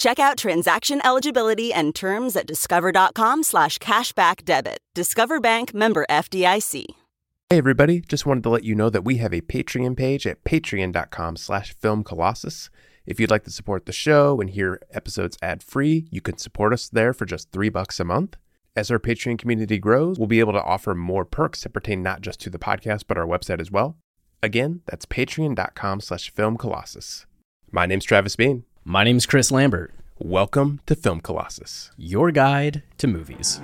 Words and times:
Check 0.00 0.18
out 0.18 0.38
transaction 0.38 1.02
eligibility 1.04 1.74
and 1.74 1.94
terms 1.94 2.34
at 2.34 2.46
discover.com 2.46 3.42
slash 3.42 3.76
cashback 3.78 4.46
debit. 4.46 4.78
Discover 4.94 5.40
Bank 5.40 5.74
member 5.74 6.06
FDIC. 6.08 6.86
Hey 7.50 7.58
everybody, 7.58 8.00
just 8.00 8.24
wanted 8.24 8.42
to 8.44 8.48
let 8.48 8.64
you 8.64 8.74
know 8.74 8.88
that 8.88 9.04
we 9.04 9.18
have 9.18 9.34
a 9.34 9.42
Patreon 9.42 9.98
page 9.98 10.26
at 10.26 10.42
patreon.com 10.42 11.36
slash 11.36 11.76
filmcolossus. 11.76 12.70
If 13.04 13.20
you'd 13.20 13.30
like 13.30 13.44
to 13.44 13.50
support 13.50 13.84
the 13.84 13.92
show 13.92 14.40
and 14.40 14.48
hear 14.48 14.80
episodes 14.90 15.36
ad-free, 15.42 16.08
you 16.10 16.22
can 16.22 16.38
support 16.38 16.72
us 16.72 16.88
there 16.88 17.12
for 17.12 17.26
just 17.26 17.52
three 17.52 17.68
bucks 17.68 18.00
a 18.00 18.04
month. 18.04 18.36
As 18.74 18.90
our 18.90 18.98
Patreon 18.98 19.38
community 19.38 19.76
grows, 19.78 20.18
we'll 20.18 20.28
be 20.28 20.40
able 20.40 20.54
to 20.54 20.62
offer 20.62 20.94
more 20.94 21.26
perks 21.26 21.62
that 21.64 21.74
pertain 21.74 22.02
not 22.02 22.22
just 22.22 22.40
to 22.40 22.48
the 22.48 22.58
podcast, 22.58 23.02
but 23.06 23.18
our 23.18 23.26
website 23.26 23.60
as 23.60 23.70
well. 23.70 23.98
Again, 24.42 24.80
that's 24.86 25.04
patreon.com 25.04 26.00
slash 26.00 26.32
filmcolossus. 26.32 27.26
My 27.70 27.84
name's 27.84 28.04
Travis 28.06 28.36
Bean. 28.36 28.64
My 28.84 29.04
name 29.04 29.16
is 29.18 29.26
Chris 29.26 29.50
Lambert, 29.50 29.92
Welcome 30.18 30.80
to 30.86 30.94
Film 30.94 31.20
Colossus. 31.20 31.90
your 31.96 32.30
guide 32.30 32.82
to 32.98 33.06
movies. 33.06 33.60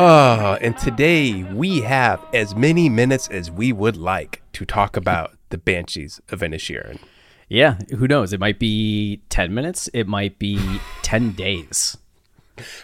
Ah, 0.00 0.56
and 0.60 0.78
today 0.78 1.42
we 1.42 1.80
have 1.80 2.24
as 2.32 2.54
many 2.54 2.88
minutes 2.88 3.26
as 3.30 3.50
we 3.50 3.72
would 3.72 3.96
like 3.96 4.42
to 4.52 4.64
talk 4.64 4.96
about 4.96 5.36
the 5.48 5.58
Banshees 5.58 6.20
of 6.28 6.38
Inisherin. 6.38 7.00
Yeah, 7.48 7.78
who 7.90 8.06
knows? 8.06 8.32
It 8.32 8.38
might 8.38 8.60
be 8.60 9.22
10 9.28 9.52
minutes, 9.52 9.88
it 9.92 10.06
might 10.06 10.38
be 10.38 10.78
10 11.02 11.32
days. 11.32 11.96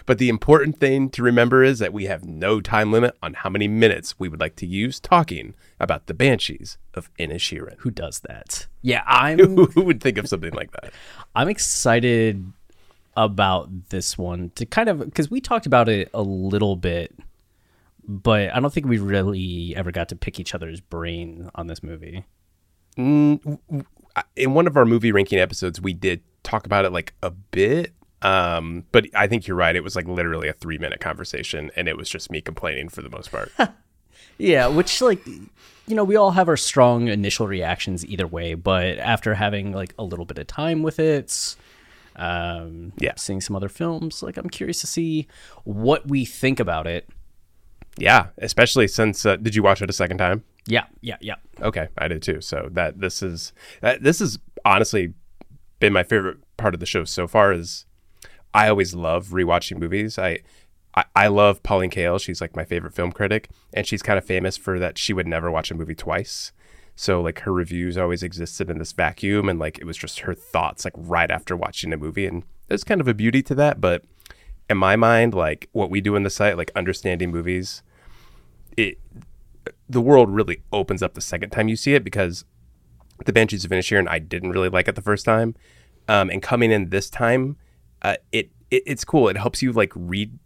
But 0.05 0.17
the 0.17 0.27
important 0.27 0.77
thing 0.77 1.09
to 1.11 1.23
remember 1.23 1.63
is 1.63 1.79
that 1.79 1.93
we 1.93 2.03
have 2.03 2.25
no 2.25 2.59
time 2.59 2.91
limit 2.91 3.15
on 3.23 3.33
how 3.35 3.49
many 3.49 3.69
minutes 3.69 4.19
we 4.19 4.27
would 4.27 4.41
like 4.41 4.57
to 4.57 4.67
use 4.67 4.99
talking 4.99 5.53
about 5.79 6.07
the 6.07 6.13
Banshees 6.13 6.77
of 6.93 7.09
Inisherin. 7.17 7.75
Who 7.77 7.91
does 7.91 8.19
that? 8.27 8.67
Yeah, 8.81 9.03
I'm 9.07 9.39
Who 9.39 9.83
would 9.83 10.01
think 10.01 10.17
of 10.17 10.27
something 10.27 10.53
like 10.53 10.71
that? 10.71 10.91
I'm 11.35 11.47
excited 11.47 12.51
about 13.15 13.89
this 13.89 14.17
one 14.17 14.51
to 14.55 14.65
kind 14.65 14.89
of 14.89 14.99
because 14.99 15.31
we 15.31 15.39
talked 15.41 15.65
about 15.65 15.89
it 15.89 16.09
a 16.13 16.21
little 16.21 16.75
bit, 16.75 17.15
but 18.07 18.53
I 18.53 18.59
don't 18.59 18.73
think 18.73 18.87
we 18.87 18.97
really 18.97 19.75
ever 19.75 19.91
got 19.91 20.09
to 20.09 20.15
pick 20.15 20.39
each 20.39 20.53
other's 20.53 20.81
brain 20.81 21.49
on 21.55 21.67
this 21.67 21.81
movie. 21.81 22.25
In 22.97 23.39
one 24.37 24.67
of 24.67 24.77
our 24.77 24.85
movie 24.85 25.11
ranking 25.11 25.39
episodes, 25.39 25.81
we 25.81 25.93
did 25.93 26.21
talk 26.43 26.65
about 26.65 26.85
it 26.85 26.91
like 26.91 27.13
a 27.21 27.31
bit. 27.31 27.93
Um, 28.21 28.85
but 28.91 29.07
I 29.13 29.27
think 29.27 29.45
you're 29.45 29.57
right. 29.57 29.75
It 29.75 29.83
was 29.83 29.95
like 29.95 30.07
literally 30.07 30.47
a 30.47 30.53
three 30.53 30.77
minute 30.77 30.99
conversation, 30.99 31.71
and 31.75 31.87
it 31.87 31.97
was 31.97 32.09
just 32.09 32.31
me 32.31 32.41
complaining 32.41 32.89
for 32.89 33.01
the 33.01 33.09
most 33.09 33.31
part. 33.31 33.51
Yeah, 34.37 34.67
which 34.67 35.01
like 35.01 35.25
you 35.25 35.95
know, 35.95 36.03
we 36.03 36.15
all 36.15 36.31
have 36.31 36.49
our 36.49 36.57
strong 36.57 37.07
initial 37.07 37.47
reactions 37.47 38.05
either 38.05 38.27
way, 38.27 38.53
but 38.55 38.97
after 38.97 39.35
having 39.35 39.71
like 39.71 39.93
a 39.99 40.03
little 40.03 40.25
bit 40.25 40.37
of 40.37 40.47
time 40.47 40.83
with 40.83 40.99
it, 40.99 41.55
um 42.15 42.93
Yeah. 42.97 43.13
seeing 43.17 43.41
some 43.41 43.55
other 43.55 43.69
films, 43.69 44.23
like 44.23 44.37
I'm 44.37 44.49
curious 44.49 44.81
to 44.81 44.87
see 44.87 45.27
what 45.63 46.07
we 46.07 46.25
think 46.25 46.59
about 46.59 46.87
it. 46.87 47.07
yeah, 47.97 48.27
especially 48.37 48.87
since 48.87 49.25
uh, 49.25 49.35
did 49.37 49.55
you 49.55 49.63
watch 49.63 49.81
it 49.81 49.89
a 49.89 49.93
second 49.93 50.17
time? 50.17 50.43
Yeah, 50.67 50.85
yeah, 51.01 51.17
yeah. 51.21 51.35
Okay, 51.61 51.87
I 51.97 52.07
did 52.07 52.21
too. 52.23 52.41
So 52.41 52.69
that 52.73 52.99
this 52.99 53.21
is 53.21 53.53
that 53.81 54.03
this 54.03 54.19
has 54.19 54.39
honestly 54.65 55.13
been 55.79 55.93
my 55.93 56.03
favorite 56.03 56.37
part 56.57 56.73
of 56.73 56.79
the 56.79 56.85
show 56.85 57.03
so 57.05 57.27
far. 57.27 57.53
Is 57.53 57.85
I 58.53 58.67
always 58.69 58.93
love 58.95 59.27
rewatching 59.27 59.77
movies. 59.77 60.17
I 60.17 60.39
I, 60.95 61.03
I 61.15 61.27
love 61.27 61.61
Pauline 61.61 61.89
Kael. 61.91 62.19
She's 62.19 62.41
like 62.41 62.55
my 62.55 62.65
favorite 62.65 62.93
film 62.93 63.11
critic, 63.11 63.49
and 63.73 63.85
she's 63.85 64.01
kind 64.01 64.17
of 64.17 64.25
famous 64.25 64.57
for 64.57 64.79
that. 64.79 64.97
She 64.97 65.13
would 65.13 65.27
never 65.27 65.51
watch 65.51 65.69
a 65.71 65.75
movie 65.75 65.95
twice. 65.95 66.51
So 66.95 67.21
like 67.21 67.39
her 67.39 67.51
reviews 67.51 67.97
always 67.97 68.23
existed 68.23 68.69
in 68.69 68.77
this 68.77 68.93
vacuum, 68.93 69.49
and 69.49 69.59
like 69.59 69.77
it 69.79 69.85
was 69.85 69.97
just 69.97 70.19
her 70.19 70.33
thoughts 70.33 70.85
like 70.85 70.93
right 70.95 71.29
after 71.29 71.55
watching 71.55 71.91
a 71.91 71.97
movie, 71.97 72.25
and 72.25 72.43
there's 72.67 72.83
kind 72.83 73.01
of 73.01 73.07
a 73.07 73.13
beauty 73.13 73.43
to 73.43 73.55
that. 73.55 73.81
But 73.81 74.05
in 74.69 74.77
my 74.77 74.95
mind, 74.95 75.33
like 75.33 75.69
what 75.73 75.89
we 75.89 76.01
do 76.01 76.15
in 76.15 76.23
the 76.23 76.29
site, 76.29 76.57
like 76.57 76.71
understanding 76.75 77.31
movies, 77.31 77.83
it 78.77 78.97
the 79.89 80.01
world 80.01 80.29
really 80.29 80.61
opens 80.71 81.03
up 81.03 81.13
the 81.13 81.21
second 81.21 81.49
time 81.49 81.67
you 81.67 81.75
see 81.75 81.95
it 81.95 82.03
because 82.03 82.45
the 83.25 83.33
Banshees 83.33 83.65
of 83.65 83.71
Inisherin 83.71 84.07
I 84.07 84.19
didn't 84.19 84.51
really 84.51 84.69
like 84.69 84.87
it 84.87 84.95
the 84.95 85.01
first 85.01 85.25
time, 85.25 85.55
um, 86.07 86.29
and 86.29 86.41
coming 86.41 86.71
in 86.71 86.89
this 86.89 87.09
time, 87.09 87.57
uh, 88.01 88.15
it, 88.31 88.51
it 88.71 88.83
it's 88.85 89.03
cool. 89.03 89.27
It 89.27 89.37
helps 89.37 89.61
you 89.61 89.73
like 89.73 89.91
read 89.95 90.39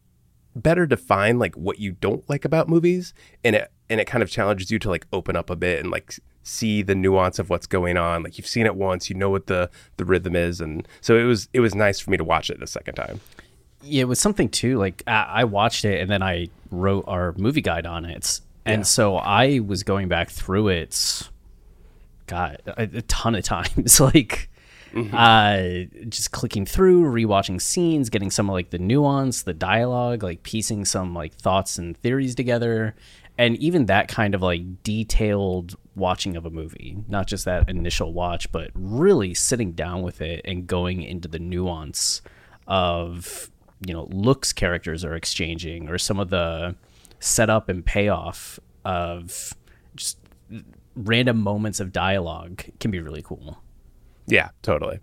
better 0.55 0.87
define 0.87 1.37
like 1.37 1.55
what 1.55 1.79
you 1.79 1.91
don't 1.91 2.27
like 2.27 2.43
about 2.43 2.67
movies, 2.67 3.13
and 3.43 3.55
it 3.55 3.71
and 3.89 3.99
it 3.99 4.05
kind 4.05 4.21
of 4.23 4.29
challenges 4.29 4.69
you 4.71 4.79
to 4.79 4.89
like 4.89 5.05
open 5.11 5.35
up 5.35 5.49
a 5.49 5.55
bit 5.55 5.79
and 5.79 5.89
like 5.91 6.15
see 6.43 6.81
the 6.81 6.95
nuance 6.95 7.37
of 7.39 7.49
what's 7.49 7.67
going 7.67 7.97
on. 7.97 8.23
Like 8.23 8.37
you've 8.37 8.47
seen 8.47 8.65
it 8.65 8.75
once, 8.75 9.09
you 9.09 9.15
know 9.15 9.29
what 9.29 9.47
the 9.47 9.69
the 9.97 10.05
rhythm 10.05 10.35
is, 10.35 10.61
and 10.61 10.87
so 11.01 11.17
it 11.17 11.23
was 11.23 11.47
it 11.53 11.59
was 11.59 11.75
nice 11.75 11.99
for 11.99 12.11
me 12.11 12.17
to 12.17 12.23
watch 12.23 12.49
it 12.49 12.59
the 12.59 12.67
second 12.67 12.95
time. 12.95 13.19
Yeah, 13.81 14.01
it 14.01 14.07
was 14.07 14.19
something 14.19 14.49
too. 14.49 14.77
Like 14.77 15.03
I, 15.07 15.23
I 15.29 15.43
watched 15.45 15.85
it 15.85 16.01
and 16.01 16.09
then 16.11 16.21
I 16.21 16.49
wrote 16.71 17.05
our 17.07 17.33
movie 17.37 17.61
guide 17.61 17.85
on 17.85 18.05
it, 18.05 18.41
and 18.65 18.79
Yeah. 18.81 18.83
so 18.83 19.15
I 19.17 19.59
was 19.59 19.83
going 19.83 20.07
back 20.07 20.29
through 20.29 20.67
it. 20.69 21.29
God, 22.27 22.61
a, 22.67 22.83
a 22.83 23.01
ton 23.03 23.33
of 23.35 23.43
times. 23.55 23.99
like, 23.99 24.49
uh, 25.13 25.61
just 26.09 26.31
clicking 26.31 26.65
through, 26.65 27.03
rewatching 27.03 27.61
scenes, 27.61 28.09
getting 28.09 28.29
some 28.31 28.49
of 28.49 28.53
like 28.53 28.69
the 28.69 28.77
nuance, 28.79 29.43
the 29.43 29.53
dialogue, 29.53 30.23
like 30.23 30.43
piecing 30.43 30.85
some 30.85 31.13
like 31.13 31.33
thoughts 31.33 31.77
and 31.77 31.97
theories 31.97 32.35
together, 32.35 32.95
and 33.39 33.55
even 33.55 33.85
that 33.85 34.09
kind 34.09 34.35
of 34.35 34.41
like 34.41 34.83
detailed 34.83 35.77
watching 35.95 36.35
of 36.35 36.45
a 36.45 36.49
movie, 36.49 36.97
not 37.07 37.25
just 37.25 37.45
that 37.45 37.69
initial 37.69 38.11
watch, 38.11 38.51
but 38.51 38.69
really 38.73 39.33
sitting 39.33 39.71
down 39.71 40.01
with 40.01 40.19
it 40.19 40.41
and 40.43 40.67
going 40.67 41.01
into 41.01 41.29
the 41.29 41.39
nuance 41.39 42.21
of 42.67 43.49
you 43.87 43.93
know 43.93 44.09
looks 44.11 44.51
characters 44.51 45.05
are 45.05 45.15
exchanging 45.15 45.87
or 45.87 45.97
some 45.97 46.19
of 46.19 46.29
the 46.29 46.75
setup 47.21 47.69
and 47.69 47.85
payoff 47.85 48.59
of 48.83 49.53
just 49.95 50.19
random 50.97 51.41
moments 51.41 51.79
of 51.79 51.93
dialogue 51.93 52.61
can 52.81 52.91
be 52.91 52.99
really 52.99 53.21
cool. 53.21 53.63
Yeah, 54.27 54.49
totally. 54.61 54.99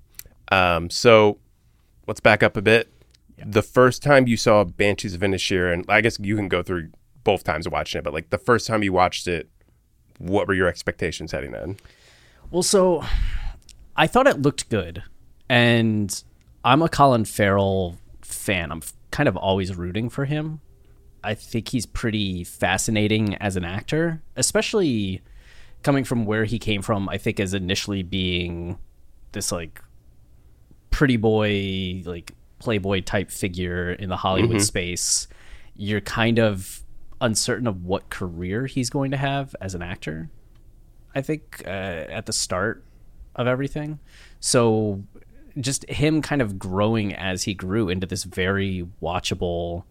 Um, 0.53 0.91
so 0.91 1.39
let's 2.07 2.21
back 2.21 2.43
up 2.43 2.55
a 2.59 2.63
bit. 2.63 2.93
The 3.39 3.63
first 3.63 4.03
time 4.03 4.27
you 4.27 4.37
saw 4.37 4.63
Banshees 4.65 5.15
of 5.15 5.23
Inisherin, 5.23 5.87
I 5.89 6.03
guess 6.03 6.19
you 6.21 6.37
can 6.37 6.49
go 6.49 6.63
through 6.63 6.91
both 7.27 7.43
times 7.43 7.67
of 7.67 7.73
watching 7.73 7.99
it, 7.99 8.05
but 8.05 8.15
like 8.15 8.31
the 8.31 8.39
first 8.39 8.69
time 8.69 8.85
you 8.85 8.93
watched 8.93 9.27
it, 9.27 9.51
what 10.19 10.47
were 10.47 10.55
your 10.55 10.69
expectations 10.69 11.33
heading 11.33 11.53
in? 11.53 11.77
Well, 12.53 12.63
so 12.63 13.05
I 13.97 14.07
thought 14.07 14.29
it 14.29 14.41
looked 14.41 14.71
good, 14.71 15.03
and 15.49 16.23
I'm 16.65 16.83
a 16.83 16.89
Colin 16.89 17.25
Farrell 17.25 17.99
fan. 18.23 18.71
I'm 18.71 18.81
kind 19.11 19.29
of 19.29 19.37
always 19.37 19.75
rooting 19.75 20.09
for 20.09 20.25
him. 20.25 20.61
I 21.25 21.35
think 21.35 21.69
he's 21.69 21.85
pretty 21.85 22.45
fascinating 22.45 23.35
as 23.35 23.57
an 23.57 23.65
actor, 23.65 24.23
especially 24.37 25.21
coming 25.83 26.05
from 26.05 26.27
where 26.27 26.45
he 26.45 26.61
came 26.61 26.81
from. 26.81 27.09
I 27.09 27.19
think 27.19 27.41
as 27.41 27.53
initially 27.53 28.05
being 28.05 28.79
this 29.33 29.51
like 29.51 29.83
pretty 30.91 31.17
boy, 31.17 32.03
like 32.05 32.33
playboy 32.61 33.03
type 33.03 33.33
figure 33.33 33.91
in 33.91 34.09
the 34.09 34.17
Hollywood 34.17 34.51
mm-hmm. 34.51 34.61
space, 34.61 35.27
you're 35.75 36.01
kind 36.01 36.39
of 36.39 36.86
uncertain 37.21 37.67
of 37.67 37.85
what 37.85 38.11
career 38.11 38.67
he's 38.67 38.91
going 38.91 39.11
to 39.11 39.17
have 39.17 39.55
as 39.61 39.75
an 39.75 39.83
actor. 39.83 40.29
I 41.15 41.23
think 41.23 41.63
uh, 41.67 41.71
at 41.71 42.27
the 42.27 42.33
start 42.33 42.85
of 43.35 43.47
everything. 43.47 43.99
So 44.41 45.03
just 45.59 45.89
him 45.89 46.21
kind 46.23 46.43
of 46.43 46.59
growing 46.59 47.15
as 47.15 47.45
he 47.45 47.55
grew 47.55 47.89
into 47.89 48.07
this 48.07 48.25
very 48.25 48.87
watchable, 49.03 49.85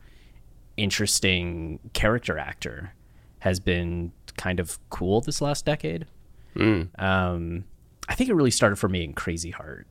interesting 0.77 1.80
character 1.94 2.38
actor 2.38 2.94
has 3.39 3.60
been 3.60 4.12
kind 4.38 4.60
of 4.60 4.78
cool 4.89 5.21
this 5.21 5.42
last 5.42 5.66
decade. 5.66 6.06
Um, 7.00 7.66
I 8.07 8.16
think 8.16 8.30
it 8.30 8.33
really 8.33 8.51
started 8.51 8.75
for 8.78 8.88
me 8.89 9.04
in 9.04 9.13
Crazy 9.13 9.51
Heart. 9.51 9.88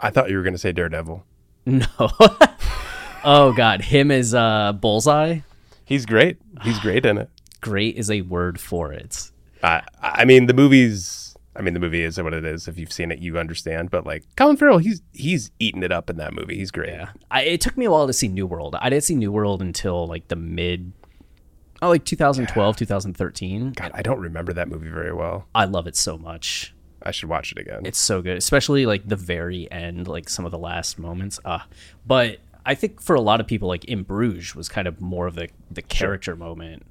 I 0.00 0.10
thought 0.10 0.30
you 0.30 0.36
were 0.36 0.42
going 0.42 0.54
to 0.54 0.58
say 0.58 0.72
Daredevil. 0.72 1.24
No. 1.66 1.86
oh 3.24 3.54
God, 3.56 3.80
him 3.80 4.10
as 4.10 4.34
uh, 4.34 4.74
Bullseye. 4.74 5.38
He's 5.84 6.06
great. 6.06 6.38
He's 6.62 6.78
great 6.80 7.04
in 7.06 7.18
it. 7.18 7.30
Great 7.60 7.96
is 7.96 8.10
a 8.10 8.20
word 8.20 8.60
for 8.60 8.92
it. 8.92 9.30
I 9.62 9.82
I 10.02 10.26
mean 10.26 10.46
the 10.46 10.52
movie's 10.52 11.34
I 11.56 11.62
mean 11.62 11.72
the 11.72 11.80
movie 11.80 12.02
is 12.02 12.20
what 12.20 12.34
it 12.34 12.44
is. 12.44 12.68
If 12.68 12.78
you've 12.78 12.92
seen 12.92 13.10
it, 13.10 13.20
you 13.20 13.38
understand. 13.38 13.90
But 13.90 14.04
like 14.04 14.24
Colin 14.36 14.58
Farrell, 14.58 14.78
he's 14.78 15.00
he's 15.12 15.50
eating 15.58 15.82
it 15.82 15.90
up 15.92 16.10
in 16.10 16.16
that 16.16 16.34
movie. 16.34 16.56
He's 16.56 16.70
great. 16.70 16.90
Yeah, 16.90 17.10
I, 17.30 17.42
it 17.42 17.60
took 17.62 17.76
me 17.76 17.86
a 17.86 17.90
while 17.90 18.06
to 18.06 18.12
see 18.12 18.28
New 18.28 18.46
World. 18.46 18.76
I 18.80 18.90
didn't 18.90 19.04
see 19.04 19.14
New 19.14 19.32
World 19.32 19.62
until 19.62 20.06
like 20.06 20.28
the 20.28 20.36
mid, 20.36 20.92
oh, 21.80 21.88
like 21.88 22.04
2012, 22.04 22.76
2013. 22.76 23.72
God, 23.72 23.90
I 23.94 24.02
don't 24.02 24.20
remember 24.20 24.52
that 24.52 24.68
movie 24.68 24.90
very 24.90 25.14
well. 25.14 25.46
I 25.54 25.64
love 25.64 25.86
it 25.86 25.96
so 25.96 26.18
much. 26.18 26.74
I 27.02 27.10
should 27.10 27.28
watch 27.28 27.52
it 27.52 27.58
again. 27.58 27.82
It's 27.84 27.98
so 27.98 28.22
good, 28.22 28.36
especially 28.36 28.86
like 28.86 29.08
the 29.08 29.16
very 29.16 29.70
end, 29.70 30.08
like 30.08 30.28
some 30.28 30.44
of 30.44 30.50
the 30.50 30.58
last 30.58 30.98
moments. 30.98 31.38
Ah, 31.44 31.66
but 32.06 32.40
I 32.66 32.74
think 32.74 33.00
for 33.00 33.14
a 33.14 33.20
lot 33.20 33.40
of 33.40 33.46
people, 33.46 33.68
like 33.68 33.84
in 33.84 34.02
Bruges 34.02 34.54
was 34.54 34.68
kind 34.68 34.88
of 34.88 35.00
more 35.00 35.26
of 35.26 35.34
the 35.34 35.48
the 35.70 35.82
character 35.82 36.36
moment 36.36 36.84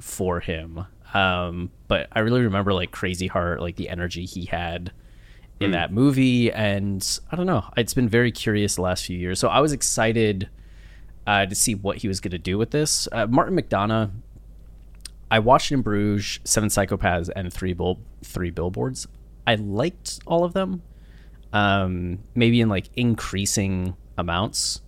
for 0.00 0.40
him. 0.40 0.86
Um, 1.12 1.70
but 1.86 2.08
I 2.12 2.20
really 2.20 2.42
remember 2.42 2.72
like 2.72 2.90
Crazy 2.90 3.28
Heart, 3.28 3.60
like 3.60 3.76
the 3.76 3.88
energy 3.88 4.24
he 4.24 4.46
had 4.46 4.92
in 5.60 5.70
that 5.70 5.92
movie, 5.92 6.52
and 6.52 7.20
I 7.30 7.36
don't 7.36 7.46
know. 7.46 7.64
It's 7.76 7.94
been 7.94 8.08
very 8.08 8.32
curious 8.32 8.74
the 8.74 8.82
last 8.82 9.06
few 9.06 9.16
years. 9.16 9.38
So 9.38 9.48
I 9.48 9.60
was 9.60 9.72
excited 9.72 10.50
uh, 11.26 11.46
to 11.46 11.54
see 11.54 11.74
what 11.74 11.98
he 11.98 12.08
was 12.08 12.20
going 12.20 12.32
to 12.32 12.38
do 12.38 12.58
with 12.58 12.70
this. 12.70 13.08
Uh, 13.12 13.26
Martin 13.26 13.56
McDonagh. 13.56 14.10
I 15.30 15.38
watched 15.38 15.72
in 15.72 15.82
Bruges, 15.82 16.40
Seven 16.44 16.68
Psychopaths, 16.68 17.30
and 17.34 17.52
Three 17.52 17.72
Bill 17.72 17.98
Three 18.22 18.50
Billboards. 18.50 19.06
I 19.46 19.54
liked 19.56 20.20
all 20.26 20.44
of 20.44 20.52
them, 20.52 20.82
um, 21.52 22.18
maybe 22.34 22.60
in 22.60 22.68
like 22.68 22.90
increasing 22.94 23.96
amounts. 24.18 24.80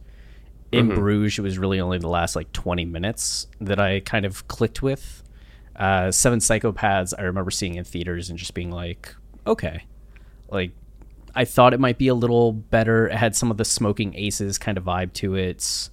In 0.72 0.88
Bruges, 0.88 1.38
it 1.38 1.42
was 1.42 1.58
really 1.58 1.80
only 1.80 1.98
the 1.98 2.08
last 2.08 2.36
like 2.36 2.52
20 2.52 2.84
minutes 2.84 3.46
that 3.60 3.78
I 3.78 4.00
kind 4.00 4.24
of 4.26 4.46
clicked 4.48 4.82
with. 4.82 5.22
Uh, 5.74 6.10
Seven 6.10 6.38
Psychopaths, 6.40 7.12
I 7.18 7.22
remember 7.22 7.50
seeing 7.50 7.76
in 7.76 7.84
theaters 7.84 8.30
and 8.30 8.38
just 8.38 8.52
being 8.54 8.70
like, 8.70 9.14
okay, 9.46 9.84
like 10.50 10.72
I 11.34 11.44
thought 11.44 11.74
it 11.74 11.80
might 11.80 11.98
be 11.98 12.08
a 12.08 12.14
little 12.14 12.52
better. 12.52 13.06
It 13.08 13.14
had 13.16 13.36
some 13.36 13.50
of 13.50 13.58
the 13.58 13.64
smoking 13.64 14.14
aces 14.16 14.58
kind 14.58 14.76
of 14.78 14.84
vibe 14.84 15.12
to 15.14 15.34
it. 15.34 15.90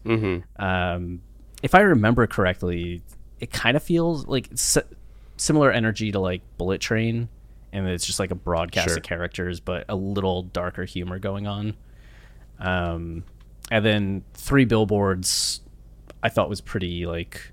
Um, 0.57 1.21
if 1.61 1.75
I 1.75 1.81
remember 1.81 2.25
correctly, 2.27 3.01
it 3.39 3.51
kind 3.51 3.75
of 3.77 3.83
feels 3.83 4.25
like 4.27 4.49
s- 4.53 4.77
similar 5.37 5.71
energy 5.71 6.11
to 6.13 6.19
like 6.19 6.41
Bullet 6.57 6.79
Train, 6.81 7.27
and 7.73 7.87
it's 7.87 8.05
just 8.05 8.19
like 8.19 8.31
a 8.31 8.35
broadcast 8.35 8.87
Sure. 8.89 8.97
of 8.97 9.03
characters, 9.03 9.59
but 9.59 9.85
a 9.89 9.95
little 9.95 10.43
darker 10.43 10.85
humor 10.85 11.19
going 11.19 11.45
on. 11.45 11.75
Um, 12.59 13.23
and 13.73 13.83
then 13.83 14.23
Three 14.35 14.65
Billboards, 14.65 15.61
I 16.21 16.29
thought 16.29 16.47
was 16.47 16.61
pretty 16.61 17.07
like 17.07 17.51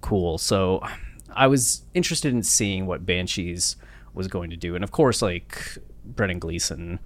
cool. 0.00 0.38
So 0.38 0.82
I 1.30 1.46
was 1.46 1.82
interested 1.92 2.32
in 2.32 2.42
seeing 2.42 2.86
what 2.86 3.04
Banshees 3.04 3.76
was 4.14 4.28
going 4.28 4.48
to 4.48 4.56
do, 4.56 4.74
and 4.74 4.82
of 4.82 4.90
course, 4.92 5.20
like 5.20 5.76
Brendan 6.06 6.38
Gleeson. 6.38 6.98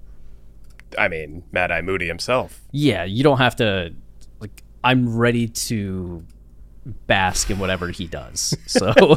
I 0.96 1.08
mean, 1.08 1.42
Mad 1.50 1.72
Eye 1.72 1.82
Moody 1.82 2.06
himself. 2.06 2.60
Yeah, 2.70 3.02
you 3.02 3.24
don't 3.24 3.38
have 3.38 3.56
to. 3.56 3.92
Like, 4.38 4.62
I'm 4.84 5.16
ready 5.16 5.48
to 5.48 6.24
bask 7.08 7.50
in 7.50 7.58
whatever 7.58 7.90
he 7.90 8.06
does. 8.06 8.56
So. 8.66 8.92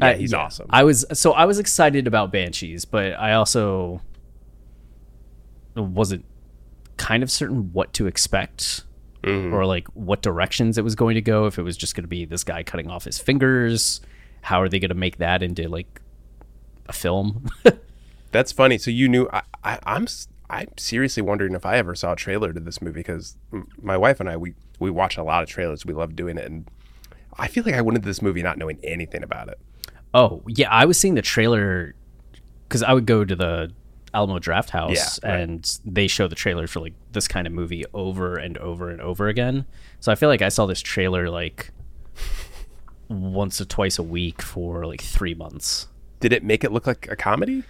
Yeah, 0.00 0.06
I- 0.08 0.14
he's 0.14 0.34
awesome. 0.34 0.66
I 0.70 0.82
was 0.82 1.04
so 1.12 1.32
I 1.32 1.44
was 1.44 1.58
excited 1.60 2.06
about 2.08 2.32
Banshees, 2.32 2.84
but 2.84 3.12
I 3.12 3.34
also 3.34 4.00
wasn't 5.76 6.24
kind 6.96 7.22
of 7.22 7.30
certain 7.30 7.72
what 7.72 7.92
to 7.94 8.06
expect 8.06 8.84
Mm-hmm. 9.22 9.54
or 9.54 9.64
like 9.64 9.88
what 9.94 10.20
directions 10.20 10.76
it 10.76 10.84
was 10.84 10.94
going 10.94 11.14
to 11.14 11.22
go. 11.22 11.46
If 11.46 11.58
it 11.58 11.62
was 11.62 11.78
just 11.78 11.94
going 11.94 12.04
to 12.04 12.08
be 12.08 12.26
this 12.26 12.44
guy 12.44 12.62
cutting 12.62 12.90
off 12.90 13.04
his 13.04 13.18
fingers, 13.18 14.02
how 14.42 14.60
are 14.60 14.68
they 14.68 14.78
going 14.78 14.90
to 14.90 14.94
make 14.94 15.16
that 15.16 15.42
into 15.42 15.66
like 15.66 16.02
a 16.88 16.92
film? 16.92 17.46
That's 18.32 18.52
funny. 18.52 18.76
So 18.76 18.90
you 18.90 19.08
knew 19.08 19.26
I, 19.32 19.40
I 19.64 19.78
I'm 19.84 20.06
I'm 20.50 20.68
seriously 20.76 21.22
wondering 21.22 21.54
if 21.54 21.64
I 21.64 21.78
ever 21.78 21.94
saw 21.94 22.12
a 22.12 22.16
trailer 22.16 22.52
to 22.52 22.60
this 22.60 22.82
movie 22.82 23.00
because 23.00 23.38
my 23.80 23.96
wife 23.96 24.20
and 24.20 24.28
I 24.28 24.36
we 24.36 24.52
we 24.78 24.90
watch 24.90 25.16
a 25.16 25.22
lot 25.22 25.42
of 25.42 25.48
trailers. 25.48 25.86
We 25.86 25.94
love 25.94 26.14
doing 26.14 26.36
it, 26.36 26.44
and 26.44 26.68
I 27.38 27.48
feel 27.48 27.64
like 27.64 27.72
I 27.76 27.80
went 27.80 27.96
into 27.96 28.06
this 28.06 28.20
movie 28.20 28.42
not 28.42 28.58
knowing 28.58 28.78
anything 28.82 29.22
about 29.22 29.48
it. 29.48 29.58
oh 30.12 30.42
yeah, 30.48 30.68
I 30.70 30.84
was 30.84 31.00
seeing 31.00 31.14
the 31.14 31.22
trailer 31.22 31.94
because 32.68 32.82
I 32.82 32.92
would 32.92 33.06
go 33.06 33.24
to 33.24 33.34
the 33.34 33.72
Alamo 34.14 34.38
Drafthouse 34.38 34.94
Yeah, 35.22 35.30
right. 35.30 35.40
and 35.40 35.78
they 35.84 36.06
show 36.06 36.28
the 36.28 36.34
trailer 36.36 36.66
for 36.66 36.80
like 36.80 36.94
this 37.12 37.26
kind 37.28 37.46
of 37.46 37.52
movie 37.52 37.84
over 37.92 38.36
and 38.36 38.56
over 38.58 38.88
and 38.90 39.00
over 39.00 39.28
again. 39.28 39.66
So 40.00 40.12
I 40.12 40.14
feel 40.14 40.28
like 40.28 40.40
I 40.42 40.48
saw 40.48 40.66
this 40.66 40.80
trailer 40.80 41.28
like 41.28 41.70
once 43.08 43.60
or 43.60 43.64
twice 43.64 43.98
a 43.98 44.02
week 44.02 44.40
for 44.42 44.86
like 44.86 45.00
three 45.02 45.34
months. 45.34 45.88
Did 46.20 46.32
it 46.32 46.42
make 46.42 46.64
it 46.64 46.72
look 46.72 46.86
like 46.86 47.08
a 47.10 47.16
comedy? 47.16 47.64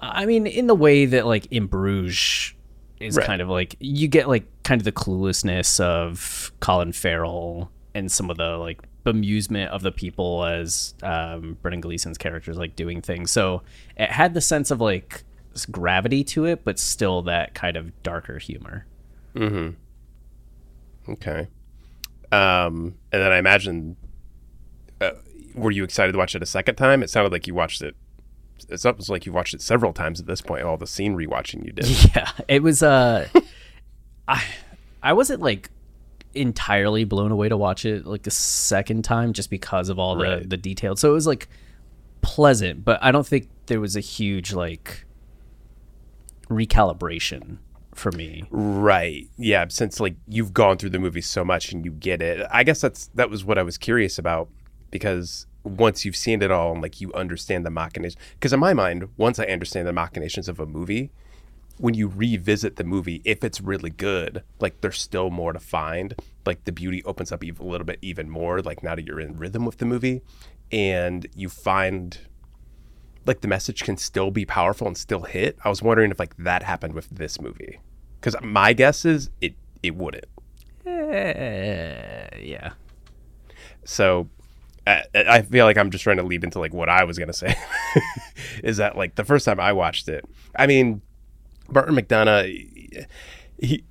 I 0.00 0.26
mean, 0.26 0.46
in 0.46 0.66
the 0.66 0.74
way 0.74 1.04
that 1.06 1.26
like 1.26 1.46
in 1.52 1.66
Bruges 1.66 2.54
is 2.98 3.16
Right. 3.16 3.26
kind 3.26 3.42
of 3.42 3.48
like 3.48 3.76
you 3.80 4.08
get 4.08 4.28
like 4.28 4.44
kind 4.62 4.80
of 4.80 4.84
the 4.84 4.92
cluelessness 4.92 5.78
of 5.80 6.52
Colin 6.60 6.92
Farrell 6.92 7.70
and 7.94 8.10
some 8.10 8.30
of 8.30 8.36
the 8.38 8.56
like 8.56 8.80
bemusement 9.04 9.66
of 9.68 9.82
the 9.82 9.90
people 9.92 10.44
as 10.44 10.94
um, 11.02 11.58
Brendan 11.60 11.80
Gleeson's 11.80 12.16
characters 12.18 12.56
like 12.56 12.76
doing 12.76 13.02
things. 13.02 13.30
So 13.30 13.62
it 13.96 14.10
had 14.10 14.34
the 14.34 14.40
sense 14.40 14.70
of 14.70 14.80
like 14.80 15.24
gravity 15.70 16.24
to 16.24 16.44
it, 16.44 16.64
but 16.64 16.78
still 16.78 17.22
that 17.22 17.54
kind 17.54 17.76
of 17.76 18.02
darker 18.02 18.38
humor. 18.38 18.86
Okay. 21.08 21.48
Um, 22.30 22.94
and 23.12 23.22
then 23.22 23.32
I 23.32 23.38
imagine, 23.38 23.96
uh, 25.00 25.10
were 25.54 25.70
you 25.70 25.84
excited 25.84 26.12
to 26.12 26.18
watch 26.18 26.34
it 26.34 26.42
a 26.42 26.46
second 26.46 26.76
time? 26.76 27.02
It 27.02 27.10
sounded 27.10 27.32
like 27.32 27.46
you 27.46 27.54
watched 27.54 27.82
it. 27.82 27.94
It 28.68 28.78
sounds 28.80 29.10
like 29.10 29.26
you 29.26 29.32
watched 29.32 29.54
it 29.54 29.60
several 29.60 29.92
times 29.92 30.20
at 30.20 30.26
this 30.26 30.40
point. 30.40 30.62
All 30.62 30.76
the 30.76 30.86
scene 30.86 31.16
rewatching 31.16 31.64
you 31.66 31.72
did. 31.72 31.86
Yeah, 32.14 32.30
it 32.48 32.62
was. 32.62 32.82
Uh, 32.82 33.28
I 34.28 34.42
I 35.02 35.12
wasn't 35.12 35.40
like 35.40 35.70
entirely 36.34 37.04
blown 37.04 37.32
away 37.32 37.48
to 37.48 37.56
watch 37.56 37.84
it 37.84 38.06
like 38.06 38.22
the 38.22 38.30
second 38.30 39.02
time 39.02 39.32
just 39.32 39.50
because 39.50 39.88
of 39.88 39.98
all 39.98 40.16
the 40.16 40.44
the 40.46 40.56
details. 40.56 41.00
So 41.00 41.10
it 41.10 41.14
was 41.14 41.26
like 41.26 41.48
pleasant, 42.22 42.84
but 42.84 43.02
I 43.02 43.10
don't 43.10 43.26
think 43.26 43.48
there 43.66 43.80
was 43.80 43.96
a 43.96 44.00
huge 44.00 44.52
like 44.52 45.04
recalibration 46.56 47.58
for 47.94 48.12
me. 48.12 48.44
Right. 48.50 49.28
Yeah. 49.36 49.66
Since 49.68 50.00
like 50.00 50.16
you've 50.26 50.52
gone 50.52 50.78
through 50.78 50.90
the 50.90 50.98
movie 50.98 51.20
so 51.20 51.44
much 51.44 51.72
and 51.72 51.84
you 51.84 51.90
get 51.90 52.22
it, 52.22 52.46
I 52.50 52.64
guess 52.64 52.80
that's 52.80 53.08
that 53.14 53.30
was 53.30 53.44
what 53.44 53.58
I 53.58 53.62
was 53.62 53.78
curious 53.78 54.18
about 54.18 54.48
because 54.90 55.46
once 55.64 56.04
you've 56.04 56.16
seen 56.16 56.42
it 56.42 56.50
all 56.50 56.72
and 56.72 56.82
like 56.82 57.00
you 57.00 57.12
understand 57.12 57.64
the 57.64 57.70
machinations. 57.70 58.20
Because 58.34 58.52
in 58.52 58.60
my 58.60 58.74
mind, 58.74 59.08
once 59.16 59.38
I 59.38 59.44
understand 59.44 59.86
the 59.86 59.92
machinations 59.92 60.48
of 60.48 60.58
a 60.58 60.66
movie, 60.66 61.10
when 61.78 61.94
you 61.94 62.08
revisit 62.08 62.76
the 62.76 62.84
movie, 62.84 63.22
if 63.24 63.42
it's 63.42 63.60
really 63.60 63.90
good, 63.90 64.42
like 64.60 64.80
there's 64.80 65.00
still 65.00 65.30
more 65.30 65.52
to 65.52 65.60
find. 65.60 66.14
Like 66.44 66.64
the 66.64 66.72
beauty 66.72 67.02
opens 67.04 67.32
up 67.32 67.42
a 67.42 67.50
little 67.60 67.84
bit 67.84 67.98
even 68.02 68.28
more. 68.28 68.60
Like 68.60 68.82
now 68.82 68.94
that 68.94 69.06
you're 69.06 69.20
in 69.20 69.36
rhythm 69.36 69.64
with 69.64 69.78
the 69.78 69.84
movie, 69.84 70.22
and 70.70 71.26
you 71.34 71.48
find 71.48 72.18
like 73.26 73.40
the 73.40 73.48
message 73.48 73.84
can 73.84 73.96
still 73.96 74.30
be 74.30 74.44
powerful 74.44 74.86
and 74.86 74.96
still 74.96 75.22
hit. 75.22 75.58
I 75.64 75.68
was 75.68 75.82
wondering 75.82 76.10
if 76.10 76.18
like 76.18 76.36
that 76.38 76.62
happened 76.62 76.94
with 76.94 77.08
this 77.10 77.40
movie, 77.40 77.80
because 78.20 78.36
my 78.42 78.72
guess 78.72 79.04
is 79.04 79.30
it 79.40 79.54
it 79.82 79.96
wouldn't. 79.96 80.26
Eh, 80.86 82.28
yeah. 82.40 82.72
So 83.84 84.28
I, 84.86 85.04
I 85.14 85.42
feel 85.42 85.64
like 85.64 85.76
I'm 85.76 85.90
just 85.90 86.04
trying 86.04 86.16
to 86.16 86.22
lead 86.22 86.44
into 86.44 86.58
like 86.58 86.74
what 86.74 86.88
I 86.88 87.04
was 87.04 87.18
gonna 87.18 87.32
say 87.32 87.54
is 88.64 88.78
that 88.78 88.96
like 88.96 89.14
the 89.14 89.24
first 89.24 89.44
time 89.44 89.60
I 89.60 89.72
watched 89.72 90.08
it, 90.08 90.24
I 90.56 90.66
mean, 90.66 91.02
Martin 91.68 91.94
McDonagh, 91.94 93.06
he 93.58 93.84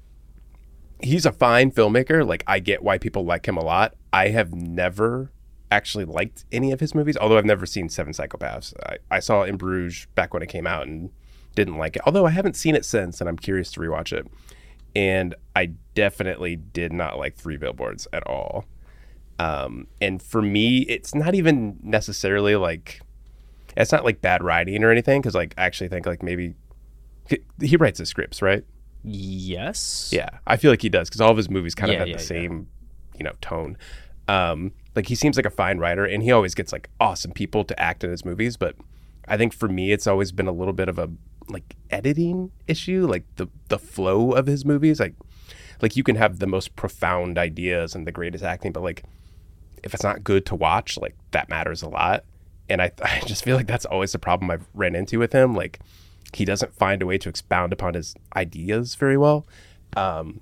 he's 1.01 1.25
a 1.25 1.31
fine 1.31 1.71
filmmaker. 1.71 2.27
Like 2.27 2.43
I 2.47 2.59
get 2.59 2.83
why 2.83 2.97
people 2.97 3.25
like 3.25 3.47
him 3.47 3.57
a 3.57 3.63
lot. 3.63 3.95
I 4.11 4.29
have 4.29 4.53
never 4.53 5.31
actually 5.71 6.05
liked 6.05 6.45
any 6.51 6.71
of 6.71 6.79
his 6.79 6.93
movies, 6.93 7.17
although 7.17 7.37
I've 7.37 7.45
never 7.45 7.65
seen 7.65 7.89
Seven 7.89 8.13
Psychopaths. 8.13 8.73
I, 8.85 8.97
I 9.09 9.19
saw 9.19 9.43
In 9.43 9.57
Bruges 9.57 10.07
back 10.15 10.33
when 10.33 10.43
it 10.43 10.49
came 10.49 10.67
out, 10.67 10.85
and 10.85 11.09
didn't 11.55 11.77
like 11.77 11.95
it. 11.95 12.01
Although 12.05 12.25
I 12.25 12.31
haven't 12.31 12.55
seen 12.55 12.75
it 12.75 12.85
since, 12.85 13.19
and 13.19 13.29
I'm 13.29 13.37
curious 13.37 13.71
to 13.73 13.79
rewatch 13.79 14.13
it. 14.13 14.27
And 14.95 15.35
I 15.55 15.71
definitely 15.95 16.57
did 16.57 16.91
not 16.91 17.17
like 17.17 17.35
Three 17.35 17.57
Billboards 17.57 18.07
at 18.13 18.25
all. 18.27 18.65
Um, 19.39 19.87
and 19.99 20.21
for 20.21 20.41
me, 20.41 20.79
it's 20.81 21.15
not 21.15 21.33
even 21.33 21.79
necessarily 21.81 22.55
like 22.55 23.01
it's 23.75 23.91
not 23.91 24.03
like 24.03 24.21
bad 24.21 24.43
writing 24.43 24.83
or 24.83 24.91
anything 24.91 25.21
because 25.21 25.33
like 25.33 25.53
I 25.57 25.65
actually 25.65 25.87
think 25.87 26.05
like 26.05 26.21
maybe 26.21 26.53
he 27.61 27.77
writes 27.77 27.99
the 27.99 28.05
scripts, 28.05 28.41
right? 28.41 28.63
Yes. 29.03 30.11
Yeah, 30.13 30.29
I 30.45 30.57
feel 30.57 30.71
like 30.71 30.81
he 30.81 30.89
does 30.89 31.09
because 31.09 31.21
all 31.21 31.31
of 31.31 31.37
his 31.37 31.49
movies 31.49 31.73
kind 31.73 31.91
of 31.91 31.97
have 31.97 32.07
yeah, 32.07 32.17
the 32.17 32.21
yeah. 32.21 32.27
same, 32.27 32.67
you 33.17 33.23
know, 33.23 33.33
tone. 33.41 33.77
Um, 34.27 34.73
like 34.95 35.07
he 35.07 35.15
seems 35.15 35.37
like 35.37 35.45
a 35.45 35.51
fine 35.51 35.77
writer, 35.77 36.05
and 36.05 36.23
he 36.23 36.31
always 36.31 36.55
gets 36.55 36.71
like 36.71 36.89
awesome 36.99 37.31
people 37.31 37.63
to 37.63 37.79
act 37.79 38.03
in 38.03 38.11
his 38.11 38.25
movies. 38.25 38.57
But 38.57 38.75
I 39.27 39.37
think 39.37 39.53
for 39.53 39.69
me, 39.69 39.91
it's 39.91 40.07
always 40.07 40.31
been 40.31 40.47
a 40.47 40.51
little 40.51 40.73
bit 40.73 40.89
of 40.89 40.99
a 40.99 41.09
like 41.49 41.75
editing 41.89 42.51
issue, 42.67 43.07
like 43.07 43.23
the 43.35 43.47
the 43.69 43.79
flow 43.79 44.31
of 44.31 44.47
his 44.47 44.65
movies. 44.65 44.99
Like, 44.99 45.15
like 45.81 45.95
you 45.95 46.03
can 46.03 46.15
have 46.15 46.39
the 46.39 46.47
most 46.47 46.75
profound 46.75 47.37
ideas 47.37 47.95
and 47.95 48.05
the 48.05 48.11
greatest 48.11 48.43
acting, 48.43 48.71
but 48.71 48.83
like 48.83 49.03
if 49.83 49.93
it's 49.93 50.03
not 50.03 50.23
good 50.23 50.45
to 50.47 50.55
watch, 50.55 50.97
like 50.97 51.15
that 51.31 51.49
matters 51.49 51.81
a 51.81 51.89
lot. 51.89 52.23
And 52.69 52.81
I, 52.81 52.91
I 53.03 53.21
just 53.25 53.43
feel 53.43 53.55
like 53.55 53.67
that's 53.67 53.85
always 53.85 54.11
the 54.11 54.19
problem 54.19 54.51
I've 54.51 54.67
ran 54.73 54.95
into 54.95 55.19
with 55.19 55.33
him. 55.33 55.55
Like 55.55 55.79
he 56.33 56.45
doesn't 56.45 56.73
find 56.73 57.01
a 57.01 57.05
way 57.05 57.17
to 57.17 57.29
expound 57.29 57.73
upon 57.73 57.93
his 57.93 58.15
ideas 58.35 58.95
very 58.95 59.17
well. 59.17 59.45
Um, 59.95 60.41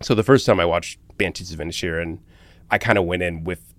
so 0.00 0.14
the 0.14 0.22
first 0.22 0.46
time 0.46 0.60
I 0.60 0.64
watched 0.64 0.98
Banshees 1.18 1.52
of 1.52 1.58
Inisherin, 1.58 2.18
I 2.70 2.78
kind 2.78 2.98
of 2.98 3.04
went 3.04 3.22
in 3.22 3.44
with 3.44 3.73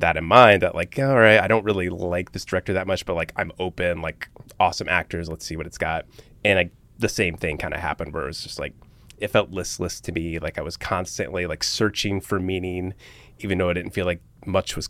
that 0.00 0.16
in 0.16 0.24
mind 0.24 0.62
that 0.62 0.74
like, 0.74 0.98
all 0.98 1.14
right, 1.14 1.40
I 1.40 1.46
don't 1.46 1.64
really 1.64 1.88
like 1.88 2.32
this 2.32 2.44
director 2.44 2.72
that 2.72 2.86
much, 2.86 3.06
but 3.06 3.14
like 3.14 3.32
I'm 3.36 3.52
open, 3.58 4.02
like 4.02 4.28
awesome 4.58 4.88
actors, 4.88 5.28
let's 5.28 5.46
see 5.46 5.56
what 5.56 5.66
it's 5.66 5.78
got. 5.78 6.06
And 6.44 6.58
I, 6.58 6.70
the 6.98 7.08
same 7.08 7.36
thing 7.36 7.56
kind 7.58 7.72
of 7.72 7.80
happened 7.80 8.12
where 8.12 8.24
it 8.24 8.28
was 8.28 8.42
just 8.42 8.58
like 8.58 8.74
it 9.18 9.28
felt 9.28 9.50
listless 9.50 10.00
to 10.00 10.12
me, 10.12 10.38
like 10.38 10.58
I 10.58 10.62
was 10.62 10.76
constantly 10.76 11.46
like 11.46 11.62
searching 11.62 12.20
for 12.20 12.40
meaning, 12.40 12.94
even 13.38 13.58
though 13.58 13.70
I 13.70 13.74
didn't 13.74 13.92
feel 13.92 14.06
like 14.06 14.22
much 14.46 14.76
was 14.76 14.88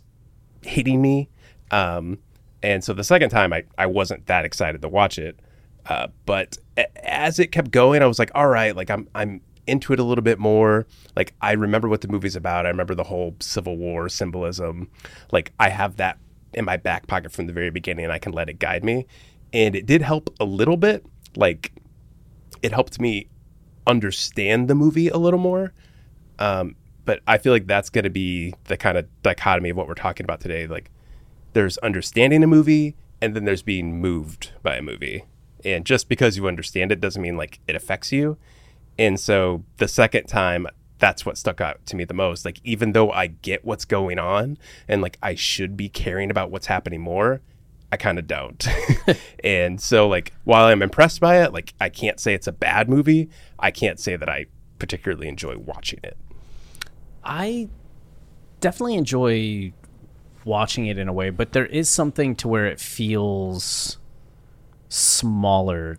hitting 0.61 1.01
me. 1.01 1.29
Um, 1.69 2.19
and 2.63 2.83
so 2.83 2.93
the 2.93 3.03
second 3.03 3.29
time 3.29 3.53
I, 3.53 3.63
I 3.77 3.85
wasn't 3.87 4.25
that 4.27 4.45
excited 4.45 4.81
to 4.81 4.89
watch 4.89 5.17
it. 5.19 5.39
Uh, 5.85 6.07
but 6.25 6.57
as 7.03 7.39
it 7.39 7.51
kept 7.51 7.71
going, 7.71 8.01
I 8.01 8.05
was 8.05 8.19
like, 8.19 8.31
all 8.35 8.47
right, 8.47 8.75
like 8.75 8.89
I'm 8.89 9.07
I'm 9.15 9.41
into 9.67 9.93
it 9.93 9.99
a 9.99 10.03
little 10.03 10.23
bit 10.23 10.39
more. 10.39 10.85
Like 11.15 11.33
I 11.41 11.53
remember 11.53 11.87
what 11.87 12.01
the 12.01 12.07
movie's 12.07 12.35
about. 12.35 12.65
I 12.65 12.69
remember 12.69 12.95
the 12.95 13.03
whole 13.03 13.35
Civil 13.39 13.77
War 13.77 14.09
symbolism. 14.09 14.89
Like 15.31 15.53
I 15.59 15.69
have 15.69 15.97
that 15.97 16.17
in 16.53 16.65
my 16.65 16.77
back 16.77 17.07
pocket 17.07 17.31
from 17.31 17.47
the 17.47 17.53
very 17.53 17.69
beginning, 17.69 18.05
and 18.05 18.13
I 18.13 18.19
can 18.19 18.33
let 18.33 18.49
it 18.49 18.59
guide 18.59 18.83
me. 18.83 19.05
And 19.53 19.75
it 19.75 19.85
did 19.85 20.01
help 20.01 20.33
a 20.39 20.45
little 20.45 20.77
bit. 20.77 21.05
Like 21.35 21.71
it 22.61 22.71
helped 22.71 22.99
me 22.99 23.27
understand 23.87 24.67
the 24.67 24.75
movie 24.75 25.07
a 25.09 25.17
little 25.17 25.39
more. 25.39 25.73
Um, 26.39 26.75
but 27.05 27.21
I 27.27 27.37
feel 27.37 27.53
like 27.53 27.67
that's 27.67 27.89
going 27.89 28.03
to 28.03 28.09
be 28.09 28.53
the 28.65 28.77
kind 28.77 28.97
of 28.97 29.07
dichotomy 29.23 29.69
of 29.69 29.77
what 29.77 29.87
we're 29.87 29.93
talking 29.95 30.23
about 30.23 30.39
today. 30.39 30.67
Like, 30.67 30.91
there's 31.53 31.77
understanding 31.79 32.43
a 32.43 32.47
movie, 32.47 32.95
and 33.21 33.35
then 33.35 33.45
there's 33.45 33.63
being 33.63 33.99
moved 33.99 34.51
by 34.63 34.75
a 34.75 34.81
movie. 34.81 35.25
And 35.65 35.85
just 35.85 36.09
because 36.09 36.37
you 36.37 36.47
understand 36.47 36.91
it 36.91 37.01
doesn't 37.01 37.21
mean 37.21 37.37
like 37.37 37.59
it 37.67 37.75
affects 37.75 38.11
you. 38.11 38.37
And 39.01 39.19
so 39.19 39.63
the 39.77 39.87
second 39.87 40.27
time, 40.27 40.67
that's 40.99 41.25
what 41.25 41.35
stuck 41.35 41.59
out 41.59 41.83
to 41.87 41.95
me 41.95 42.03
the 42.03 42.13
most. 42.13 42.45
Like, 42.45 42.61
even 42.63 42.91
though 42.91 43.09
I 43.09 43.25
get 43.25 43.65
what's 43.65 43.83
going 43.83 44.19
on 44.19 44.59
and 44.87 45.01
like 45.01 45.17
I 45.23 45.33
should 45.33 45.75
be 45.75 45.89
caring 45.89 46.29
about 46.29 46.51
what's 46.51 46.67
happening 46.67 47.01
more, 47.01 47.41
I 47.91 47.97
kind 47.97 48.19
of 48.19 48.27
don't. 48.27 48.63
and 49.43 49.81
so, 49.81 50.07
like, 50.07 50.33
while 50.43 50.65
I'm 50.65 50.83
impressed 50.83 51.19
by 51.19 51.41
it, 51.41 51.51
like, 51.51 51.73
I 51.81 51.89
can't 51.89 52.19
say 52.19 52.35
it's 52.35 52.45
a 52.45 52.51
bad 52.51 52.89
movie. 52.89 53.27
I 53.57 53.71
can't 53.71 53.99
say 53.99 54.15
that 54.15 54.29
I 54.29 54.45
particularly 54.77 55.27
enjoy 55.27 55.57
watching 55.57 55.99
it. 56.03 56.15
I 57.23 57.69
definitely 58.59 58.97
enjoy 58.97 59.73
watching 60.45 60.85
it 60.85 60.99
in 60.99 61.07
a 61.07 61.13
way, 61.13 61.31
but 61.31 61.53
there 61.53 61.65
is 61.65 61.89
something 61.89 62.35
to 62.35 62.47
where 62.47 62.67
it 62.67 62.79
feels 62.79 63.97
smaller 64.89 65.97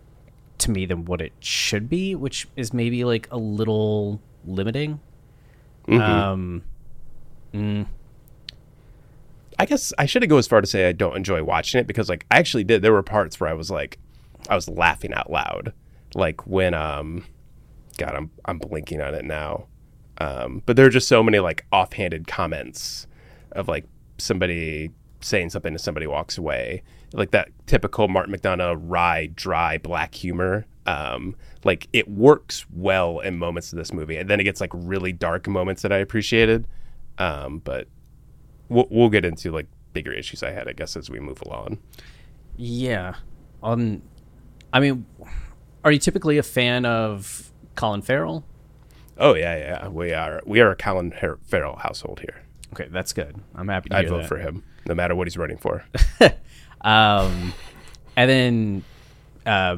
to 0.63 0.71
me 0.71 0.85
than 0.85 1.05
what 1.05 1.21
it 1.21 1.33
should 1.39 1.89
be, 1.89 2.15
which 2.15 2.47
is 2.55 2.73
maybe 2.73 3.03
like 3.03 3.27
a 3.31 3.37
little 3.37 4.19
limiting. 4.45 4.99
Um, 5.87 6.63
mm, 7.53 7.85
I 9.59 9.65
guess 9.65 9.93
I 9.97 10.05
shouldn't 10.05 10.29
go 10.29 10.37
as 10.37 10.47
far 10.47 10.61
to 10.61 10.67
say 10.67 10.87
I 10.87 10.91
don't 10.91 11.15
enjoy 11.15 11.43
watching 11.43 11.79
it 11.79 11.87
because, 11.87 12.09
like, 12.09 12.25
I 12.31 12.39
actually 12.39 12.63
did. 12.63 12.81
There 12.81 12.93
were 12.93 13.03
parts 13.03 13.39
where 13.39 13.49
I 13.49 13.53
was 13.53 13.69
like, 13.69 13.99
I 14.49 14.55
was 14.55 14.67
laughing 14.67 15.13
out 15.13 15.31
loud, 15.31 15.73
like 16.15 16.45
when, 16.47 16.73
um, 16.73 17.25
God, 17.97 18.15
I'm 18.15 18.31
I'm 18.45 18.57
blinking 18.57 19.01
on 19.01 19.13
it 19.13 19.25
now. 19.25 19.67
Um, 20.17 20.61
but 20.65 20.75
there 20.75 20.85
are 20.85 20.91
just 20.91 21.07
so 21.07 21.23
many 21.23 21.39
like 21.39 21.65
offhanded 21.71 22.27
comments 22.27 23.07
of 23.51 23.67
like 23.67 23.85
somebody 24.17 24.91
saying 25.21 25.49
something 25.49 25.73
and 25.73 25.81
somebody 25.81 26.07
walks 26.07 26.37
away, 26.37 26.83
like 27.13 27.31
that 27.31 27.49
typical 27.67 28.07
Martin 28.07 28.35
McDonagh 28.35 28.77
wry, 28.79 29.27
dry 29.33 29.77
black 29.77 30.13
humor. 30.15 30.65
Um, 30.85 31.35
like 31.63 31.87
it 31.93 32.09
works 32.09 32.65
well 32.73 33.19
in 33.19 33.37
moments 33.37 33.71
of 33.71 33.77
this 33.77 33.93
movie, 33.93 34.17
and 34.17 34.29
then 34.29 34.39
it 34.39 34.43
gets 34.43 34.59
like 34.59 34.71
really 34.73 35.13
dark 35.13 35.47
moments 35.47 35.81
that 35.83 35.93
I 35.93 35.97
appreciated. 35.97 36.67
Um, 37.17 37.59
but 37.59 37.87
we'll, 38.67 38.87
we'll 38.91 39.09
get 39.09 39.23
into 39.23 39.51
like 39.51 39.67
bigger 39.93 40.11
issues 40.11 40.43
I 40.43 40.51
had, 40.51 40.67
I 40.67 40.73
guess, 40.73 40.97
as 40.97 41.09
we 41.09 41.19
move 41.19 41.41
along. 41.45 41.77
yeah. 42.57 43.15
On, 43.61 44.01
I 44.73 44.81
mean, 44.81 45.05
are 45.85 45.91
you 45.93 45.99
typically 45.99 46.37
a 46.37 46.43
fan 46.43 46.85
of 46.85 47.49
Colin 47.75 48.01
Farrell? 48.01 48.43
Oh 49.17 49.35
yeah, 49.35 49.55
yeah, 49.55 49.87
we 49.87 50.11
are 50.11 50.41
we 50.45 50.59
are 50.59 50.71
a 50.71 50.75
Colin 50.75 51.11
Har- 51.11 51.39
Farrell 51.45 51.77
household 51.77 52.19
here. 52.19 52.41
Okay, 52.73 52.87
that's 52.91 53.13
good. 53.13 53.37
I'm 53.55 53.69
happy 53.69 53.87
to 53.89 53.95
I'd 53.95 54.09
vote 54.09 54.23
that. 54.23 54.27
for 54.27 54.37
him, 54.37 54.63
no 54.85 54.95
matter 54.95 55.15
what 55.15 55.27
he's 55.27 55.37
running 55.37 55.57
for. 55.57 55.85
Um, 56.83 57.53
and 58.15 58.29
then 58.29 58.83
uh, 59.45 59.77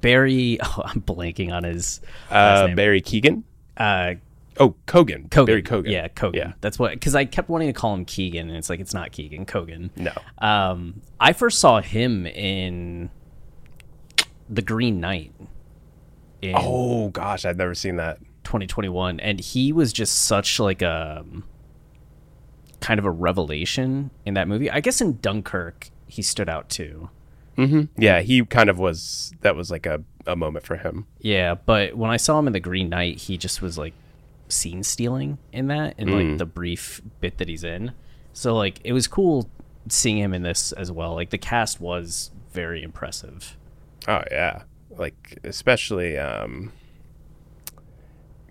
Barry. 0.00 0.58
Oh, 0.64 0.82
I'm 0.84 1.00
blanking 1.02 1.52
on 1.52 1.64
his 1.64 2.00
Uh. 2.30 2.68
Barry 2.74 3.00
Keegan. 3.00 3.44
uh, 3.76 4.14
Oh, 4.58 4.74
Keoghan. 4.86 5.30
Keoghan. 5.30 5.46
Barry 5.46 5.62
Keoghan. 5.62 5.90
Yeah, 5.90 6.08
Keoghan. 6.08 6.34
Yeah. 6.34 6.52
That's 6.60 6.78
what 6.78 6.92
because 6.92 7.14
I 7.14 7.24
kept 7.24 7.48
wanting 7.48 7.68
to 7.68 7.72
call 7.72 7.94
him 7.94 8.04
Keegan, 8.04 8.48
and 8.48 8.56
it's 8.58 8.68
like 8.68 8.80
it's 8.80 8.92
not 8.92 9.10
Keegan. 9.10 9.46
Keoghan. 9.46 9.88
No. 9.96 10.12
Um, 10.46 11.00
I 11.18 11.32
first 11.32 11.58
saw 11.58 11.80
him 11.80 12.26
in 12.26 13.08
The 14.50 14.60
Green 14.60 15.00
Knight 15.00 15.32
in 16.42 16.54
Oh 16.54 17.08
gosh, 17.08 17.46
I've 17.46 17.56
never 17.56 17.74
seen 17.74 17.96
that. 17.96 18.18
2021, 18.44 19.20
and 19.20 19.40
he 19.40 19.72
was 19.72 19.90
just 19.92 20.26
such 20.26 20.60
like 20.60 20.82
a 20.82 21.24
kind 22.82 22.98
of 22.98 23.06
a 23.06 23.10
revelation 23.10 24.10
in 24.26 24.34
that 24.34 24.48
movie. 24.48 24.70
I 24.70 24.80
guess 24.80 25.00
in 25.00 25.18
Dunkirk 25.18 25.88
he 26.06 26.20
stood 26.20 26.50
out 26.50 26.68
too. 26.68 27.08
Yeah, 27.96 28.20
he 28.20 28.44
kind 28.44 28.68
of 28.68 28.78
was. 28.78 29.32
That 29.40 29.56
was 29.56 29.70
like 29.70 29.86
a, 29.86 30.02
a 30.26 30.36
moment 30.36 30.66
for 30.66 30.76
him. 30.76 31.06
Yeah, 31.20 31.54
but 31.54 31.96
when 31.96 32.10
I 32.10 32.16
saw 32.16 32.38
him 32.38 32.46
in 32.46 32.52
The 32.52 32.60
Green 32.60 32.88
Knight, 32.88 33.18
he 33.18 33.38
just 33.38 33.62
was 33.62 33.78
like 33.78 33.94
scene 34.48 34.82
stealing 34.82 35.38
in 35.52 35.68
that, 35.68 35.94
in 35.96 36.08
like 36.10 36.38
the 36.38 36.46
brief 36.46 37.00
bit 37.20 37.38
that 37.38 37.48
he's 37.48 37.64
in. 37.64 37.92
So 38.32 38.54
like 38.54 38.80
it 38.84 38.92
was 38.92 39.06
cool 39.06 39.48
seeing 39.88 40.18
him 40.18 40.34
in 40.34 40.42
this 40.42 40.72
as 40.72 40.90
well. 40.90 41.14
Like 41.14 41.30
the 41.30 41.38
cast 41.38 41.80
was 41.80 42.30
very 42.52 42.82
impressive. 42.82 43.56
Oh 44.08 44.22
yeah, 44.30 44.62
like 44.90 45.38
especially 45.44 46.18
um, 46.18 46.72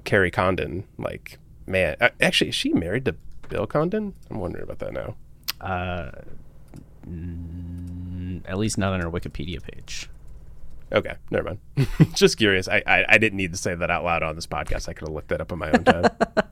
Kerry 0.03 0.31
Condon. 0.31 0.85
Like 0.97 1.37
man, 1.65 1.97
actually, 2.21 2.49
is 2.49 2.55
she 2.55 2.73
married 2.73 3.05
to 3.05 3.15
Bill 3.51 3.67
Condon? 3.67 4.13
I'm 4.31 4.39
wondering 4.39 4.63
about 4.63 4.79
that 4.79 4.93
now. 4.93 5.15
Uh, 5.59 6.11
at 8.47 8.57
least 8.57 8.77
not 8.77 8.93
on 8.93 9.01
her 9.01 9.11
Wikipedia 9.11 9.61
page. 9.61 10.09
Okay, 10.93 11.15
never 11.29 11.55
mind. 11.75 11.87
Just 12.15 12.37
curious. 12.37 12.67
I, 12.67 12.81
I 12.87 13.05
I 13.09 13.17
didn't 13.17 13.37
need 13.37 13.51
to 13.51 13.57
say 13.57 13.75
that 13.75 13.91
out 13.91 14.03
loud 14.03 14.23
on 14.23 14.35
this 14.35 14.47
podcast. 14.47 14.89
I 14.89 14.93
could 14.93 15.07
have 15.07 15.13
looked 15.13 15.27
that 15.29 15.39
up 15.41 15.51
on 15.51 15.59
my 15.59 15.69
own 15.71 15.83
time. 15.83 16.05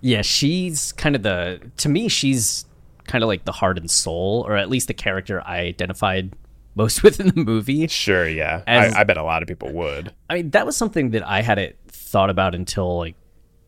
Yeah, 0.00 0.22
she's 0.22 0.92
kind 0.92 1.16
of 1.16 1.24
the 1.24 1.60
to 1.78 1.88
me 1.88 2.08
she's 2.08 2.66
kind 3.08 3.24
of 3.24 3.28
like 3.28 3.44
the 3.44 3.50
heart 3.52 3.76
and 3.78 3.90
soul, 3.90 4.44
or 4.46 4.56
at 4.56 4.70
least 4.70 4.86
the 4.86 4.94
character 4.94 5.42
I 5.44 5.58
identified 5.58 6.34
most 6.76 7.02
with 7.02 7.18
in 7.18 7.28
the 7.28 7.42
movie. 7.44 7.88
sure, 7.88 8.28
yeah. 8.28 8.62
As- 8.68 8.94
I, 8.94 9.00
I 9.00 9.04
bet 9.04 9.16
a 9.16 9.24
lot 9.24 9.42
of 9.42 9.48
people 9.48 9.72
would. 9.72 10.14
I 10.30 10.34
mean, 10.34 10.50
that 10.50 10.64
was 10.66 10.76
something 10.76 11.10
that 11.10 11.26
I 11.26 11.42
hadn't 11.42 11.74
thought 11.88 12.30
about 12.30 12.54
until 12.54 12.96
like 12.98 13.16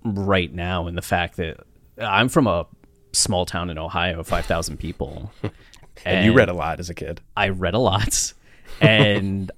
right 0.05 0.53
now, 0.55 0.87
and 0.87 0.97
the 0.97 1.03
fact 1.03 1.37
that 1.39 1.57
I'm 2.01 2.29
from 2.29 2.47
a 2.47 2.67
small 3.13 3.47
town 3.47 3.71
in 3.71 3.79
Ohio, 3.79 4.23
five 4.23 4.47
thousand 4.47 4.79
people, 4.79 5.33
And, 6.05 6.25
you 6.25 6.33
read 6.33 6.49
a 6.49 6.55
lot 6.55 6.81
as 6.81 6.89
a 6.89 6.95
kid. 6.95 7.21
I 7.37 7.51
read 7.51 7.75
a 7.75 7.79
lot, 7.79 8.33
and 8.81 9.51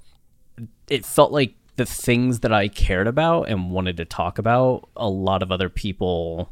it 0.88 1.04
felt 1.04 1.32
like 1.32 1.54
the 1.76 1.86
things 1.86 2.40
that 2.40 2.52
I 2.52 2.68
cared 2.68 3.06
about 3.06 3.48
and 3.48 3.70
wanted 3.70 3.96
to 3.98 4.04
talk 4.04 4.38
about, 4.38 4.88
a 4.96 5.08
lot 5.08 5.42
of 5.42 5.50
other 5.50 5.68
people 5.68 6.50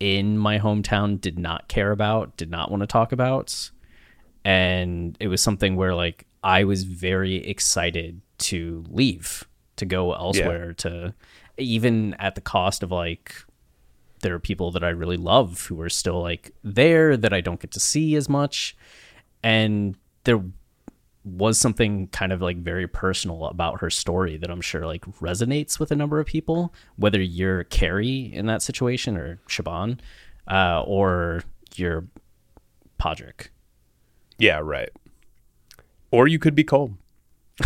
in 0.00 0.38
my 0.38 0.58
hometown 0.58 1.20
did 1.20 1.38
not 1.38 1.68
care 1.68 1.90
about, 1.90 2.36
did 2.36 2.50
not 2.50 2.70
want 2.70 2.82
to 2.82 2.86
talk 2.86 3.12
about. 3.12 3.70
And 4.44 5.16
it 5.20 5.28
was 5.28 5.40
something 5.40 5.76
where 5.76 5.94
like 5.94 6.26
I 6.42 6.64
was 6.64 6.84
very 6.84 7.36
excited 7.36 8.20
to 8.38 8.84
leave, 8.88 9.48
to 9.76 9.86
go 9.86 10.12
elsewhere, 10.12 10.72
to 10.74 11.14
even 11.56 12.14
at 12.14 12.34
the 12.34 12.40
cost 12.40 12.82
of 12.82 12.92
like 12.92 13.34
there 14.20 14.34
are 14.34 14.40
people 14.40 14.70
that 14.72 14.84
I 14.84 14.90
really 14.90 15.16
love 15.16 15.66
who 15.66 15.80
are 15.80 15.88
still 15.88 16.20
like 16.20 16.52
there 16.62 17.16
that 17.16 17.32
I 17.32 17.40
don't 17.40 17.60
get 17.60 17.70
to 17.72 17.80
see 17.80 18.16
as 18.16 18.28
much. 18.28 18.76
And 19.42 19.96
there 20.24 20.42
was 21.24 21.58
something 21.58 22.08
kind 22.08 22.32
of 22.32 22.40
like 22.40 22.58
very 22.58 22.86
personal 22.86 23.46
about 23.46 23.80
her 23.80 23.90
story 23.90 24.36
that 24.38 24.50
I'm 24.50 24.60
sure 24.60 24.86
like 24.86 25.04
resonates 25.20 25.78
with 25.78 25.90
a 25.90 25.96
number 25.96 26.20
of 26.20 26.26
people, 26.26 26.72
whether 26.96 27.20
you're 27.20 27.64
Kerry 27.64 28.32
in 28.32 28.46
that 28.46 28.62
situation 28.62 29.16
or 29.16 29.40
Siobhan, 29.48 29.98
uh, 30.46 30.82
or 30.82 31.42
you're 31.76 32.06
Pádraic. 32.98 33.48
Yeah, 34.38 34.60
right. 34.62 34.90
Or 36.10 36.26
you 36.26 36.38
could 36.38 36.54
be 36.54 36.64
Colm, 36.64 36.96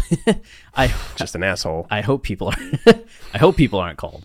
I 0.74 0.92
just 1.16 1.34
an 1.34 1.42
asshole. 1.42 1.86
I 1.90 2.00
hope 2.00 2.22
people 2.22 2.48
are 2.48 2.94
I 3.34 3.38
hope 3.38 3.56
people 3.56 3.78
aren't 3.78 3.98
called. 3.98 4.24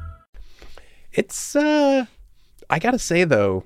It's 1.13 1.55
uh 1.55 2.05
I 2.69 2.79
gotta 2.79 2.99
say 2.99 3.23
though, 3.23 3.65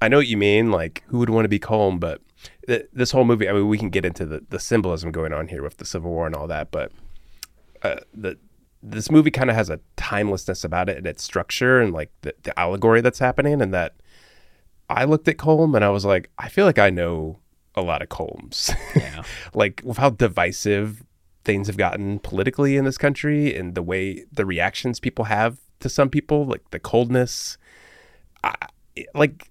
I 0.00 0.08
know 0.08 0.18
what 0.18 0.26
you 0.26 0.36
mean, 0.36 0.70
like 0.70 1.02
who 1.08 1.18
would 1.18 1.30
want 1.30 1.44
to 1.44 1.48
be 1.48 1.58
Colm, 1.58 2.00
but 2.00 2.20
th- 2.66 2.88
this 2.92 3.12
whole 3.12 3.24
movie, 3.24 3.48
I 3.48 3.52
mean, 3.52 3.68
we 3.68 3.78
can 3.78 3.90
get 3.90 4.04
into 4.04 4.26
the, 4.26 4.44
the 4.48 4.58
symbolism 4.58 5.12
going 5.12 5.32
on 5.32 5.48
here 5.48 5.62
with 5.62 5.76
the 5.78 5.84
Civil 5.84 6.10
War 6.10 6.26
and 6.26 6.34
all 6.34 6.46
that, 6.48 6.70
but 6.70 6.92
uh, 7.82 7.96
the 8.12 8.38
this 8.82 9.10
movie 9.10 9.30
kind 9.30 9.50
of 9.50 9.56
has 9.56 9.68
a 9.70 9.80
timelessness 9.96 10.62
about 10.64 10.88
it 10.88 10.96
and 10.96 11.06
its 11.06 11.22
structure 11.22 11.80
and 11.80 11.92
like 11.92 12.10
the, 12.22 12.34
the 12.42 12.56
allegory 12.58 13.00
that's 13.00 13.18
happening, 13.18 13.60
and 13.62 13.72
that 13.74 13.94
I 14.90 15.04
looked 15.04 15.28
at 15.28 15.36
Colm 15.38 15.74
and 15.74 15.84
I 15.84 15.88
was 15.90 16.04
like, 16.04 16.30
I 16.38 16.48
feel 16.48 16.66
like 16.66 16.78
I 16.78 16.90
know 16.90 17.38
a 17.74 17.82
lot 17.82 18.02
of 18.02 18.08
Colms, 18.08 18.74
Yeah. 18.94 19.22
like 19.54 19.80
with 19.84 19.98
how 19.98 20.10
divisive 20.10 21.04
things 21.44 21.66
have 21.68 21.76
gotten 21.76 22.18
politically 22.18 22.76
in 22.76 22.84
this 22.84 22.98
country 22.98 23.54
and 23.56 23.74
the 23.74 23.82
way 23.82 24.24
the 24.32 24.44
reactions 24.46 24.98
people 25.00 25.26
have 25.26 25.58
to 25.80 25.88
some 25.88 26.08
people, 26.08 26.46
like 26.46 26.70
the 26.70 26.78
coldness. 26.78 27.58
I, 28.42 28.54
like 29.14 29.50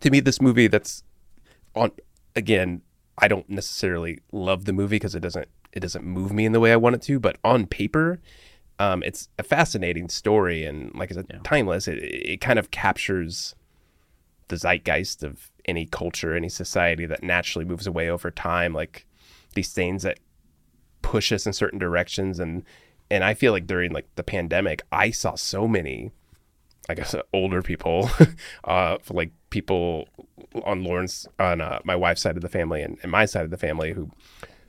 to 0.00 0.10
me, 0.10 0.20
this 0.20 0.40
movie 0.40 0.68
that's 0.68 1.02
on 1.74 1.92
again. 2.36 2.82
I 3.18 3.28
don't 3.28 3.48
necessarily 3.50 4.20
love 4.32 4.64
the 4.64 4.72
movie 4.72 4.96
because 4.96 5.14
it 5.14 5.20
doesn't 5.20 5.48
it 5.72 5.80
doesn't 5.80 6.04
move 6.04 6.32
me 6.32 6.46
in 6.46 6.52
the 6.52 6.60
way 6.60 6.72
I 6.72 6.76
want 6.76 6.96
it 6.96 7.02
to. 7.02 7.20
But 7.20 7.36
on 7.44 7.66
paper, 7.66 8.20
um, 8.78 9.02
it's 9.02 9.28
a 9.38 9.42
fascinating 9.42 10.08
story 10.08 10.64
and 10.64 10.94
like 10.94 11.10
I 11.12 11.16
said, 11.16 11.40
timeless. 11.44 11.86
It 11.86 11.98
it 11.98 12.40
kind 12.40 12.58
of 12.58 12.70
captures 12.70 13.54
the 14.48 14.56
zeitgeist 14.56 15.22
of 15.22 15.50
any 15.64 15.86
culture, 15.86 16.34
any 16.34 16.48
society 16.48 17.06
that 17.06 17.22
naturally 17.22 17.64
moves 17.64 17.86
away 17.86 18.10
over 18.10 18.30
time, 18.30 18.72
like 18.72 19.06
these 19.54 19.72
things 19.72 20.02
that 20.02 20.18
push 21.02 21.32
us 21.32 21.46
in 21.46 21.52
certain 21.52 21.78
directions 21.78 22.38
and 22.38 22.64
and 23.10 23.24
I 23.24 23.34
feel 23.34 23.52
like 23.52 23.66
during 23.66 23.92
like 23.92 24.08
the 24.14 24.22
pandemic, 24.22 24.82
I 24.92 25.10
saw 25.10 25.34
so 25.34 25.66
many 25.66 26.12
I 26.88 26.94
guess 26.94 27.14
older 27.32 27.62
people, 27.62 28.10
uh, 28.64 28.98
like 29.08 29.30
people 29.50 30.08
on 30.64 30.82
Lauren's 30.82 31.26
on 31.38 31.60
uh, 31.60 31.78
my 31.84 31.96
wife's 31.96 32.22
side 32.22 32.36
of 32.36 32.42
the 32.42 32.48
family 32.48 32.82
and, 32.82 32.98
and 33.02 33.12
my 33.12 33.24
side 33.24 33.44
of 33.44 33.50
the 33.50 33.56
family 33.56 33.92
who 33.92 34.10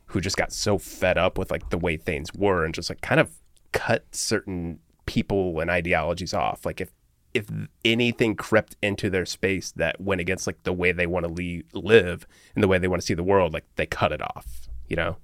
who 0.08 0.22
just 0.22 0.38
got 0.38 0.52
so 0.52 0.78
fed 0.78 1.18
up 1.18 1.38
with 1.38 1.50
like 1.52 1.70
the 1.70 1.78
way 1.78 1.98
things 1.98 2.34
were 2.34 2.66
and 2.66 2.74
just 2.74 2.90
like 2.90 3.02
kind 3.02 3.20
of 3.20 3.32
cut 3.72 4.06
certain 4.12 4.80
people 5.06 5.60
and 5.60 5.70
ideologies 5.70 6.34
off. 6.34 6.66
Like 6.66 6.82
if 6.82 6.92
if 7.34 7.50
anything 7.86 8.36
crept 8.36 8.76
into 8.84 9.10
their 9.10 9.26
space 9.26 9.72
that 9.72 10.02
went 10.02 10.20
against 10.20 10.48
like 10.48 10.62
the 10.64 10.74
way 10.74 10.92
they 10.92 11.08
want 11.08 11.26
to 11.26 11.32
le- 11.32 11.80
live 11.82 12.28
and 12.56 12.64
the 12.64 12.68
way 12.68 12.78
they 12.78 12.90
want 12.90 13.02
to 13.02 13.06
see 13.06 13.14
the 13.14 13.24
world, 13.24 13.54
like 13.54 13.64
they 13.78 13.86
cut 13.86 14.12
it 14.12 14.22
off. 14.22 14.68
You 14.88 14.98
know? 14.98 15.18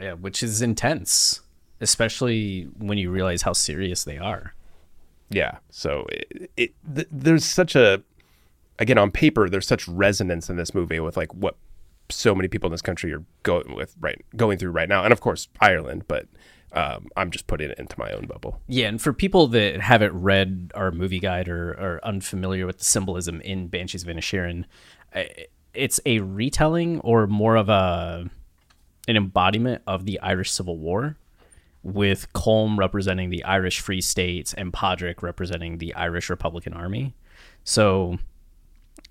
Yeah, 0.00 0.14
which 0.14 0.42
is 0.42 0.62
intense, 0.62 1.42
especially 1.80 2.64
when 2.78 2.98
you 2.98 3.10
realize 3.10 3.42
how 3.42 3.52
serious 3.52 4.04
they 4.04 4.18
are. 4.18 4.54
Yeah. 5.30 5.58
So 5.70 6.06
it, 6.10 6.50
it 6.56 6.74
th- 6.94 7.08
there's 7.10 7.44
such 7.44 7.76
a 7.76 8.02
again 8.78 8.98
on 8.98 9.10
paper 9.10 9.48
there's 9.48 9.66
such 9.66 9.88
resonance 9.88 10.48
in 10.48 10.56
this 10.56 10.74
movie 10.74 11.00
with 11.00 11.16
like 11.16 11.34
what 11.34 11.56
so 12.10 12.34
many 12.34 12.48
people 12.48 12.68
in 12.68 12.72
this 12.72 12.82
country 12.82 13.12
are 13.12 13.24
going 13.42 13.74
with 13.74 13.94
right 14.00 14.24
going 14.36 14.58
through 14.58 14.70
right 14.70 14.88
now, 14.88 15.04
and 15.04 15.12
of 15.12 15.20
course 15.20 15.48
Ireland, 15.60 16.04
but. 16.08 16.26
Um, 16.70 17.08
I'm 17.16 17.30
just 17.30 17.46
putting 17.46 17.70
it 17.70 17.78
into 17.78 17.98
my 17.98 18.12
own 18.12 18.26
bubble. 18.26 18.60
Yeah, 18.68 18.88
and 18.88 19.00
for 19.00 19.14
people 19.14 19.46
that 19.48 19.80
haven't 19.80 20.12
read 20.12 20.70
our 20.74 20.90
movie 20.90 21.18
guide 21.18 21.48
or 21.48 21.70
are 21.70 22.00
unfamiliar 22.04 22.66
with 22.66 22.76
the 22.76 22.84
symbolism 22.84 23.40
in 23.40 23.68
Banshees 23.68 24.02
of 24.02 24.08
Inisherin, 24.10 24.66
it's 25.72 25.98
a 26.04 26.18
retelling 26.20 27.00
or 27.00 27.26
more 27.26 27.56
of 27.56 27.70
a 27.70 28.28
an 29.08 29.16
embodiment 29.16 29.80
of 29.86 30.04
the 30.04 30.20
Irish 30.20 30.50
Civil 30.50 30.76
War, 30.76 31.16
with 31.92 32.32
Colm 32.32 32.78
representing 32.78 33.30
the 33.30 33.44
Irish 33.44 33.80
Free 33.80 34.00
States 34.00 34.52
and 34.54 34.72
Pádraic 34.72 35.22
representing 35.22 35.78
the 35.78 35.94
Irish 35.94 36.28
Republican 36.30 36.74
Army. 36.74 37.14
So, 37.64 38.18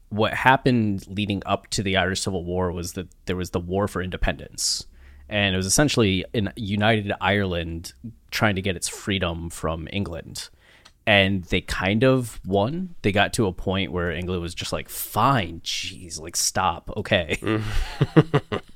what 0.09 0.33
happened 0.33 1.05
leading 1.07 1.41
up 1.45 1.67
to 1.71 1.83
the 1.83 1.97
Irish 1.97 2.21
Civil 2.21 2.45
War 2.45 2.71
was 2.71 2.93
that 2.93 3.07
there 3.25 3.35
was 3.35 3.49
the 3.49 3.59
War 3.59 3.87
for 3.87 4.01
Independence. 4.01 4.85
And 5.29 5.53
it 5.53 5.57
was 5.57 5.65
essentially 5.65 6.23
in 6.33 6.53
united 6.55 7.11
Ireland 7.19 7.93
trying 8.31 8.55
to 8.55 8.61
get 8.61 8.77
its 8.77 8.87
freedom 8.87 9.49
from 9.49 9.87
England. 9.91 10.49
And 11.05 11.43
they 11.45 11.61
kind 11.61 12.03
of 12.03 12.39
won. 12.45 12.95
They 13.01 13.11
got 13.11 13.33
to 13.33 13.47
a 13.47 13.53
point 13.53 13.91
where 13.91 14.11
England 14.11 14.41
was 14.41 14.55
just 14.55 14.73
like, 14.73 14.89
fine, 14.89 15.61
jeez, 15.61 16.19
like, 16.19 16.35
stop, 16.35 16.91
okay. 16.97 17.37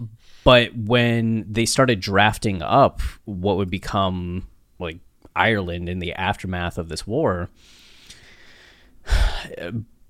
but 0.43 0.75
when 0.75 1.45
they 1.51 1.65
started 1.65 1.99
drafting 1.99 2.62
up 2.62 3.01
what 3.25 3.58
would 3.58 3.69
become 3.69 4.47
like 4.80 4.99
Ireland 5.36 5.89
in 5.89 5.99
the 5.99 6.13
aftermath 6.13 6.77
of 6.77 6.89
this 6.89 7.06
war, 7.06 7.49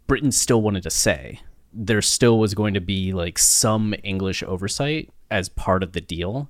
Britain 0.08 0.32
still 0.32 0.62
wanted 0.62 0.84
to 0.84 0.90
say 0.90 1.40
there 1.74 2.02
still 2.02 2.38
was 2.40 2.54
going 2.54 2.74
to 2.74 2.82
be 2.82 3.14
like 3.14 3.40
some 3.40 3.94
English 4.04 4.44
oversight 4.44 5.10
as 5.30 5.50
part 5.50 5.84
of 5.84 5.94
the 5.94 6.02
deal. 6.02 6.50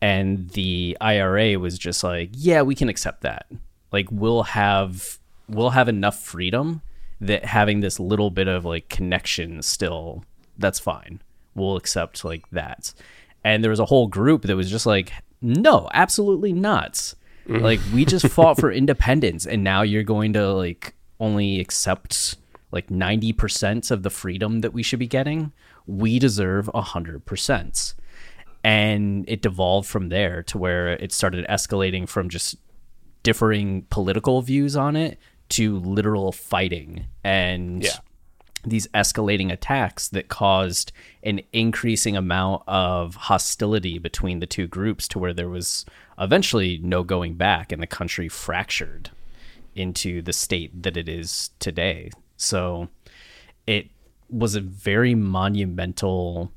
And 0.00 0.48
the 0.50 0.96
IRA 1.00 1.58
was 1.58 1.78
just 1.78 2.02
like, 2.02 2.30
yeah, 2.32 2.62
we 2.62 2.74
can 2.74 2.88
accept 2.88 3.22
that. 3.22 3.46
Like 3.92 4.06
we'll 4.10 4.44
have 4.44 5.18
we'll 5.48 5.70
have 5.70 5.88
enough 5.88 6.22
freedom 6.22 6.80
that 7.20 7.44
having 7.44 7.80
this 7.80 8.00
little 8.00 8.30
bit 8.30 8.48
of 8.48 8.64
like 8.64 8.88
connection 8.88 9.60
still 9.62 10.24
that's 10.56 10.78
fine. 10.78 11.20
We'll 11.54 11.76
accept 11.76 12.24
like 12.24 12.48
that. 12.50 12.92
And 13.44 13.62
there 13.64 13.70
was 13.70 13.80
a 13.80 13.86
whole 13.86 14.06
group 14.06 14.42
that 14.42 14.56
was 14.56 14.70
just 14.70 14.86
like, 14.86 15.12
no, 15.40 15.88
absolutely 15.94 16.52
not. 16.52 17.14
Like 17.46 17.80
we 17.92 18.04
just 18.04 18.28
fought 18.28 18.60
for 18.60 18.70
independence 18.70 19.44
and 19.46 19.64
now 19.64 19.82
you're 19.82 20.04
going 20.04 20.34
to 20.34 20.52
like 20.52 20.94
only 21.18 21.58
accept 21.58 22.36
like 22.70 22.88
90% 22.88 23.90
of 23.90 24.02
the 24.04 24.10
freedom 24.10 24.60
that 24.60 24.72
we 24.72 24.82
should 24.84 25.00
be 25.00 25.08
getting. 25.08 25.52
We 25.86 26.18
deserve 26.20 26.70
100%. 26.72 27.94
And 28.62 29.24
it 29.28 29.42
devolved 29.42 29.88
from 29.88 30.10
there 30.10 30.42
to 30.44 30.58
where 30.58 30.88
it 30.90 31.12
started 31.12 31.46
escalating 31.48 32.08
from 32.08 32.28
just 32.28 32.56
differing 33.22 33.86
political 33.90 34.42
views 34.42 34.76
on 34.76 34.94
it 34.94 35.18
to 35.50 35.78
literal 35.80 36.30
fighting 36.32 37.06
and 37.24 37.82
Yeah. 37.82 37.96
These 38.64 38.86
escalating 38.88 39.50
attacks 39.50 40.08
that 40.08 40.28
caused 40.28 40.92
an 41.22 41.40
increasing 41.52 42.16
amount 42.16 42.62
of 42.66 43.14
hostility 43.14 43.98
between 43.98 44.40
the 44.40 44.46
two 44.46 44.66
groups 44.66 45.08
to 45.08 45.18
where 45.18 45.32
there 45.32 45.48
was 45.48 45.84
eventually 46.18 46.78
no 46.82 47.02
going 47.02 47.34
back 47.34 47.72
and 47.72 47.82
the 47.82 47.86
country 47.86 48.28
fractured 48.28 49.10
into 49.74 50.20
the 50.20 50.32
state 50.32 50.82
that 50.82 50.96
it 50.96 51.08
is 51.08 51.50
today. 51.58 52.10
So 52.36 52.88
it 53.66 53.90
was 54.28 54.54
a 54.54 54.60
very 54.60 55.14
monumental 55.14 56.52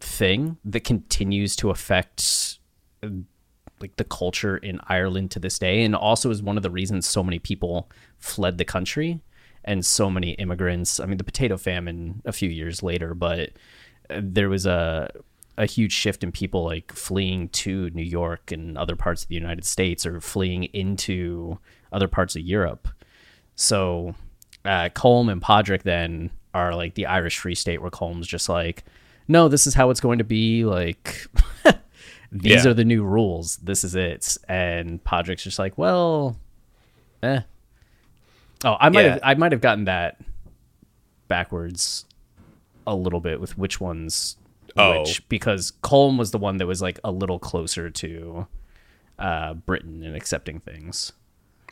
thing 0.00 0.58
that 0.64 0.84
continues 0.84 1.56
to 1.56 1.70
affect 1.70 2.58
uh, 3.02 3.08
like 3.80 3.96
the 3.96 4.04
culture 4.04 4.56
in 4.56 4.80
Ireland 4.88 5.30
to 5.32 5.40
this 5.40 5.58
day 5.58 5.82
and 5.82 5.94
also 5.94 6.30
is 6.30 6.42
one 6.42 6.56
of 6.56 6.62
the 6.62 6.70
reasons 6.70 7.06
so 7.06 7.22
many 7.22 7.38
people 7.38 7.90
fled 8.18 8.58
the 8.58 8.64
country 8.64 9.20
and 9.64 9.84
so 9.86 10.10
many 10.10 10.32
immigrants 10.32 10.98
I 11.00 11.06
mean 11.06 11.18
the 11.18 11.24
potato 11.24 11.56
famine 11.56 12.22
a 12.24 12.32
few 12.32 12.48
years 12.48 12.82
later 12.82 13.14
but 13.14 13.50
uh, 14.10 14.20
there 14.22 14.48
was 14.48 14.66
a 14.66 15.10
a 15.58 15.66
huge 15.66 15.92
shift 15.92 16.24
in 16.24 16.32
people 16.32 16.64
like 16.64 16.92
fleeing 16.92 17.48
to 17.50 17.90
New 17.90 18.02
York 18.02 18.50
and 18.52 18.78
other 18.78 18.96
parts 18.96 19.22
of 19.22 19.28
the 19.28 19.34
United 19.34 19.64
States 19.66 20.06
or 20.06 20.18
fleeing 20.20 20.64
into 20.64 21.58
other 21.92 22.08
parts 22.08 22.34
of 22.36 22.40
Europe. 22.42 22.88
So 23.54 24.14
uh, 24.64 24.88
Colm 24.94 25.30
and 25.30 25.42
Pádraic 25.42 25.82
then 25.82 26.30
are 26.54 26.74
like 26.74 26.94
the 26.94 27.04
Irish 27.04 27.38
Free 27.38 27.54
State, 27.54 27.82
where 27.82 27.90
Colm's 27.90 28.26
just 28.26 28.48
like, 28.48 28.84
no, 29.28 29.48
this 29.48 29.66
is 29.66 29.74
how 29.74 29.90
it's 29.90 30.00
going 30.00 30.18
to 30.18 30.24
be. 30.24 30.64
Like, 30.64 31.26
these 32.32 32.64
Yeah. 32.64 32.70
are 32.70 32.74
the 32.74 32.84
new 32.84 33.04
rules. 33.04 33.56
This 33.58 33.84
is 33.84 33.94
it. 33.94 34.38
And 34.48 35.04
Pádraic's 35.04 35.44
just 35.44 35.58
like, 35.58 35.76
well, 35.76 36.38
eh. 37.22 37.40
Oh, 38.64 38.76
I 38.80 38.88
might 38.88 39.04
Yeah. 39.04 39.10
have 39.12 39.20
I 39.22 39.34
might 39.34 39.52
have 39.52 39.60
gotten 39.60 39.84
that 39.84 40.18
backwards 41.28 42.04
a 42.86 42.94
little 42.94 43.20
bit 43.20 43.40
with 43.40 43.56
which 43.56 43.80
ones 43.80 44.36
Oh. 44.76 45.00
which 45.00 45.28
because 45.28 45.72
Colm 45.82 46.16
was 46.18 46.30
the 46.30 46.38
one 46.38 46.56
that 46.56 46.66
was 46.66 46.80
like 46.80 46.98
a 47.04 47.10
little 47.10 47.38
closer 47.38 47.90
to 47.90 48.46
uh 49.18 49.54
Britain 49.54 50.02
and 50.02 50.16
accepting 50.16 50.58
things. 50.60 51.12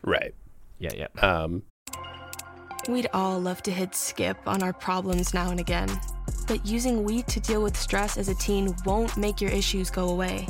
Right. 0.03 0.35
Yeah, 0.79 0.91
yeah. 0.95 1.07
Um, 1.23 1.63
We'd 2.89 3.09
all 3.13 3.39
love 3.39 3.63
to 3.65 3.71
hit 3.71 3.95
skip 3.95 4.39
on 4.47 4.63
our 4.63 4.73
problems 4.73 5.35
now 5.35 5.51
and 5.51 5.61
again. 5.61 5.89
But 6.49 6.65
using 6.67 7.05
weed 7.05 7.27
to 7.29 7.41
deal 7.41 7.63
with 7.63 7.77
stress 7.77 8.17
as 8.17 8.29
a 8.29 8.35
teen 8.35 8.75
won't 8.87 9.17
make 9.19 9.41
your 9.41 9.51
issues 9.51 9.91
go 9.91 10.09
away. 10.09 10.47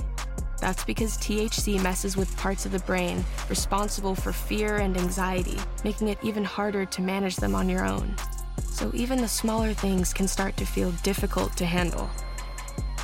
That's 0.61 0.85
because 0.85 1.17
THC 1.19 1.83
messes 1.83 2.17
with 2.17 2.37
parts 2.37 2.67
of 2.67 2.73
the 2.73 2.79
brain 2.81 3.25
responsible 3.49 4.15
for 4.15 4.33
fear 4.33 4.77
and 4.77 4.97
anxiety, 4.97 5.59
making 5.85 6.09
it 6.09 6.19
even 6.23 6.45
harder 6.45 6.85
to 6.87 7.03
manage 7.03 7.37
them 7.37 7.55
on 7.55 7.69
your 7.69 7.85
own. 7.87 8.15
So 8.71 8.91
even 8.95 9.21
the 9.21 9.29
smaller 9.29 9.73
things 9.73 10.13
can 10.13 10.29
start 10.29 10.57
to 10.59 10.65
feel 10.67 10.91
difficult 11.03 11.57
to 11.57 11.67
handle. 11.67 12.09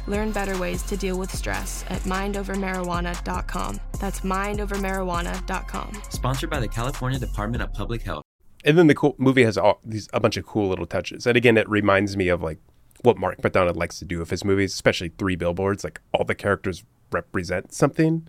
Learn 0.06 0.30
better 0.30 0.56
ways 0.58 0.82
to 0.84 0.96
deal 0.96 1.18
with 1.18 1.34
stress 1.34 1.84
at 1.88 2.00
mindovermarijuana.com. 2.02 3.80
That's 3.98 4.20
mindovermarijuana.com. 4.20 6.02
Sponsored 6.10 6.50
by 6.50 6.60
the 6.60 6.68
California 6.68 7.18
Department 7.18 7.62
of 7.62 7.72
Public 7.72 8.02
Health. 8.02 8.22
and 8.64 8.76
then 8.78 8.86
the 8.88 8.94
cool 8.94 9.14
movie 9.18 9.44
has 9.44 9.56
all 9.56 9.80
these 9.84 10.08
a 10.12 10.20
bunch 10.20 10.36
of 10.36 10.44
cool 10.46 10.68
little 10.68 10.86
touches. 10.86 11.26
And 11.26 11.36
again, 11.36 11.56
it 11.56 11.68
reminds 11.68 12.16
me 12.16 12.28
of 12.28 12.42
like 12.42 12.58
what 13.02 13.16
Mark 13.18 13.40
McDonagh 13.42 13.76
likes 13.76 13.98
to 13.98 14.04
do 14.04 14.18
with 14.18 14.30
his 14.30 14.44
movies, 14.44 14.72
especially 14.74 15.10
Three 15.18 15.36
Billboards. 15.36 15.84
Like 15.84 16.00
all 16.12 16.24
the 16.24 16.34
characters 16.34 16.84
represent 17.10 17.72
something, 17.72 18.28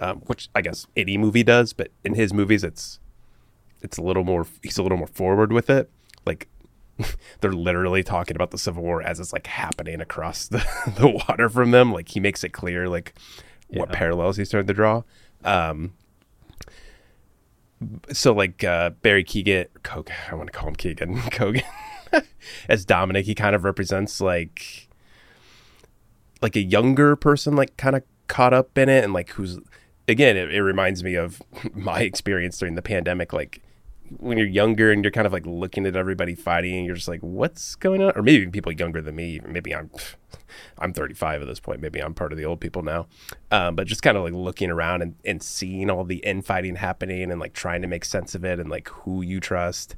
um, 0.00 0.20
which 0.26 0.48
I 0.54 0.60
guess 0.60 0.86
any 0.96 1.16
movie 1.18 1.42
does. 1.42 1.72
But 1.72 1.90
in 2.04 2.14
his 2.14 2.32
movies, 2.32 2.64
it's 2.64 3.00
it's 3.82 3.98
a 3.98 4.02
little 4.02 4.24
more. 4.24 4.46
He's 4.62 4.78
a 4.78 4.82
little 4.82 4.98
more 4.98 5.06
forward 5.06 5.52
with 5.52 5.70
it. 5.70 5.90
Like 6.26 6.48
they're 7.40 7.52
literally 7.52 8.02
talking 8.02 8.36
about 8.36 8.50
the 8.50 8.58
Civil 8.58 8.82
War 8.82 9.02
as 9.02 9.20
it's 9.20 9.32
like 9.32 9.46
happening 9.46 10.00
across 10.00 10.48
the, 10.48 10.64
the 10.98 11.08
water 11.08 11.48
from 11.48 11.70
them. 11.70 11.92
Like 11.92 12.08
he 12.08 12.20
makes 12.20 12.44
it 12.44 12.50
clear 12.50 12.88
like 12.88 13.14
what 13.68 13.92
parallels 13.92 14.36
he's 14.36 14.50
trying 14.50 14.66
to 14.66 14.74
draw. 14.74 15.02
Um, 15.44 15.92
so 18.12 18.32
like 18.32 18.64
uh, 18.64 18.90
Barry 18.90 19.24
Keegan, 19.24 19.66
Keoghan, 19.82 20.12
I 20.30 20.34
want 20.34 20.48
to 20.48 20.58
call 20.58 20.68
him 20.68 20.74
Keegan, 20.74 21.16
Keoghan, 21.30 21.62
as 22.68 22.84
Dominic, 22.84 23.26
he 23.26 23.34
kind 23.34 23.54
of 23.54 23.64
represents 23.64 24.20
like 24.20 24.88
like 26.40 26.56
a 26.56 26.60
younger 26.60 27.16
person, 27.16 27.56
like 27.56 27.76
kind 27.76 27.96
of 27.96 28.02
caught 28.28 28.54
up 28.54 28.76
in 28.78 28.88
it, 28.88 29.04
and 29.04 29.12
like 29.12 29.30
who's 29.30 29.58
again, 30.06 30.36
it, 30.36 30.52
it 30.52 30.62
reminds 30.62 31.04
me 31.04 31.14
of 31.14 31.42
my 31.74 32.00
experience 32.00 32.58
during 32.58 32.74
the 32.74 32.82
pandemic, 32.82 33.32
like 33.32 33.62
when 34.16 34.38
you're 34.38 34.46
younger 34.46 34.90
and 34.90 35.04
you're 35.04 35.10
kind 35.10 35.26
of 35.26 35.32
like 35.32 35.46
looking 35.46 35.86
at 35.86 35.96
everybody 35.96 36.34
fighting 36.34 36.74
and 36.76 36.86
you're 36.86 36.96
just 36.96 37.08
like 37.08 37.20
what's 37.20 37.74
going 37.74 38.02
on? 38.02 38.12
Or 38.16 38.22
maybe 38.22 38.46
people 38.48 38.72
younger 38.72 39.02
than 39.02 39.14
me 39.14 39.40
maybe 39.46 39.74
i'm 39.74 39.90
i'm 40.78 40.92
35 40.92 41.42
at 41.42 41.48
this 41.48 41.60
point 41.60 41.80
maybe 41.80 42.00
i'm 42.00 42.14
part 42.14 42.32
of 42.32 42.38
the 42.38 42.44
old 42.44 42.60
people 42.60 42.82
now 42.82 43.06
um, 43.50 43.76
but 43.76 43.86
just 43.86 44.02
kind 44.02 44.16
of 44.16 44.24
like 44.24 44.32
looking 44.32 44.70
around 44.70 45.02
and, 45.02 45.14
and 45.24 45.42
seeing 45.42 45.90
all 45.90 46.04
the 46.04 46.18
infighting 46.18 46.76
happening 46.76 47.30
and 47.30 47.40
like 47.40 47.52
trying 47.52 47.82
to 47.82 47.88
make 47.88 48.04
sense 48.04 48.34
of 48.34 48.44
it 48.44 48.58
and 48.58 48.70
like 48.70 48.88
who 48.88 49.22
you 49.22 49.40
trust. 49.40 49.96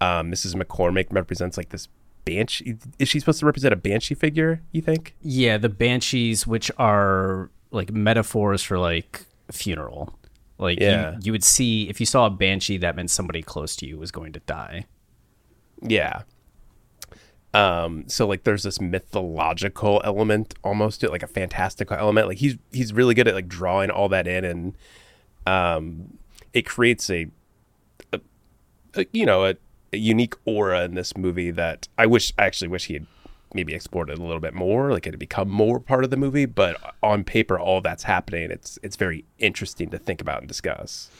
Um, 0.00 0.30
mrs 0.30 0.54
mccormick 0.54 1.06
represents 1.10 1.56
like 1.56 1.70
this 1.70 1.88
banshee 2.30 2.76
is 2.98 3.08
she 3.08 3.18
supposed 3.20 3.40
to 3.40 3.46
represent 3.46 3.72
a 3.72 3.76
banshee 3.76 4.14
figure 4.14 4.60
you 4.72 4.80
think 4.82 5.14
Yeah, 5.22 5.56
the 5.58 5.68
banshees, 5.68 6.46
which 6.46 6.70
are 6.78 7.50
like 7.70 7.92
metaphors 7.92 8.62
for 8.62 8.78
like 8.78 9.24
funeral. 9.50 10.18
Like 10.58 10.80
Yeah. 10.80 11.12
you, 11.12 11.18
you 11.24 11.32
would 11.32 11.44
see 11.44 11.88
if 11.88 12.00
you 12.00 12.06
saw 12.06 12.26
a 12.26 12.30
banshee, 12.30 12.76
that 12.78 12.96
meant 12.96 13.10
somebody 13.10 13.42
close 13.42 13.76
to 13.76 13.86
you 13.86 13.98
was 13.98 14.10
going 14.10 14.32
to 14.32 14.40
die. 14.40 14.86
Yeah. 15.82 16.22
Um, 17.54 18.04
so 18.08 18.26
like 18.26 18.44
there's 18.44 18.62
this 18.62 18.80
mythological 18.80 20.02
element 20.04 20.54
almost 20.62 21.00
to 21.00 21.06
it, 21.06 21.12
like 21.12 21.22
a 21.22 21.26
fantastical 21.28 21.96
element. 21.96 22.28
Like 22.28 22.38
he's 22.38 22.56
he's 22.72 22.92
really 22.92 23.14
good 23.14 23.26
at 23.26 23.34
like 23.34 23.48
drawing 23.48 23.90
all 23.90 24.08
that 24.10 24.26
in 24.26 24.44
and 24.44 24.74
um 25.46 26.18
it 26.52 26.66
creates 26.66 27.08
a, 27.10 27.26
a, 28.12 28.20
a 28.94 29.06
you 29.12 29.24
know, 29.24 29.44
a, 29.46 29.50
a 29.50 29.56
unique 29.92 30.34
aura 30.44 30.84
in 30.84 30.94
this 30.94 31.16
movie 31.16 31.50
that 31.50 31.88
I 31.96 32.06
wish 32.06 32.32
I 32.38 32.44
actually 32.44 32.68
wish 32.68 32.86
he 32.86 32.94
had 32.94 33.06
maybe 33.54 33.74
explored 33.74 34.10
it 34.10 34.18
a 34.18 34.22
little 34.22 34.40
bit 34.40 34.54
more, 34.54 34.92
like 34.92 35.06
it 35.06 35.12
had 35.12 35.18
become 35.18 35.48
more 35.48 35.80
part 35.80 36.04
of 36.04 36.10
the 36.10 36.16
movie, 36.16 36.46
but 36.46 36.76
on 37.02 37.24
paper 37.24 37.58
all 37.58 37.80
that's 37.80 38.04
happening, 38.04 38.50
it's 38.50 38.78
it's 38.82 38.96
very 38.96 39.24
interesting 39.38 39.90
to 39.90 39.98
think 39.98 40.20
about 40.20 40.40
and 40.40 40.48
discuss. 40.48 41.10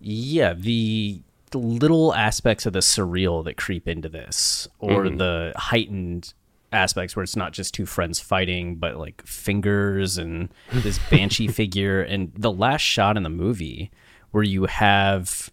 Yeah, 0.00 0.54
the, 0.54 1.20
the 1.50 1.58
little 1.58 2.14
aspects 2.14 2.64
of 2.64 2.72
the 2.72 2.78
surreal 2.78 3.44
that 3.44 3.56
creep 3.56 3.86
into 3.86 4.08
this, 4.08 4.68
or 4.78 5.04
mm-hmm. 5.04 5.16
the 5.18 5.52
heightened 5.56 6.32
aspects 6.72 7.16
where 7.16 7.22
it's 7.22 7.36
not 7.36 7.52
just 7.52 7.74
two 7.74 7.86
friends 7.86 8.20
fighting, 8.20 8.76
but 8.76 8.96
like 8.96 9.22
fingers 9.26 10.16
and 10.16 10.48
this 10.72 10.98
banshee 11.10 11.48
figure, 11.48 12.02
and 12.02 12.32
the 12.36 12.52
last 12.52 12.82
shot 12.82 13.16
in 13.16 13.22
the 13.22 13.30
movie 13.30 13.90
where 14.30 14.44
you 14.44 14.66
have 14.66 15.50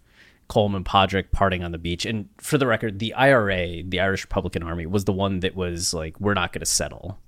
Colm 0.50 0.76
and 0.76 0.86
Pádraic 0.86 1.32
parting 1.32 1.64
on 1.64 1.72
the 1.72 1.78
beach. 1.78 2.06
And 2.06 2.30
for 2.38 2.58
the 2.58 2.68
record, 2.68 3.00
the 3.00 3.14
IRA, 3.14 3.84
the 3.84 4.00
Irish 4.00 4.24
Republican 4.24 4.64
Army, 4.64 4.86
was 4.86 5.06
the 5.06 5.14
one 5.14 5.42
that 5.42 5.56
was 5.56 5.94
like, 5.94 6.20
we're 6.20 6.34
not 6.34 6.54
going 6.54 6.62
to 6.62 6.66
settle. 6.66 7.20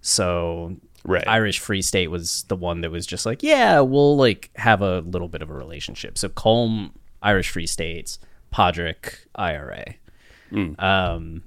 So 0.00 0.76
Right. 1.06 1.26
Irish 1.28 1.60
Free 1.60 1.82
State 1.82 2.08
was 2.08 2.42
the 2.48 2.56
one 2.56 2.80
that 2.80 2.90
was 2.90 3.06
just 3.06 3.26
like, 3.26 3.42
yeah, 3.42 3.80
we'll 3.80 4.16
like 4.16 4.50
have 4.56 4.82
a 4.82 5.00
little 5.00 5.28
bit 5.28 5.40
of 5.40 5.50
a 5.50 5.54
relationship. 5.54 6.18
So 6.18 6.28
Colm, 6.28 6.90
Irish 7.22 7.48
Free 7.50 7.66
States, 7.66 8.18
Podrick, 8.52 9.14
IRA. 9.36 9.94
Um, 10.80 11.44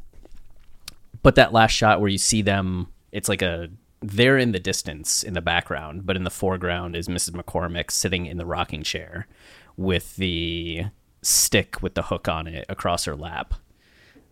but 1.22 1.36
that 1.36 1.52
last 1.52 1.72
shot 1.72 2.00
where 2.00 2.10
you 2.10 2.18
see 2.18 2.42
them, 2.42 2.88
it's 3.12 3.28
like 3.28 3.42
a 3.42 3.70
they're 4.02 4.38
in 4.38 4.54
the 4.54 4.62
distance 4.62 5.24
in 5.24 5.34
the 5.34 5.42
background, 5.42 6.06
but 6.06 6.16
in 6.16 6.24
the 6.24 6.30
foreground 6.30 6.96
is 6.96 7.10
Mrs. 7.10 7.32
McCormick 7.32 7.92
sitting 7.92 8.28
in 8.28 8.38
the 8.38 8.46
rocking 8.46 8.82
chair 8.82 9.28
with 9.76 10.16
the 10.16 10.86
stick 11.22 11.82
with 11.82 11.96
the 11.96 12.04
hook 12.04 12.28
on 12.28 12.48
it 12.48 12.66
across 12.70 13.06
her 13.06 13.16
lap 13.16 13.54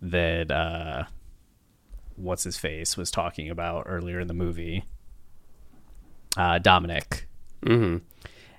that 0.02 0.52
uh 0.52 1.04
what's 2.16 2.44
his 2.44 2.58
face 2.58 2.96
was 2.96 3.12
talking 3.12 3.50
about 3.50 3.84
earlier 3.88 4.20
in 4.20 4.28
the 4.28 4.34
movie. 4.34 4.86
Uh 6.36 6.60
Dominic. 6.60 7.28
Mm-hmm. 7.64 7.98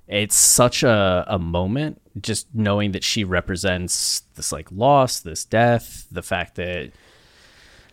It's 0.09 0.37
such 0.37 0.83
a, 0.83 1.25
a 1.29 1.39
moment 1.39 2.01
just 2.21 2.49
knowing 2.55 2.93
that 2.93 3.05
she 3.05 3.25
represents 3.25 4.23
this 4.35 4.53
like 4.53 4.71
loss, 4.73 5.21
this 5.21 5.45
death, 5.45 6.07
the 6.11 6.23
fact 6.23 6.57
that 6.57 6.93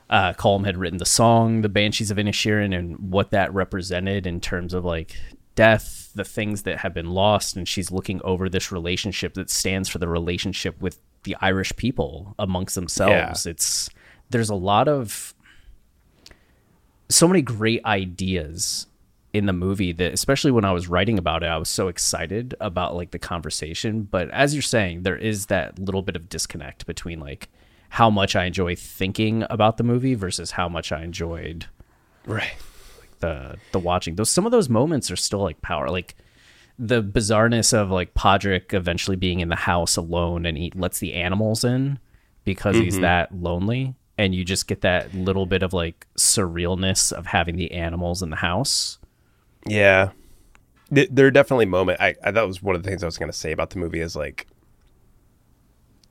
uh, 0.10 0.34
Colm 0.34 0.66
had 0.66 0.78
written 0.78 0.98
the 0.98 1.06
song 1.06 1.62
"The 1.62 1.70
Banshees 1.70 2.12
of 2.12 2.18
Inisherin" 2.18 2.78
and 2.78 3.12
what 3.12 3.32
that 3.32 3.54
represented 3.54 4.28
in 4.28 4.40
terms 4.40 4.74
of 4.74 4.86
like 4.86 5.16
death, 5.56 6.12
the 6.16 6.24
things 6.24 6.64
that 6.64 6.80
have 6.80 6.94
been 6.94 7.12
lost, 7.12 7.56
and 7.56 7.68
she's 7.68 7.92
looking 7.92 8.22
over 8.24 8.50
this 8.50 8.72
relationship 8.72 9.34
that 9.36 9.50
stands 9.50 9.90
for 9.90 9.98
the 9.98 10.08
relationship 10.08 10.80
with 10.82 11.00
the 11.24 11.36
Irish 11.42 11.76
people 11.76 12.36
amongst 12.38 12.76
themselves. 12.76 13.46
It's 13.46 13.90
there's 14.30 14.50
a 14.50 14.56
lot 14.56 14.88
of 14.88 15.34
so 17.10 17.28
many 17.28 17.42
great 17.42 17.84
ideas 17.86 18.88
in 19.34 19.46
the 19.46 19.54
movie 19.54 19.92
that 19.92 20.14
especially 20.14 20.52
when 20.52 20.66
I 20.66 20.72
was 20.72 20.88
writing 20.88 21.18
about 21.18 21.44
it, 21.44 21.48
I 21.48 21.58
was 21.58 21.70
so 21.70 21.88
excited 21.90 22.56
about 22.60 22.96
like 22.96 23.12
the 23.12 23.20
conversation. 23.20 24.04
But 24.04 24.30
as 24.30 24.54
you're 24.54 24.62
saying, 24.62 25.04
there 25.04 25.18
is 25.18 25.48
that 25.48 25.78
little 25.78 26.02
bit 26.02 26.16
of 26.16 26.30
disconnect 26.30 26.86
between 26.86 27.20
like 27.20 27.50
how 27.90 28.10
much 28.10 28.36
I 28.36 28.46
enjoy 28.46 28.76
thinking 28.76 29.44
about 29.50 29.78
the 29.78 29.84
movie 29.84 30.16
versus 30.16 30.52
how 30.52 30.70
much 30.70 30.92
I 30.92 31.04
enjoyed 31.04 31.68
Right. 32.26 32.54
The 33.26 33.58
the 33.72 33.80
watching. 33.80 34.16
Those 34.16 34.30
some 34.30 34.46
of 34.46 34.52
those 34.52 34.70
moments 34.70 35.10
are 35.10 35.16
still 35.16 35.42
like 35.42 35.62
power 35.62 35.90
like 35.90 36.16
the 36.78 37.02
bizarreness 37.02 37.74
of 37.74 37.90
like 37.90 38.14
Pádraic 38.14 38.74
eventually 38.74 39.16
being 39.16 39.40
in 39.40 39.50
the 39.50 39.56
house 39.56 39.96
alone 39.96 40.46
and 40.46 40.58
he 40.58 40.72
lets 40.76 41.00
the 41.00 41.14
animals 41.14 41.64
in 41.64 42.00
because 42.44 42.76
he's 42.76 42.96
mm-hmm. 42.96 43.04
that 43.04 43.34
lonely 43.34 43.96
and 44.18 44.36
you 44.36 44.44
just 44.44 44.68
get 44.68 44.82
that 44.82 45.14
little 45.14 45.46
bit 45.46 45.64
of 45.64 45.74
like 45.74 46.06
surrealness 46.18 47.12
of 47.12 47.28
having 47.28 47.56
the 47.56 47.72
animals 47.72 48.22
in 48.22 48.30
the 48.30 48.36
house. 48.38 49.00
Yeah, 49.66 50.12
there 50.90 51.26
are 51.26 51.32
definitely 51.32 51.66
moments. 51.66 52.02
I, 52.02 52.16
I 52.24 52.32
that 52.32 52.48
was 52.48 52.62
one 52.62 52.76
of 52.76 52.84
the 52.84 52.90
things 52.90 53.04
I 53.04 53.08
was 53.08 53.18
going 53.18 53.32
to 53.32 53.38
say 53.38 53.52
about 53.52 53.72
the 53.72 53.80
movie 53.80 54.00
is 54.00 54.16
like, 54.16 54.48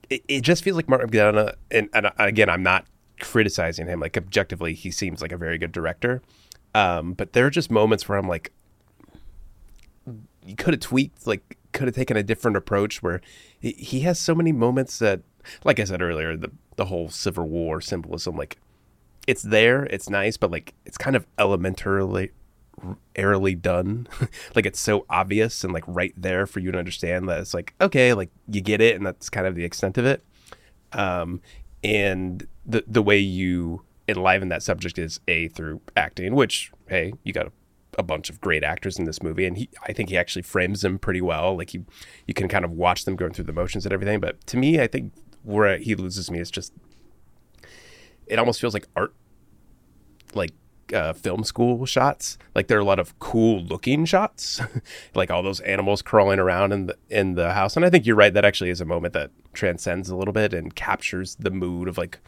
it, 0.09 0.23
it 0.27 0.41
just 0.41 0.63
feels 0.63 0.75
like 0.75 0.89
Martin 0.89 1.09
McDonagh, 1.09 1.55
and, 1.71 1.89
and 1.93 2.11
again, 2.17 2.49
I'm 2.49 2.63
not 2.63 2.85
criticizing 3.19 3.87
him. 3.87 3.99
Like 3.99 4.17
objectively, 4.17 4.73
he 4.73 4.91
seems 4.91 5.21
like 5.21 5.31
a 5.31 5.37
very 5.37 5.57
good 5.57 5.71
director. 5.71 6.21
Um, 6.75 7.13
but 7.13 7.31
there 7.31 7.45
are 7.45 7.49
just 7.49 7.71
moments 7.71 8.09
where 8.09 8.17
I'm 8.17 8.27
like, 8.27 8.51
you 10.45 10.55
could 10.57 10.73
have 10.73 10.81
tweaked, 10.81 11.25
like, 11.25 11.57
could 11.71 11.87
have 11.87 11.95
taken 11.95 12.17
a 12.17 12.21
different 12.21 12.57
approach. 12.57 13.01
Where 13.01 13.21
he, 13.61 14.01
has 14.01 14.19
so 14.19 14.35
many 14.35 14.51
moments 14.51 14.99
that, 14.99 15.21
like 15.63 15.79
I 15.79 15.85
said 15.85 16.01
earlier, 16.01 16.35
the 16.35 16.51
the 16.75 16.85
whole 16.85 17.07
Civil 17.09 17.47
War 17.47 17.79
symbolism, 17.79 18.35
like, 18.35 18.57
it's 19.25 19.41
there, 19.41 19.85
it's 19.85 20.09
nice, 20.09 20.35
but 20.35 20.51
like, 20.51 20.73
it's 20.85 20.97
kind 20.97 21.15
of 21.15 21.25
elementarily 21.37 22.31
airily 23.15 23.55
done 23.55 24.05
like 24.55 24.65
it's 24.65 24.81
so 24.81 25.05
obvious 25.09 25.63
and 25.63 25.71
like 25.71 25.85
right 25.87 26.13
there 26.17 26.45
for 26.45 26.59
you 26.59 26.73
to 26.73 26.77
understand 26.77 27.27
that 27.29 27.39
it's 27.39 27.53
like 27.53 27.73
okay 27.79 28.13
like 28.13 28.29
you 28.49 28.59
get 28.59 28.81
it 28.81 28.97
and 28.97 29.05
that's 29.05 29.29
kind 29.29 29.47
of 29.47 29.55
the 29.55 29.63
extent 29.63 29.97
of 29.97 30.05
it 30.05 30.21
um 30.91 31.39
and 31.85 32.45
the 32.65 32.83
the 32.85 33.01
way 33.01 33.17
you 33.17 33.81
enliven 34.07 34.49
that 34.49 34.63
subject 34.63 34.97
is 34.97 35.19
a 35.27 35.47
through 35.49 35.81
acting 35.95 36.35
which 36.35 36.71
hey 36.87 37.13
you 37.23 37.33
got 37.33 37.47
a, 37.47 37.51
a 37.97 38.03
bunch 38.03 38.29
of 38.29 38.39
great 38.41 38.63
actors 38.63 38.99
in 38.99 39.05
this 39.05 39.23
movie 39.23 39.45
and 39.45 39.57
he 39.57 39.69
i 39.83 39.93
think 39.93 40.09
he 40.09 40.17
actually 40.17 40.41
frames 40.41 40.81
them 40.81 40.99
pretty 40.99 41.21
well 41.21 41.57
like 41.57 41.73
you 41.73 41.85
you 42.27 42.33
can 42.33 42.47
kind 42.47 42.65
of 42.65 42.71
watch 42.71 43.05
them 43.05 43.15
going 43.15 43.33
through 43.33 43.45
the 43.45 43.53
motions 43.53 43.85
and 43.85 43.93
everything 43.93 44.19
but 44.19 44.45
to 44.45 44.57
me 44.57 44.79
i 44.79 44.87
think 44.87 45.13
where 45.43 45.77
he 45.77 45.95
loses 45.95 46.29
me 46.29 46.39
is 46.39 46.51
just 46.51 46.73
it 48.27 48.39
almost 48.39 48.59
feels 48.59 48.73
like 48.73 48.87
art 48.95 49.13
like 50.33 50.53
uh, 50.93 51.13
film 51.13 51.43
school 51.43 51.85
shots. 51.85 52.37
Like 52.53 52.67
there 52.67 52.77
are 52.77 52.81
a 52.81 52.85
lot 52.85 52.99
of 52.99 53.17
cool 53.19 53.61
looking 53.63 54.05
shots, 54.05 54.61
like 55.15 55.31
all 55.31 55.43
those 55.43 55.59
animals 55.61 56.01
crawling 56.01 56.39
around 56.39 56.71
in 56.71 56.87
the 56.87 56.97
in 57.09 57.35
the 57.35 57.53
house. 57.53 57.75
And 57.75 57.85
I 57.85 57.89
think 57.89 58.05
you're 58.05 58.15
right. 58.15 58.33
That 58.33 58.45
actually 58.45 58.69
is 58.69 58.81
a 58.81 58.85
moment 58.85 59.13
that 59.13 59.31
transcends 59.53 60.09
a 60.09 60.15
little 60.15 60.33
bit 60.33 60.53
and 60.53 60.75
captures 60.75 61.35
the 61.35 61.51
mood 61.51 61.87
of 61.87 61.97
like 61.97 62.19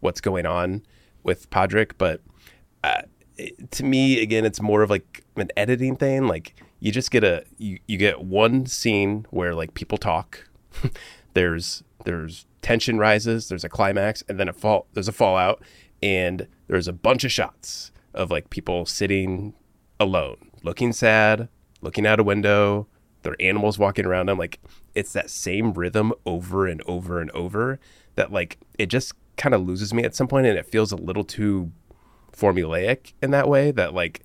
what's 0.00 0.20
going 0.20 0.46
on 0.46 0.82
with 1.22 1.50
Pádraic. 1.50 1.92
But 1.98 2.20
uh, 2.84 3.02
it, 3.36 3.70
to 3.72 3.84
me, 3.84 4.20
again, 4.22 4.44
it's 4.44 4.60
more 4.60 4.82
of 4.82 4.90
like 4.90 5.24
an 5.36 5.48
editing 5.56 5.96
thing. 5.96 6.26
Like 6.26 6.54
you 6.80 6.92
just 6.92 7.10
get 7.10 7.24
a 7.24 7.44
you 7.58 7.78
you 7.86 7.96
get 7.96 8.22
one 8.22 8.66
scene 8.66 9.26
where 9.30 9.54
like 9.54 9.74
people 9.74 9.98
talk. 9.98 10.48
there's 11.34 11.82
there's 12.04 12.46
tension 12.62 12.98
rises. 12.98 13.48
There's 13.48 13.64
a 13.64 13.68
climax, 13.68 14.22
and 14.28 14.38
then 14.38 14.48
a 14.48 14.52
fall. 14.52 14.86
There's 14.94 15.08
a 15.08 15.12
fallout, 15.12 15.62
and 16.02 16.46
there's 16.68 16.88
a 16.88 16.92
bunch 16.92 17.24
of 17.24 17.32
shots 17.32 17.92
of 18.14 18.30
like 18.30 18.50
people 18.50 18.86
sitting 18.86 19.54
alone, 19.98 20.50
looking 20.62 20.92
sad, 20.92 21.48
looking 21.80 22.06
out 22.06 22.18
a 22.18 22.24
window, 22.24 22.86
there 23.22 23.32
are 23.32 23.42
animals 23.42 23.78
walking 23.78 24.06
around 24.06 24.26
them. 24.26 24.38
Like 24.38 24.60
it's 24.94 25.12
that 25.12 25.30
same 25.30 25.72
rhythm 25.72 26.12
over 26.24 26.66
and 26.66 26.82
over 26.86 27.20
and 27.20 27.30
over 27.32 27.78
that 28.16 28.32
like 28.32 28.58
it 28.78 28.86
just 28.86 29.14
kind 29.40 29.54
of 29.54 29.66
loses 29.66 29.94
me 29.94 30.04
at 30.04 30.14
some 30.14 30.28
point 30.28 30.46
and 30.46 30.58
it 30.58 30.66
feels 30.66 30.92
a 30.92 30.96
little 30.96 31.24
too 31.24 31.72
formulaic 32.30 33.14
in 33.22 33.30
that 33.30 33.48
way 33.48 33.70
that 33.70 33.94
like 33.94 34.20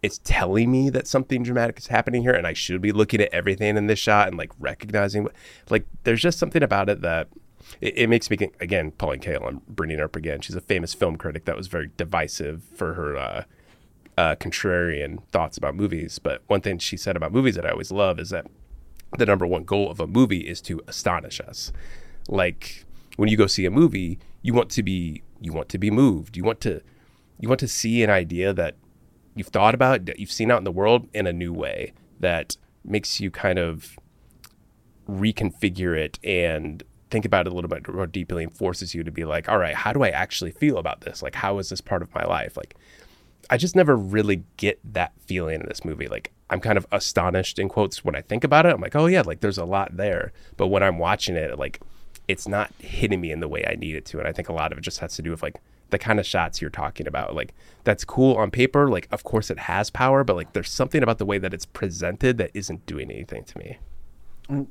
it's 0.00 0.18
telling 0.22 0.70
me 0.70 0.90
that 0.90 1.08
something 1.08 1.42
dramatic 1.42 1.76
is 1.76 1.88
happening 1.88 2.22
here 2.22 2.32
and 2.32 2.46
I 2.46 2.52
should 2.52 2.80
be 2.80 2.92
looking 2.92 3.20
at 3.20 3.34
everything 3.34 3.76
in 3.76 3.88
this 3.88 3.98
shot 3.98 4.28
and 4.28 4.38
like 4.38 4.52
recognizing 4.60 5.24
what 5.24 5.32
like 5.70 5.84
there's 6.04 6.22
just 6.22 6.38
something 6.38 6.62
about 6.62 6.88
it 6.88 7.00
that 7.00 7.28
it, 7.80 7.98
it 7.98 8.08
makes 8.08 8.30
me 8.30 8.36
again, 8.60 8.92
Pauline 8.92 9.18
Kael, 9.18 9.44
I'm 9.44 9.60
bringing 9.66 9.98
her 9.98 10.04
up 10.04 10.14
again. 10.14 10.40
She's 10.40 10.54
a 10.54 10.60
famous 10.60 10.94
film 10.94 11.16
critic 11.16 11.46
that 11.46 11.56
was 11.56 11.66
very 11.66 11.90
divisive 11.96 12.62
for 12.62 12.94
her 12.94 13.16
uh, 13.16 13.44
uh, 14.16 14.36
contrarian 14.36 15.24
thoughts 15.32 15.56
about 15.56 15.74
movies. 15.74 16.20
But 16.20 16.42
one 16.46 16.60
thing 16.60 16.78
she 16.78 16.96
said 16.96 17.16
about 17.16 17.32
movies 17.32 17.56
that 17.56 17.66
I 17.66 17.70
always 17.70 17.90
love 17.90 18.20
is 18.20 18.30
that 18.30 18.46
the 19.18 19.26
number 19.26 19.46
one 19.46 19.64
goal 19.64 19.90
of 19.90 19.98
a 19.98 20.06
movie 20.06 20.46
is 20.46 20.60
to 20.62 20.80
astonish 20.86 21.40
us. 21.40 21.72
Like 22.28 22.84
when 23.16 23.28
you 23.28 23.36
go 23.36 23.48
see 23.48 23.64
a 23.64 23.70
movie, 23.70 24.20
you 24.44 24.52
want 24.52 24.70
to 24.70 24.82
be 24.82 25.24
you 25.40 25.52
want 25.52 25.68
to 25.70 25.78
be 25.78 25.90
moved. 25.90 26.36
You 26.36 26.44
want 26.44 26.60
to 26.60 26.80
you 27.40 27.48
want 27.48 27.58
to 27.60 27.68
see 27.68 28.04
an 28.04 28.10
idea 28.10 28.52
that 28.52 28.76
you've 29.34 29.48
thought 29.48 29.74
about, 29.74 30.04
that 30.04 30.20
you've 30.20 30.30
seen 30.30 30.52
out 30.52 30.58
in 30.58 30.64
the 30.64 30.70
world 30.70 31.08
in 31.12 31.26
a 31.26 31.32
new 31.32 31.52
way 31.52 31.92
that 32.20 32.56
makes 32.84 33.18
you 33.18 33.30
kind 33.30 33.58
of 33.58 33.98
reconfigure 35.08 35.98
it 35.98 36.20
and 36.22 36.84
think 37.10 37.24
about 37.24 37.46
it 37.46 37.52
a 37.52 37.54
little 37.54 37.68
bit 37.68 37.88
more 37.92 38.06
deeply 38.06 38.44
and 38.44 38.56
forces 38.56 38.94
you 38.94 39.02
to 39.02 39.10
be 39.10 39.24
like, 39.24 39.48
all 39.48 39.58
right, 39.58 39.74
how 39.74 39.92
do 39.92 40.02
I 40.02 40.10
actually 40.10 40.50
feel 40.50 40.78
about 40.78 41.00
this? 41.00 41.22
Like, 41.22 41.34
how 41.34 41.58
is 41.58 41.70
this 41.70 41.80
part 41.80 42.02
of 42.02 42.14
my 42.14 42.24
life? 42.24 42.56
Like, 42.56 42.76
I 43.50 43.56
just 43.56 43.74
never 43.74 43.96
really 43.96 44.44
get 44.56 44.78
that 44.92 45.12
feeling 45.26 45.60
in 45.60 45.66
this 45.68 45.84
movie. 45.84 46.06
Like, 46.06 46.32
I'm 46.50 46.60
kind 46.60 46.78
of 46.78 46.86
astonished 46.92 47.58
in 47.58 47.68
quotes 47.68 48.04
when 48.04 48.14
I 48.14 48.20
think 48.20 48.44
about 48.44 48.66
it. 48.66 48.74
I'm 48.74 48.80
like, 48.80 48.96
oh 48.96 49.06
yeah, 49.06 49.22
like 49.22 49.40
there's 49.40 49.58
a 49.58 49.64
lot 49.64 49.96
there. 49.96 50.32
But 50.56 50.68
when 50.68 50.82
I'm 50.82 50.98
watching 50.98 51.36
it, 51.36 51.58
like, 51.58 51.80
it's 52.28 52.48
not 52.48 52.72
hitting 52.78 53.20
me 53.20 53.30
in 53.30 53.40
the 53.40 53.48
way 53.48 53.64
I 53.68 53.74
need 53.74 53.94
it 53.94 54.04
to. 54.06 54.18
And 54.18 54.26
I 54.26 54.32
think 54.32 54.48
a 54.48 54.52
lot 54.52 54.72
of 54.72 54.78
it 54.78 54.82
just 54.82 55.00
has 55.00 55.14
to 55.16 55.22
do 55.22 55.30
with 55.30 55.42
like 55.42 55.60
the 55.90 55.98
kind 55.98 56.18
of 56.18 56.26
shots 56.26 56.60
you're 56.60 56.70
talking 56.70 57.06
about. 57.06 57.34
Like, 57.34 57.54
that's 57.84 58.04
cool 58.04 58.36
on 58.36 58.50
paper. 58.50 58.88
Like, 58.88 59.08
of 59.10 59.24
course 59.24 59.50
it 59.50 59.58
has 59.58 59.90
power, 59.90 60.24
but 60.24 60.36
like, 60.36 60.52
there's 60.52 60.70
something 60.70 61.02
about 61.02 61.18
the 61.18 61.26
way 61.26 61.38
that 61.38 61.52
it's 61.52 61.66
presented 61.66 62.38
that 62.38 62.50
isn't 62.54 62.86
doing 62.86 63.10
anything 63.10 63.44
to 63.44 63.58
me. 63.58 63.78
In 64.48 64.68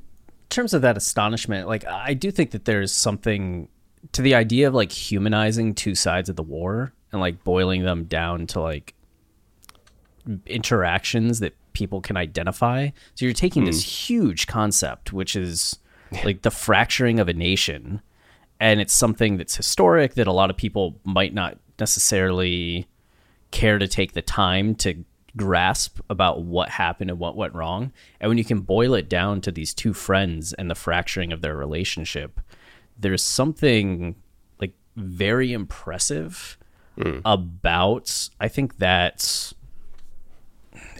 terms 0.50 0.74
of 0.74 0.82
that 0.82 0.96
astonishment, 0.96 1.68
like 1.68 1.84
I 1.86 2.14
do 2.14 2.30
think 2.30 2.50
that 2.50 2.64
there's 2.64 2.92
something 2.92 3.68
to 4.12 4.22
the 4.22 4.34
idea 4.34 4.68
of 4.68 4.74
like 4.74 4.92
humanizing 4.92 5.74
two 5.74 5.94
sides 5.94 6.28
of 6.28 6.36
the 6.36 6.42
war 6.42 6.92
and 7.12 7.20
like 7.20 7.42
boiling 7.44 7.84
them 7.84 8.04
down 8.04 8.46
to 8.48 8.60
like 8.60 8.94
interactions 10.46 11.40
that 11.40 11.54
people 11.72 12.00
can 12.00 12.16
identify. 12.16 12.88
So 13.14 13.24
you're 13.24 13.34
taking 13.34 13.62
mm. 13.62 13.66
this 13.66 13.82
hmm. 13.82 13.88
huge 13.88 14.46
concept, 14.46 15.12
which 15.12 15.36
is 15.36 15.78
like 16.24 16.42
the 16.42 16.50
fracturing 16.50 17.20
of 17.20 17.28
a 17.28 17.32
nation, 17.32 18.00
and 18.60 18.80
it's 18.80 18.92
something 18.92 19.36
that's 19.36 19.56
historic 19.56 20.14
that 20.14 20.26
a 20.26 20.32
lot 20.32 20.50
of 20.50 20.56
people 20.56 20.98
might 21.04 21.34
not 21.34 21.58
necessarily 21.78 22.86
care 23.50 23.78
to 23.78 23.88
take 23.88 24.12
the 24.12 24.22
time 24.22 24.74
to 24.74 25.04
grasp 25.36 25.98
about 26.08 26.42
what 26.42 26.68
happened 26.68 27.10
and 27.10 27.18
what 27.18 27.36
went 27.36 27.54
wrong. 27.54 27.92
And 28.20 28.28
when 28.28 28.38
you 28.38 28.44
can 28.44 28.60
boil 28.60 28.94
it 28.94 29.08
down 29.08 29.40
to 29.42 29.50
these 29.50 29.74
two 29.74 29.92
friends 29.92 30.52
and 30.52 30.70
the 30.70 30.74
fracturing 30.74 31.32
of 31.32 31.40
their 31.40 31.56
relationship, 31.56 32.40
there's 32.98 33.22
something 33.22 34.14
like 34.60 34.74
very 34.96 35.52
impressive 35.52 36.56
mm. 36.96 37.20
about 37.24 38.28
I 38.40 38.48
think 38.48 38.78
that 38.78 39.52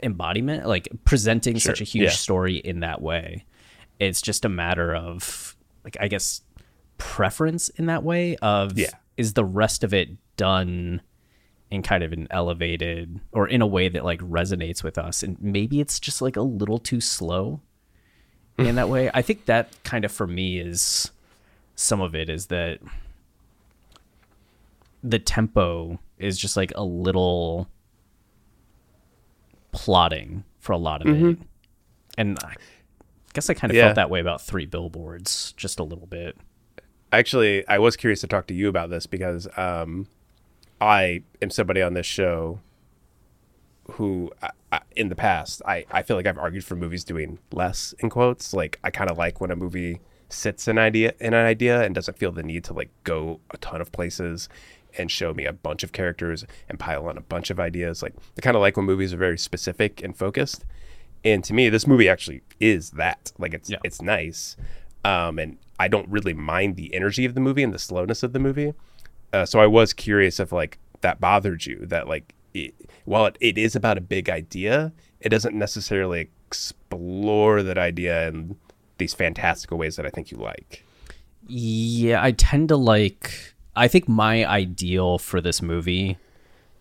embodiment, 0.03 0.67
like 0.67 0.89
presenting 1.05 1.57
sure. 1.57 1.73
such 1.73 1.81
a 1.81 1.85
huge 1.85 2.05
yeah. 2.05 2.11
story 2.11 2.57
in 2.57 2.81
that 2.81 3.01
way. 3.01 3.45
It's 3.99 4.21
just 4.21 4.45
a 4.45 4.49
matter 4.49 4.95
of 4.95 5.57
like 5.85 5.97
I 6.01 6.09
guess 6.09 6.43
preference 6.99 7.69
in 7.71 7.87
that 7.87 8.03
way 8.03 8.37
of 8.37 8.79
yeah. 8.79 8.91
is 9.17 9.35
the 9.35 9.45
rest 9.45 9.85
of 9.85 9.93
it 9.93 10.11
done 10.37 11.01
in 11.71 11.83
kind 11.83 12.05
of 12.05 12.13
an 12.13 12.29
elevated 12.31 13.21
or 13.33 13.49
in 13.49 13.61
a 13.61 13.67
way 13.67 13.89
that 13.89 14.05
like 14.05 14.21
resonates 14.21 14.83
with 14.83 14.97
us 14.97 15.23
and 15.23 15.41
maybe 15.41 15.81
it's 15.81 15.99
just 15.99 16.23
like 16.23 16.37
a 16.37 16.43
little 16.43 16.79
too 16.79 17.01
slow 17.01 17.61
in 18.57 18.77
that 18.77 18.89
way 18.89 19.11
i 19.15 19.21
think 19.21 19.47
that 19.47 19.69
kind 19.83 20.05
of 20.05 20.13
for 20.13 20.27
me 20.27 20.59
is 20.59 21.11
some 21.75 22.01
of 22.01 22.15
it 22.15 22.29
is 22.29 22.47
that 22.47 22.79
the 25.03 25.19
tempo 25.19 25.99
is 26.19 26.39
just 26.39 26.57
like 26.57 26.73
a 26.77 26.85
little 26.85 27.69
plotting 29.73 30.45
for 30.61 30.73
a 30.73 30.79
lot 30.79 31.01
of 31.01 31.09
mm-hmm. 31.09 31.31
it 31.31 31.39
and 32.17 32.39
i 32.45 32.55
guess 33.35 33.51
i 33.51 33.55
kind 33.55 33.71
of 33.71 33.77
yeah. 33.77 33.85
felt 33.85 33.97
that 33.97 34.11
way 34.11 34.21
about 34.21 34.41
three 34.41 34.67
billboards 34.67 35.53
just 35.57 35.79
a 35.79 35.85
little 35.85 36.07
bit 36.07 36.37
actually 37.13 37.67
i 37.69 37.79
was 37.79 37.97
curious 37.97 38.21
to 38.21 38.27
talk 38.27 38.47
to 38.47 38.55
you 38.55 38.69
about 38.69 38.89
this 38.89 39.07
because 39.07 39.47
um 39.57 40.07
I 40.81 41.23
am 41.41 41.49
somebody 41.49 41.81
on 41.81 41.95
this 41.95 42.05
show 42.05 42.61
who 43.93 44.31
I, 44.43 44.51
I, 44.73 44.81
in 44.97 45.09
the 45.09 45.17
past 45.17 45.63
I, 45.67 45.87
I 45.91 46.03
feel 46.03 46.17
like 46.17 46.27
I've 46.27 46.39
argued 46.39 46.65
for 46.65 46.77
movies 46.77 47.05
doing 47.05 47.39
less 47.53 47.95
in 48.01 48.11
quotes. 48.11 48.53
Like 48.53 48.79
I 48.85 48.91
kind 48.91 49.11
of 49.11 49.17
like 49.17 49.41
when 49.41 49.51
a 49.51 49.57
movie 49.57 50.01
sits 50.29 50.69
an 50.69 50.79
idea 50.79 51.15
in 51.21 51.33
an 51.33 51.47
idea 51.47 51.83
and 51.83 51.95
doesn't 51.95 52.19
feel 52.19 52.33
the 52.33 52.43
need 52.43 52.65
to 52.65 52.73
like 52.75 52.91
go 53.05 53.41
a 53.51 53.57
ton 53.59 53.81
of 53.81 53.93
places 53.93 54.49
and 54.99 55.11
show 55.11 55.33
me 55.33 55.45
a 55.47 55.53
bunch 55.53 55.83
of 55.83 55.93
characters 55.93 56.45
and 56.69 56.79
pile 56.79 57.09
on 57.09 57.17
a 57.17 57.23
bunch 57.23 57.51
of 57.51 57.59
ideas. 57.59 58.03
Like 58.03 58.15
I 58.37 58.41
kind 58.43 58.57
of 58.57 58.61
like 58.61 58.77
when 58.77 58.87
movies 58.87 59.15
are 59.15 59.19
very 59.19 59.39
specific 59.39 60.03
and 60.03 60.17
focused. 60.17 60.65
And 61.25 61.43
to 61.45 61.55
me, 61.55 61.69
this 61.69 61.87
movie 61.87 62.09
actually 62.09 62.43
is 62.61 62.91
that. 62.93 63.33
Like 63.39 63.55
it's 63.55 63.71
yeah. 63.71 63.79
it's 63.83 64.03
nice, 64.03 64.57
um, 65.05 65.39
and 65.39 65.59
I 65.79 65.89
don't 65.89 66.09
really 66.09 66.35
mind 66.35 66.77
the 66.77 66.95
energy 66.95 67.25
of 67.25 67.35
the 67.35 67.41
movie 67.41 67.63
and 67.63 67.73
the 67.73 67.79
slowness 67.79 68.23
of 68.23 68.33
the 68.33 68.39
movie. 68.39 68.75
Uh, 69.33 69.45
so 69.45 69.59
I 69.59 69.67
was 69.67 69.93
curious 69.93 70.39
if 70.39 70.53
like 70.53 70.79
that 71.01 71.21
bothered 71.21 71.67
you 71.67 71.85
that 71.87 72.09
like 72.09 72.35
it, 72.53 72.75
while 73.05 73.27
it, 73.27 73.37
it 73.41 73.59
is 73.59 73.75
about 73.75 73.99
a 73.99 74.03
big 74.03 74.29
idea, 74.29 74.93
it 75.21 75.31
doesn't 75.31 75.55
necessarily 75.55 76.31
explore 76.47 77.63
that 77.63 77.79
idea 77.79 78.29
in 78.29 78.57
these 78.99 79.15
fantastical 79.15 79.79
ways 79.79 79.97
that 79.97 80.07
I 80.07 80.11
think 80.11 80.31
you 80.31 80.39
like. 80.39 80.85
Yeah, 81.47 82.23
I 82.23 82.33
tend 82.33 82.69
to 82.69 82.77
like. 82.77 83.55
I 83.77 83.89
think 83.89 84.09
my 84.09 84.47
ideal 84.47 85.19
for 85.19 85.41
this 85.41 85.61
movie, 85.61 86.17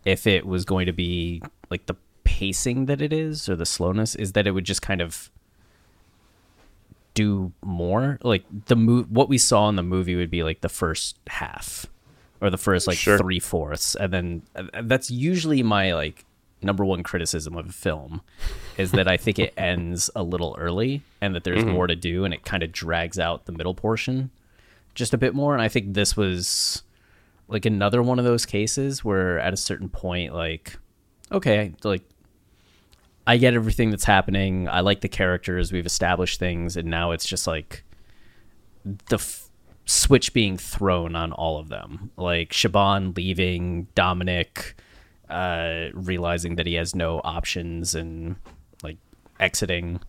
if 0.05 0.27
it 0.27 0.45
was 0.45 0.63
going 0.63 0.85
to 0.85 0.93
be 0.93 1.41
like 1.71 1.87
the 1.87 1.95
pacing 2.33 2.87
that 2.87 2.99
it 2.99 3.13
is 3.13 3.47
or 3.47 3.55
the 3.55 3.65
slowness, 3.65 4.15
is 4.15 4.31
that 4.33 4.47
it 4.47 4.51
would 4.51 4.65
just 4.65 4.81
kind 4.81 5.01
of 5.01 5.29
do 7.13 7.51
more. 7.63 8.17
Like 8.23 8.43
the 8.65 8.75
mo- 8.75 9.07
what 9.09 9.29
we 9.29 9.37
saw 9.37 9.69
in 9.69 9.75
the 9.75 9.83
movie 9.83 10.15
would 10.15 10.31
be 10.31 10.41
like 10.41 10.61
the 10.61 10.69
first 10.69 11.19
half 11.27 11.85
or 12.41 12.49
the 12.49 12.57
first 12.57 12.87
like 12.87 12.97
sure. 12.97 13.19
three 13.19 13.39
fourths, 13.39 13.95
and 13.95 14.11
then 14.11 14.41
uh, 14.55 14.81
that's 14.83 15.11
usually 15.11 15.61
my 15.61 15.93
like 15.93 16.25
number 16.63 16.83
one 16.83 17.03
criticism 17.03 17.55
of 17.55 17.69
a 17.69 17.73
film 17.73 18.21
is 18.77 18.91
that 18.91 19.07
I 19.07 19.17
think 19.17 19.37
it 19.37 19.53
ends 19.57 20.09
a 20.15 20.23
little 20.23 20.55
early 20.57 21.03
and 21.21 21.35
that 21.35 21.43
there's 21.43 21.65
more 21.65 21.87
to 21.87 21.95
do 21.95 22.23
and 22.23 22.33
it 22.33 22.45
kind 22.45 22.63
of 22.63 22.71
drags 22.71 23.19
out 23.19 23.45
the 23.45 23.51
middle 23.51 23.73
portion 23.75 24.31
just 24.95 25.13
a 25.13 25.17
bit 25.17 25.35
more. 25.35 25.53
And 25.53 25.61
I 25.61 25.67
think 25.67 25.93
this 25.93 26.15
was 26.15 26.83
like 27.47 27.65
another 27.65 28.01
one 28.01 28.19
of 28.19 28.25
those 28.25 28.45
cases 28.45 29.03
where 29.03 29.39
at 29.39 29.53
a 29.53 29.57
certain 29.57 29.89
point, 29.89 30.33
like, 30.33 30.77
okay, 31.31 31.73
like 31.83 32.03
I 33.25 33.37
get 33.37 33.53
everything 33.53 33.89
that's 33.89 34.03
happening. 34.03 34.67
I 34.67 34.81
like 34.81 35.01
the 35.01 35.07
characters. 35.07 35.71
We've 35.71 35.85
established 35.85 36.39
things, 36.39 36.75
and 36.75 36.89
now 36.89 37.11
it's 37.11 37.25
just 37.25 37.47
like 37.47 37.83
the 38.83 39.15
f- 39.15 39.49
switch 39.85 40.33
being 40.33 40.57
thrown 40.57 41.15
on 41.15 41.31
all 41.31 41.57
of 41.57 41.69
them. 41.69 42.11
Like 42.17 42.51
Siobhan 42.51 43.15
leaving, 43.15 43.87
Dominic 43.95 44.75
uh, 45.29 45.87
realizing 45.93 46.57
that 46.57 46.67
he 46.67 46.73
has 46.75 46.93
no 46.93 47.21
options 47.23 47.95
and 47.95 48.35
like 48.83 48.97
exiting. 49.39 50.01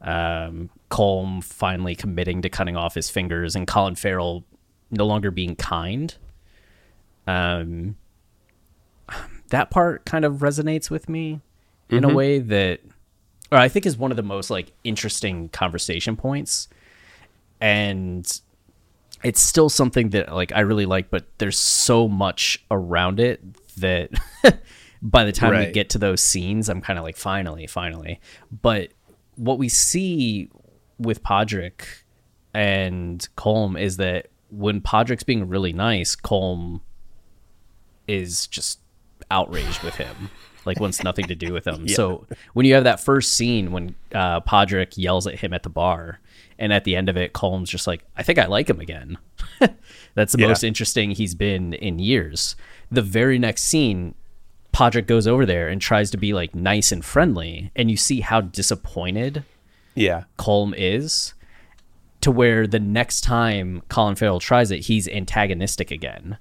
Um, 0.00 0.70
Colm 0.90 1.42
finally 1.42 1.94
committing 1.94 2.42
to 2.42 2.48
cutting 2.48 2.76
off 2.76 2.94
his 2.94 3.08
fingers, 3.08 3.54
and 3.54 3.66
Colin 3.66 3.94
Farrell 3.94 4.44
no 4.90 5.06
longer 5.06 5.30
being 5.30 5.54
kind. 5.54 6.16
Um, 7.26 7.96
that 9.50 9.70
part 9.70 10.04
kind 10.04 10.24
of 10.24 10.36
resonates 10.36 10.90
with 10.90 11.08
me 11.08 11.40
in 11.90 12.04
a 12.04 12.08
mm-hmm. 12.08 12.16
way 12.16 12.38
that 12.38 12.80
or 13.50 13.58
I 13.58 13.68
think 13.68 13.86
is 13.86 13.96
one 13.96 14.10
of 14.10 14.16
the 14.16 14.22
most 14.22 14.50
like 14.50 14.72
interesting 14.84 15.48
conversation 15.48 16.16
points. 16.16 16.68
And 17.60 18.40
it's 19.24 19.40
still 19.40 19.68
something 19.68 20.10
that 20.10 20.32
like 20.34 20.52
I 20.52 20.60
really 20.60 20.86
like, 20.86 21.10
but 21.10 21.24
there's 21.38 21.58
so 21.58 22.08
much 22.08 22.62
around 22.70 23.20
it 23.20 23.40
that 23.76 24.10
by 25.02 25.24
the 25.24 25.32
time 25.32 25.58
we 25.58 25.72
get 25.72 25.90
to 25.90 25.98
those 25.98 26.22
scenes, 26.22 26.68
I'm 26.68 26.80
kind 26.80 26.98
of 26.98 27.04
like, 27.04 27.16
finally, 27.16 27.66
finally. 27.66 28.20
But 28.50 28.90
what 29.36 29.58
we 29.58 29.68
see 29.68 30.50
with 30.98 31.22
Pádraic 31.22 31.82
and 32.52 33.26
Colm 33.36 33.80
is 33.80 33.96
that 33.96 34.28
when 34.50 34.80
Pádraic's 34.80 35.22
being 35.22 35.48
really 35.48 35.72
nice, 35.72 36.16
Colm 36.16 36.80
is 38.06 38.46
just 38.46 38.80
outraged 39.30 39.82
with 39.82 39.96
him. 39.96 40.30
Like 40.64 40.80
wants 40.80 41.02
nothing 41.02 41.26
to 41.28 41.34
do 41.34 41.52
with 41.52 41.66
him. 41.66 41.86
So 41.88 42.26
when 42.52 42.66
you 42.66 42.74
have 42.74 42.84
that 42.84 43.00
first 43.00 43.34
scene 43.34 43.72
when 43.72 43.94
uh, 44.14 44.40
Pádraic 44.40 44.96
yells 44.96 45.26
at 45.26 45.36
him 45.40 45.52
at 45.52 45.62
the 45.62 45.68
bar, 45.70 46.20
and 46.58 46.72
at 46.72 46.84
the 46.84 46.96
end 46.96 47.08
of 47.08 47.16
it, 47.16 47.32
Colm's 47.32 47.70
just 47.70 47.86
like, 47.86 48.02
"I 48.16 48.22
think 48.22 48.38
I 48.38 48.46
like 48.46 48.68
him 48.68 48.80
again." 48.80 49.18
That's 50.14 50.32
the 50.32 50.40
Yeah. 50.42 50.48
most 50.48 50.64
interesting 50.64 51.12
he's 51.12 51.34
been 51.34 51.72
in 51.74 51.98
years. 51.98 52.56
The 52.90 53.02
very 53.02 53.38
next 53.38 53.62
scene, 53.62 54.14
Pádraic 54.74 55.06
goes 55.06 55.26
over 55.26 55.46
there 55.46 55.68
and 55.68 55.80
tries 55.80 56.10
to 56.10 56.16
be 56.18 56.32
like 56.32 56.54
nice 56.54 56.90
and 56.92 57.04
friendly, 57.04 57.70
and 57.76 57.90
you 57.90 57.96
see 57.96 58.20
how 58.20 58.40
disappointed 58.40 59.44
Yeah. 59.94 60.24
Colm 60.38 60.74
is 60.76 61.34
to 62.20 62.30
where 62.32 62.66
the 62.66 62.80
next 62.80 63.20
time 63.22 63.82
Colin 63.88 64.16
Farrell 64.16 64.40
tries 64.40 64.70
it, 64.72 64.80
he's 64.86 65.06
antagonistic 65.08 65.90
again. 65.92 66.36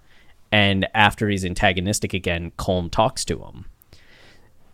And 0.52 0.88
after 0.96 1.30
he's 1.30 1.46
antagonistic 1.46 2.14
again, 2.14 2.52
Colm 2.58 2.90
talks 2.90 3.24
to 3.26 3.38
him. 3.44 3.66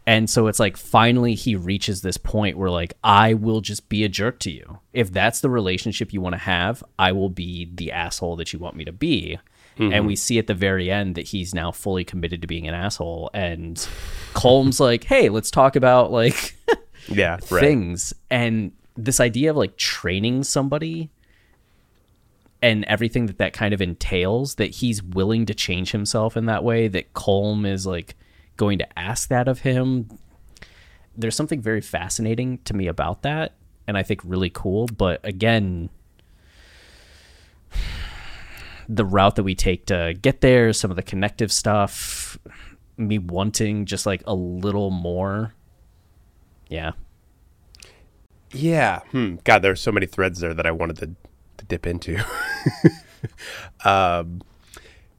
And 0.06 0.30
so 0.30 0.48
it's 0.48 0.60
like 0.60 0.76
finally 0.76 1.34
he 1.34 1.56
reaches 1.56 2.02
this 2.02 2.18
point 2.18 2.58
where 2.58 2.70
like 2.70 2.94
I 3.04 3.34
will 3.34 3.62
just 3.62 3.88
be 3.89 4.04
a 4.04 4.10
jerk 4.10 4.39
to 4.39 4.52
you. 4.52 4.80
If 4.92 5.12
that's 5.12 5.39
the 5.39 5.50
relationship 5.50 6.12
you 6.12 6.22
want 6.22 6.34
to 6.34 6.39
have, 6.39 6.84
I 7.00 7.13
will 7.13 7.30
be 7.30 7.72
the 7.74 7.92
asshole 7.92 8.36
that 8.38 8.52
you 8.52 8.60
want 8.60 8.76
me 8.76 8.86
to 8.86 8.92
be. 8.92 9.39
And 9.76 9.92
mm-hmm. 9.92 10.06
we 10.06 10.16
see 10.16 10.38
at 10.38 10.46
the 10.46 10.54
very 10.54 10.92
end 10.92 11.16
that 11.16 11.28
he's 11.28 11.56
now 11.56 11.72
fully 11.72 12.04
committed 12.04 12.42
to 12.42 12.48
being 12.48 12.68
an 12.68 12.76
asshole 12.76 13.32
and 13.34 13.78
Colm's 14.34 14.80
like, 14.80 15.06
"Hey, 15.06 15.30
let's 15.30 15.50
talk 15.50 15.76
about 15.76 16.12
like 16.12 16.56
Yeah. 17.08 17.39
Right. 17.50 17.60
things 17.60 18.13
and 18.30 18.72
this 18.96 19.20
idea 19.20 19.50
of 19.50 19.58
like 19.58 19.76
training 19.78 20.44
somebody 20.44 21.10
and 22.62 22.86
everything 22.86 23.26
that 23.26 23.39
that 23.39 23.54
kind 23.54 23.74
of 23.74 23.82
entails 23.82 24.56
that 24.56 24.72
he's 24.72 25.04
willing 25.04 25.46
to 25.48 25.54
change 25.54 25.92
himself 25.92 26.38
in 26.38 26.46
that 26.46 26.63
way 26.63 26.88
that 26.88 27.13
Colm 27.13 27.68
is 27.68 27.86
like 27.86 28.16
going 28.58 28.78
to 28.80 29.00
ask 29.00 29.30
that 29.30 29.48
of 29.48 29.60
him 29.60 30.10
there's 31.16 31.36
something 31.36 31.62
very 31.62 31.82
fascinating 31.82 32.58
to 32.66 32.74
me 32.74 32.88
about 32.88 33.22
that 33.22 33.54
and 33.88 33.98
I 33.98 34.04
think 34.04 34.22
really 34.24 34.50
cool 34.50 34.88
but 34.88 35.20
again 35.24 35.89
the 38.89 39.06
route 39.06 39.36
that 39.36 39.44
we 39.44 39.56
take 39.56 39.86
to 39.88 40.13
get 40.22 40.42
there 40.42 40.74
some 40.74 40.92
of 40.92 40.98
the 40.98 41.04
connective 41.04 41.52
stuff 41.52 42.38
me 42.98 43.18
wanting 43.18 43.86
just 43.86 44.06
like 44.06 44.22
a 44.28 44.36
little 44.36 44.92
more 44.92 45.54
yeah 46.70 46.92
Yeah. 48.54 49.00
Hmm. 49.12 49.36
God, 49.44 49.63
there's 49.63 49.82
so 49.82 49.92
many 49.92 50.06
threads 50.06 50.39
there 50.39 50.54
that 50.54 50.66
I 50.66 50.72
wanted 50.72 50.98
to, 50.98 51.10
to 51.58 51.66
dip 51.66 51.88
into. 51.88 52.24
um, 53.86 54.42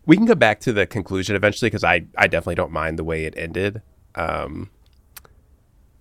we 0.06 0.16
can 0.16 0.26
go 0.26 0.34
back 0.34 0.60
to 0.60 0.72
the 0.72 0.86
conclusion 0.86 1.36
eventually 1.36 1.68
because 1.68 1.84
I, 1.84 2.06
I 2.16 2.26
definitely 2.26 2.56
don't 2.56 2.72
mind 2.72 2.98
the 2.98 3.04
way 3.04 3.24
it 3.24 3.34
ended. 3.36 3.82
Um, 4.14 4.70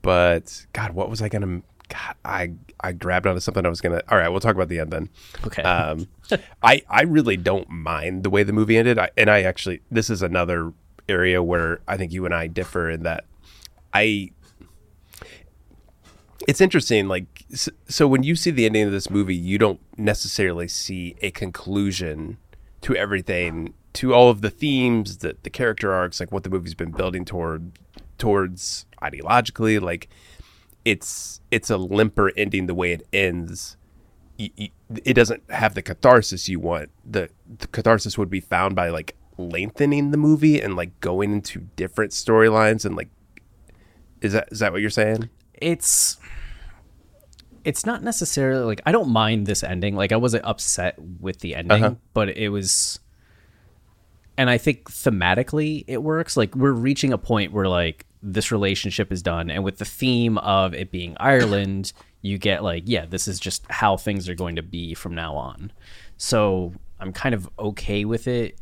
but 0.01 0.65
God, 0.73 0.91
what 0.93 1.09
was 1.09 1.21
I 1.21 1.29
gonna? 1.29 1.61
God, 1.89 2.15
I 2.25 2.51
I 2.81 2.91
grabbed 2.93 3.27
onto 3.27 3.39
something 3.39 3.65
I 3.65 3.69
was 3.69 3.81
gonna. 3.81 4.01
All 4.09 4.17
right, 4.17 4.29
we'll 4.29 4.39
talk 4.41 4.55
about 4.55 4.67
the 4.69 4.79
end 4.79 4.91
then. 4.91 5.09
okay 5.45 5.61
Um, 5.63 6.07
I 6.63 6.81
I 6.89 7.03
really 7.03 7.37
don't 7.37 7.69
mind 7.69 8.23
the 8.23 8.29
way 8.29 8.43
the 8.43 8.53
movie 8.53 8.77
ended, 8.77 8.99
I, 8.99 9.09
and 9.17 9.29
I 9.29 9.43
actually 9.43 9.81
this 9.89 10.09
is 10.09 10.21
another 10.21 10.73
area 11.07 11.41
where 11.43 11.81
I 11.87 11.97
think 11.97 12.11
you 12.11 12.25
and 12.25 12.33
I 12.33 12.47
differ 12.47 12.89
in 12.89 13.03
that 13.03 13.25
I. 13.93 14.31
It's 16.45 16.59
interesting, 16.59 17.07
like 17.07 17.45
s- 17.53 17.69
so 17.87 18.05
when 18.05 18.23
you 18.23 18.35
see 18.35 18.51
the 18.51 18.65
ending 18.65 18.83
of 18.85 18.91
this 18.91 19.09
movie, 19.09 19.35
you 19.35 19.57
don't 19.57 19.79
necessarily 19.97 20.67
see 20.67 21.15
a 21.21 21.31
conclusion 21.31 22.37
to 22.81 22.95
everything, 22.97 23.73
to 23.93 24.13
all 24.13 24.29
of 24.29 24.41
the 24.41 24.49
themes, 24.49 25.17
that 25.19 25.43
the 25.43 25.49
character 25.49 25.93
arcs, 25.93 26.19
like 26.19 26.31
what 26.31 26.43
the 26.43 26.49
movie's 26.49 26.73
been 26.75 26.91
building 26.91 27.25
toward 27.25 27.71
towards 28.17 28.85
ideologically, 29.01 29.81
like 29.81 30.09
it's 30.85 31.41
it's 31.51 31.69
a 31.69 31.77
limper 31.77 32.31
ending 32.35 32.65
the 32.67 32.73
way 32.75 32.91
it 32.91 33.07
ends 33.13 33.77
it 34.39 35.13
doesn't 35.13 35.43
have 35.51 35.75
the 35.75 35.81
catharsis 35.81 36.49
you 36.49 36.59
want. 36.59 36.89
The, 37.09 37.29
the 37.59 37.67
catharsis 37.67 38.17
would 38.17 38.29
be 38.31 38.39
found 38.39 38.75
by 38.75 38.89
like 38.89 39.15
lengthening 39.37 40.09
the 40.11 40.17
movie 40.17 40.59
and 40.59 40.75
like 40.75 40.99
going 40.99 41.31
into 41.31 41.59
different 41.75 42.11
storylines 42.11 42.83
and 42.83 42.95
like 42.95 43.09
is 44.21 44.33
that 44.33 44.47
is 44.51 44.59
that 44.59 44.71
what 44.71 44.81
you're 44.81 44.89
saying? 44.89 45.29
it's 45.53 46.17
it's 47.63 47.85
not 47.85 48.03
necessarily 48.03 48.65
like 48.65 48.81
I 48.85 48.91
don't 48.91 49.09
mind 49.09 49.45
this 49.47 49.63
ending. 49.63 49.95
Like 49.95 50.11
I 50.11 50.17
wasn't 50.17 50.43
upset 50.45 50.97
with 51.21 51.39
the 51.39 51.55
ending, 51.55 51.83
Uh-huh. 51.83 51.95
but 52.13 52.29
it 52.29 52.49
was 52.49 52.99
and 54.37 54.49
I 54.49 54.57
think 54.57 54.89
thematically 54.89 55.83
it 55.87 56.01
works. 56.01 56.35
Like 56.35 56.55
we're 56.55 56.71
reaching 56.71 57.13
a 57.13 57.17
point 57.17 57.51
where 57.51 57.67
like 57.67 58.05
this 58.21 58.51
relationship 58.51 59.11
is 59.11 59.21
done 59.21 59.49
and 59.49 59.63
with 59.63 59.77
the 59.77 59.85
theme 59.85 60.37
of 60.39 60.73
it 60.73 60.91
being 60.91 61.15
Ireland, 61.19 61.93
you 62.21 62.37
get 62.37 62.63
like, 62.63 62.83
yeah, 62.85 63.05
this 63.05 63.27
is 63.27 63.39
just 63.39 63.65
how 63.69 63.97
things 63.97 64.29
are 64.29 64.35
going 64.35 64.55
to 64.55 64.63
be 64.63 64.93
from 64.93 65.13
now 65.13 65.35
on. 65.35 65.71
So 66.17 66.73
I'm 66.99 67.13
kind 67.13 67.35
of 67.35 67.49
okay 67.59 68.05
with 68.05 68.27
it 68.27 68.57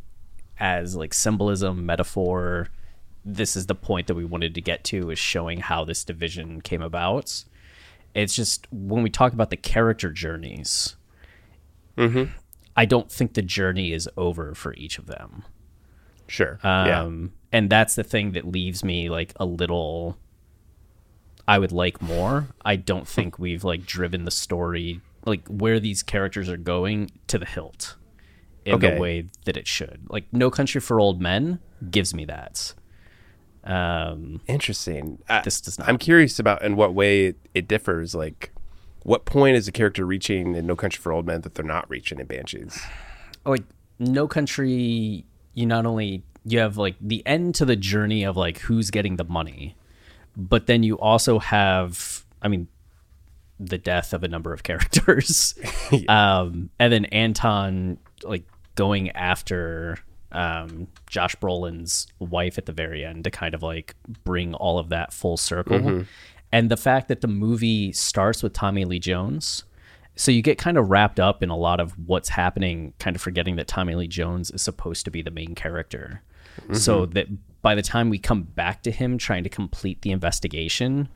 as 0.59 0.95
like 0.95 1.13
symbolism, 1.13 1.85
metaphor. 1.85 2.67
This 3.23 3.55
is 3.55 3.67
the 3.67 3.75
point 3.75 4.07
that 4.07 4.15
we 4.15 4.25
wanted 4.25 4.55
to 4.55 4.61
get 4.61 4.83
to 4.85 5.11
is 5.11 5.19
showing 5.19 5.59
how 5.59 5.85
this 5.85 6.03
division 6.03 6.61
came 6.61 6.81
about. 6.81 7.43
It's 8.13 8.35
just 8.35 8.67
when 8.71 9.03
we 9.03 9.09
talk 9.09 9.31
about 9.31 9.51
the 9.51 9.57
character 9.57 10.11
journeys, 10.11 10.95
mm-hmm. 11.97 12.31
I 12.75 12.85
don't 12.85 13.11
think 13.11 13.35
the 13.35 13.41
journey 13.41 13.93
is 13.93 14.09
over 14.17 14.53
for 14.53 14.73
each 14.73 14.97
of 14.97 15.05
them. 15.05 15.43
Sure. 16.31 16.59
yeah. 16.63 17.01
Um, 17.03 17.33
and 17.51 17.69
that's 17.69 17.95
the 17.95 18.03
thing 18.03 18.31
that 18.31 18.45
leaves 18.45 18.83
me 18.83 19.09
like 19.09 19.33
a 19.35 19.45
little. 19.45 20.17
I 21.47 21.59
would 21.59 21.71
like 21.73 22.01
more. 22.01 22.47
I 22.63 22.77
don't 22.77 23.07
think 23.07 23.37
we've 23.37 23.63
like 23.63 23.85
driven 23.85 24.23
the 24.25 24.31
story 24.31 25.01
like 25.25 25.45
where 25.47 25.79
these 25.79 26.01
characters 26.03 26.47
are 26.49 26.57
going 26.57 27.11
to 27.27 27.37
the 27.37 27.45
hilt 27.45 27.95
in 28.65 28.75
Okay. 28.75 28.95
the 28.95 29.01
way 29.01 29.25
that 29.45 29.57
it 29.57 29.67
should. 29.67 30.01
Like 30.09 30.25
No 30.31 30.49
Country 30.49 30.79
for 30.79 30.99
Old 30.99 31.21
Men 31.21 31.59
gives 31.89 32.13
me 32.13 32.25
that. 32.25 32.73
Um, 33.63 34.41
Interesting. 34.47 35.19
I, 35.29 35.41
this 35.41 35.61
does 35.61 35.77
not. 35.77 35.89
I'm 35.89 35.97
curious 35.97 36.39
about 36.39 36.63
in 36.63 36.75
what 36.75 36.93
way 36.93 37.25
it, 37.27 37.37
it 37.53 37.67
differs. 37.67 38.15
Like, 38.15 38.51
what 39.03 39.25
point 39.25 39.55
is 39.57 39.67
a 39.67 39.71
character 39.71 40.05
reaching 40.05 40.55
in 40.55 40.65
No 40.65 40.75
Country 40.75 40.99
for 41.01 41.11
Old 41.11 41.25
Men 41.27 41.41
that 41.41 41.55
they're 41.55 41.65
not 41.65 41.89
reaching 41.89 42.19
in 42.19 42.27
Banshees? 42.27 42.79
like 43.45 43.63
no 43.99 44.27
country 44.27 45.25
you 45.53 45.65
not 45.65 45.85
only 45.85 46.23
you 46.45 46.59
have 46.59 46.77
like 46.77 46.95
the 46.99 47.25
end 47.25 47.55
to 47.55 47.65
the 47.65 47.75
journey 47.75 48.23
of 48.23 48.35
like 48.37 48.59
who's 48.59 48.89
getting 48.89 49.17
the 49.17 49.23
money 49.23 49.75
but 50.35 50.67
then 50.67 50.83
you 50.83 50.97
also 50.99 51.39
have 51.39 52.25
i 52.41 52.47
mean 52.47 52.67
the 53.59 53.77
death 53.77 54.13
of 54.13 54.23
a 54.23 54.27
number 54.27 54.53
of 54.53 54.63
characters 54.63 55.55
um 56.07 56.69
and 56.79 56.91
then 56.91 57.05
anton 57.05 57.97
like 58.23 58.43
going 58.75 59.09
after 59.11 59.97
um, 60.31 60.87
Josh 61.07 61.35
Brolin's 61.35 62.07
wife 62.19 62.57
at 62.57 62.65
the 62.65 62.71
very 62.71 63.03
end 63.03 63.25
to 63.25 63.31
kind 63.31 63.53
of 63.53 63.61
like 63.61 63.95
bring 64.23 64.53
all 64.53 64.79
of 64.79 64.89
that 64.89 65.13
full 65.13 65.37
circle. 65.37 65.79
Mm-hmm. 65.79 66.01
And 66.51 66.69
the 66.69 66.77
fact 66.77 67.07
that 67.07 67.21
the 67.21 67.27
movie 67.27 67.91
starts 67.91 68.43
with 68.43 68.53
Tommy 68.53 68.85
Lee 68.85 68.99
Jones. 68.99 69.63
So 70.15 70.31
you 70.31 70.41
get 70.41 70.57
kind 70.57 70.77
of 70.77 70.89
wrapped 70.89 71.19
up 71.19 71.41
in 71.41 71.49
a 71.49 71.57
lot 71.57 71.79
of 71.79 71.93
what's 72.07 72.29
happening, 72.29 72.93
kind 72.99 73.15
of 73.15 73.21
forgetting 73.21 73.55
that 73.55 73.67
Tommy 73.67 73.95
Lee 73.95 74.07
Jones 74.07 74.51
is 74.51 74.61
supposed 74.61 75.05
to 75.05 75.11
be 75.11 75.21
the 75.21 75.31
main 75.31 75.55
character. 75.55 76.21
So 76.73 77.03
Mm-hmm. 77.05 77.11
that 77.13 77.27
by 77.61 77.75
the 77.75 77.81
time 77.81 78.09
we 78.09 78.17
come 78.19 78.43
back 78.43 78.83
to 78.83 78.91
him 78.91 79.17
trying 79.17 79.43
to 79.43 79.49
complete 79.49 80.01
the 80.01 80.11
investigation 80.11 81.07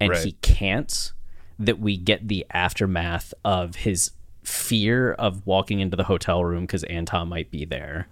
and 0.00 0.10
Right. 0.10 0.24
he 0.24 0.32
can't, 0.40 1.12
that 1.58 1.80
we 1.80 1.96
get 1.96 2.28
the 2.28 2.46
aftermath 2.52 3.34
of 3.44 3.74
his 3.76 4.12
fear 4.44 5.12
of 5.14 5.44
walking 5.46 5.80
into 5.80 5.96
the 5.96 6.04
hotel 6.04 6.44
room 6.44 6.62
because 6.62 6.84
Anton 6.84 7.28
might 7.28 7.50
be 7.50 7.64
there, 7.64 8.06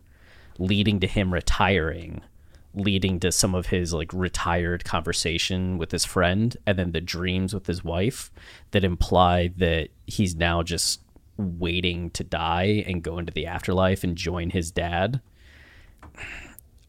leading 0.58 0.98
to 1.00 1.06
him 1.06 1.32
retiring, 1.32 2.20
leading 2.76 3.18
to 3.18 3.32
some 3.32 3.54
of 3.54 3.66
his 3.66 3.92
like 3.92 4.12
retired 4.12 4.84
conversation 4.84 5.78
with 5.78 5.90
his 5.90 6.04
friend, 6.04 6.56
and 6.66 6.78
then 6.78 6.92
the 6.92 7.00
dreams 7.00 7.52
with 7.52 7.66
his 7.66 7.82
wife 7.82 8.30
that 8.70 8.84
imply 8.84 9.48
that 9.56 9.88
he's 10.06 10.36
now 10.36 10.62
just 10.62 11.00
waiting 11.36 12.10
to 12.10 12.22
die 12.22 12.84
and 12.86 13.02
go 13.02 13.18
into 13.18 13.32
the 13.32 13.46
afterlife 13.46 14.04
and 14.04 14.16
join 14.16 14.50
his 14.50 14.70
dad. 14.70 15.20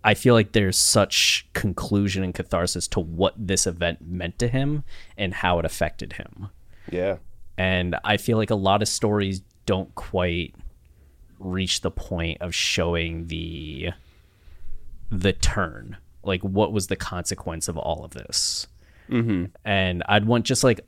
I 0.03 0.13
feel 0.13 0.33
like 0.35 0.51
there's 0.51 0.77
such 0.77 1.47
conclusion 1.53 2.23
and 2.23 2.33
catharsis 2.33 2.87
to 2.89 2.99
what 2.99 3.33
this 3.37 3.67
event 3.67 3.99
meant 4.01 4.39
to 4.39 4.47
him 4.47 4.83
and 5.17 5.33
how 5.33 5.59
it 5.59 5.65
affected 5.65 6.13
him. 6.13 6.49
Yeah. 6.89 7.17
And 7.57 7.95
I 8.03 8.17
feel 8.17 8.37
like 8.37 8.51
a 8.51 8.55
lot 8.55 8.81
of 8.81 8.87
stories 8.87 9.41
don't 9.65 9.93
quite 9.95 10.55
reach 11.39 11.81
the 11.81 11.91
point 11.91 12.41
of 12.41 12.55
showing 12.55 13.27
the 13.27 13.91
the 15.09 15.33
turn. 15.33 15.97
Like 16.23 16.41
what 16.41 16.71
was 16.71 16.87
the 16.87 16.95
consequence 16.95 17.67
of 17.67 17.77
all 17.77 18.03
of 18.03 18.11
this? 18.11 18.67
Mm-hmm. 19.09 19.45
And 19.63 20.03
I'd 20.07 20.25
want 20.25 20.45
just 20.45 20.63
like 20.63 20.81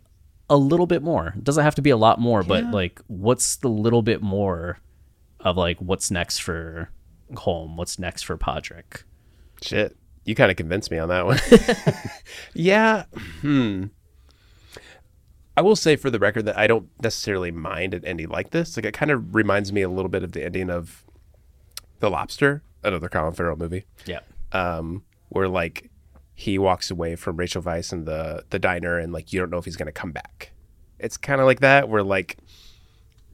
a 0.50 0.58
little 0.58 0.88
bit 0.88 1.04
more. 1.04 1.34
It 1.38 1.44
doesn't 1.44 1.64
have 1.64 1.76
to 1.76 1.82
be 1.82 1.90
a 1.90 1.98
lot 1.98 2.20
more, 2.20 2.44
but 2.44 2.66
like 2.72 3.02
what's 3.08 3.56
the 3.58 3.70
little 3.70 4.02
bit 4.02 4.22
more 4.22 4.80
of 5.40 5.58
like 5.58 5.78
what's 5.80 6.12
next 6.12 6.40
for 6.40 6.90
Colm? 7.34 7.76
What's 7.76 8.00
next 8.00 8.24
for 8.24 8.38
Pádraic? 8.38 9.04
Shit. 9.62 9.96
You 10.26 10.36
kind 10.36 10.52
of 10.52 10.58
convinced 10.58 10.92
me 10.92 10.98
on 11.00 11.10
that 11.10 11.26
one. 11.26 11.40
yeah. 12.54 13.06
Hmm. 13.42 13.86
I 15.56 15.62
will 15.62 15.76
say 15.76 15.96
for 15.96 16.10
the 16.10 16.20
record 16.20 16.46
that 16.46 16.58
I 16.58 16.68
don't 16.68 16.90
necessarily 17.02 17.52
mind 17.52 17.94
an 17.94 18.06
ending 18.06 18.30
like 18.30 18.52
this. 18.52 18.78
Like 18.78 18.86
it 18.86 18.94
kind 18.94 19.12
of 19.12 19.36
reminds 19.36 19.74
me 19.74 19.82
a 19.82 19.90
little 19.90 20.10
bit 20.10 20.24
of 20.24 20.32
the 20.32 20.44
ending 20.44 20.70
of 20.70 21.04
The 22.00 22.10
Lobster, 22.10 22.64
another 22.84 23.10
Colin 23.10 23.34
Farrell 23.34 23.58
movie, 23.58 23.86
Yeah. 24.06 24.20
um, 24.52 25.04
where 25.30 25.48
like 25.48 25.90
he 26.36 26.58
walks 26.58 26.90
away 26.90 27.16
from 27.16 27.36
Rachel 27.38 27.62
Weisz 27.62 27.92
in 27.92 28.06
the 28.06 28.44
the 28.50 28.60
diner 28.60 28.98
and 28.98 29.12
like 29.14 29.34
you 29.34 29.40
don't 29.40 29.50
know 29.50 29.58
if 29.58 29.66
he's 29.66 29.76
gonna 29.78 29.92
come 29.92 30.12
back. 30.12 30.52
It's 31.00 31.18
kind 31.18 31.40
of 31.42 31.48
like 31.48 31.60
that 31.62 31.90
where 31.90 32.04
like 32.04 32.38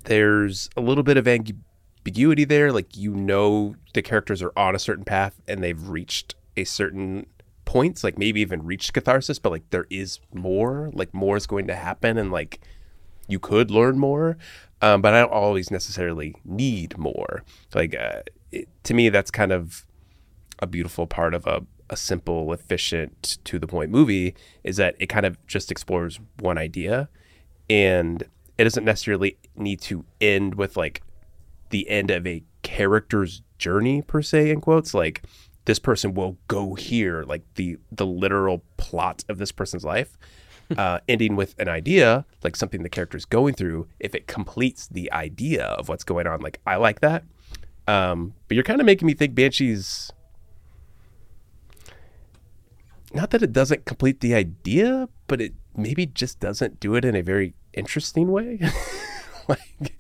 there's 0.04 0.70
a 0.78 0.82
little 0.82 1.04
bit 1.04 1.18
of 1.18 1.28
ambiguity 1.28 2.44
there. 2.46 2.72
Like 2.72 2.96
you 2.96 3.14
know 3.16 3.76
the 3.94 4.02
characters 4.02 4.42
are 4.42 4.52
on 4.56 4.76
a 4.76 4.80
certain 4.80 5.06
path 5.06 5.40
and 5.48 5.64
they've 5.64 5.88
reached 5.90 6.36
a 6.58 6.64
certain 6.64 7.26
points, 7.66 8.04
like 8.04 8.18
maybe 8.18 8.42
even 8.42 8.64
reached 8.64 8.94
catharsis, 8.94 9.40
but 9.40 9.52
like 9.52 9.70
there 9.72 9.88
is 9.90 10.20
more, 10.34 10.90
like 10.94 11.14
more 11.14 11.36
is 11.38 11.48
going 11.48 11.68
to 11.68 11.76
happen 11.76 12.18
and 12.18 12.32
like 12.32 12.60
you 13.28 13.40
could 13.40 13.72
learn 13.72 13.98
more. 13.98 14.38
Um, 14.82 15.02
but 15.02 15.14
I 15.14 15.22
don't 15.22 15.32
always 15.32 15.72
necessarily 15.72 16.36
need 16.44 16.98
more. 16.98 17.44
Like 17.74 17.96
uh, 17.96 18.22
it, 18.56 18.70
to 18.84 18.94
me, 18.94 19.10
that's 19.10 19.32
kind 19.32 19.52
of 19.52 19.86
a 20.60 20.68
beautiful 20.68 21.06
part 21.06 21.34
of 21.34 21.46
a, 21.46 21.64
a 21.90 21.98
simple, 21.98 22.54
efficient, 22.54 23.38
to 23.44 23.60
the 23.60 23.68
point 23.68 23.92
movie 23.92 24.36
is 24.64 24.78
that 24.78 24.96
it 25.00 25.08
kind 25.08 25.26
of 25.26 25.46
just 25.48 25.72
explores 25.72 26.20
one 26.40 26.58
idea. 26.58 27.10
And 27.70 28.24
it 28.58 28.64
doesn't 28.64 28.86
necessarily 28.86 29.38
need 29.56 29.82
to 29.82 30.06
end 30.22 30.56
with 30.56 30.78
like 30.78 31.02
the 31.70 31.90
end 31.90 32.12
of 32.12 32.26
a 32.26 32.44
character's 32.64 33.42
journey 33.58 34.02
per 34.02 34.22
se 34.22 34.50
in 34.50 34.62
quotes. 34.62 34.94
Like 34.94 35.24
this 35.66 35.80
person 35.80 36.14
will 36.14 36.38
go 36.48 36.76
here 36.76 37.24
like 37.24 37.44
the 37.56 37.78
the 37.92 38.06
literal 38.06 38.64
plot 38.78 39.24
of 39.28 39.40
this 39.40 39.52
person's 39.52 39.84
life 39.84 40.18
uh, 40.78 41.00
ending 41.08 41.36
with 41.36 41.56
an 41.60 41.68
idea 41.68 42.26
like 42.44 42.56
something 42.56 42.84
the 42.84 42.90
character's 42.90 43.26
going 43.26 43.56
through. 43.56 43.88
If 44.00 44.16
it 44.16 44.28
completes 44.28 44.88
the 44.88 45.12
idea 45.12 45.66
of 45.66 45.90
what's 45.90 46.04
going 46.04 46.28
on 46.28 46.40
like 46.42 46.60
i 46.66 46.76
like 46.76 47.02
that 47.02 47.24
um, 47.88 48.34
but 48.48 48.56
you're 48.56 48.64
kind 48.64 48.80
of 48.80 48.86
making 48.86 49.06
me 49.06 49.14
think 49.14 49.36
banshees 49.36 50.12
not 53.14 53.30
that 53.32 53.42
it 53.42 53.54
doesn't 53.54 53.86
complete 53.86 54.20
the 54.20 54.34
idea 54.34 55.08
but 55.28 55.42
it 55.42 55.54
maybe 55.76 56.06
just 56.06 56.40
doesn't 56.40 56.80
do 56.80 56.96
it 56.96 57.06
in 57.06 57.16
a 57.16 57.22
very 57.22 57.54
interesting 57.74 58.32
way 58.32 58.60
like 59.48 59.98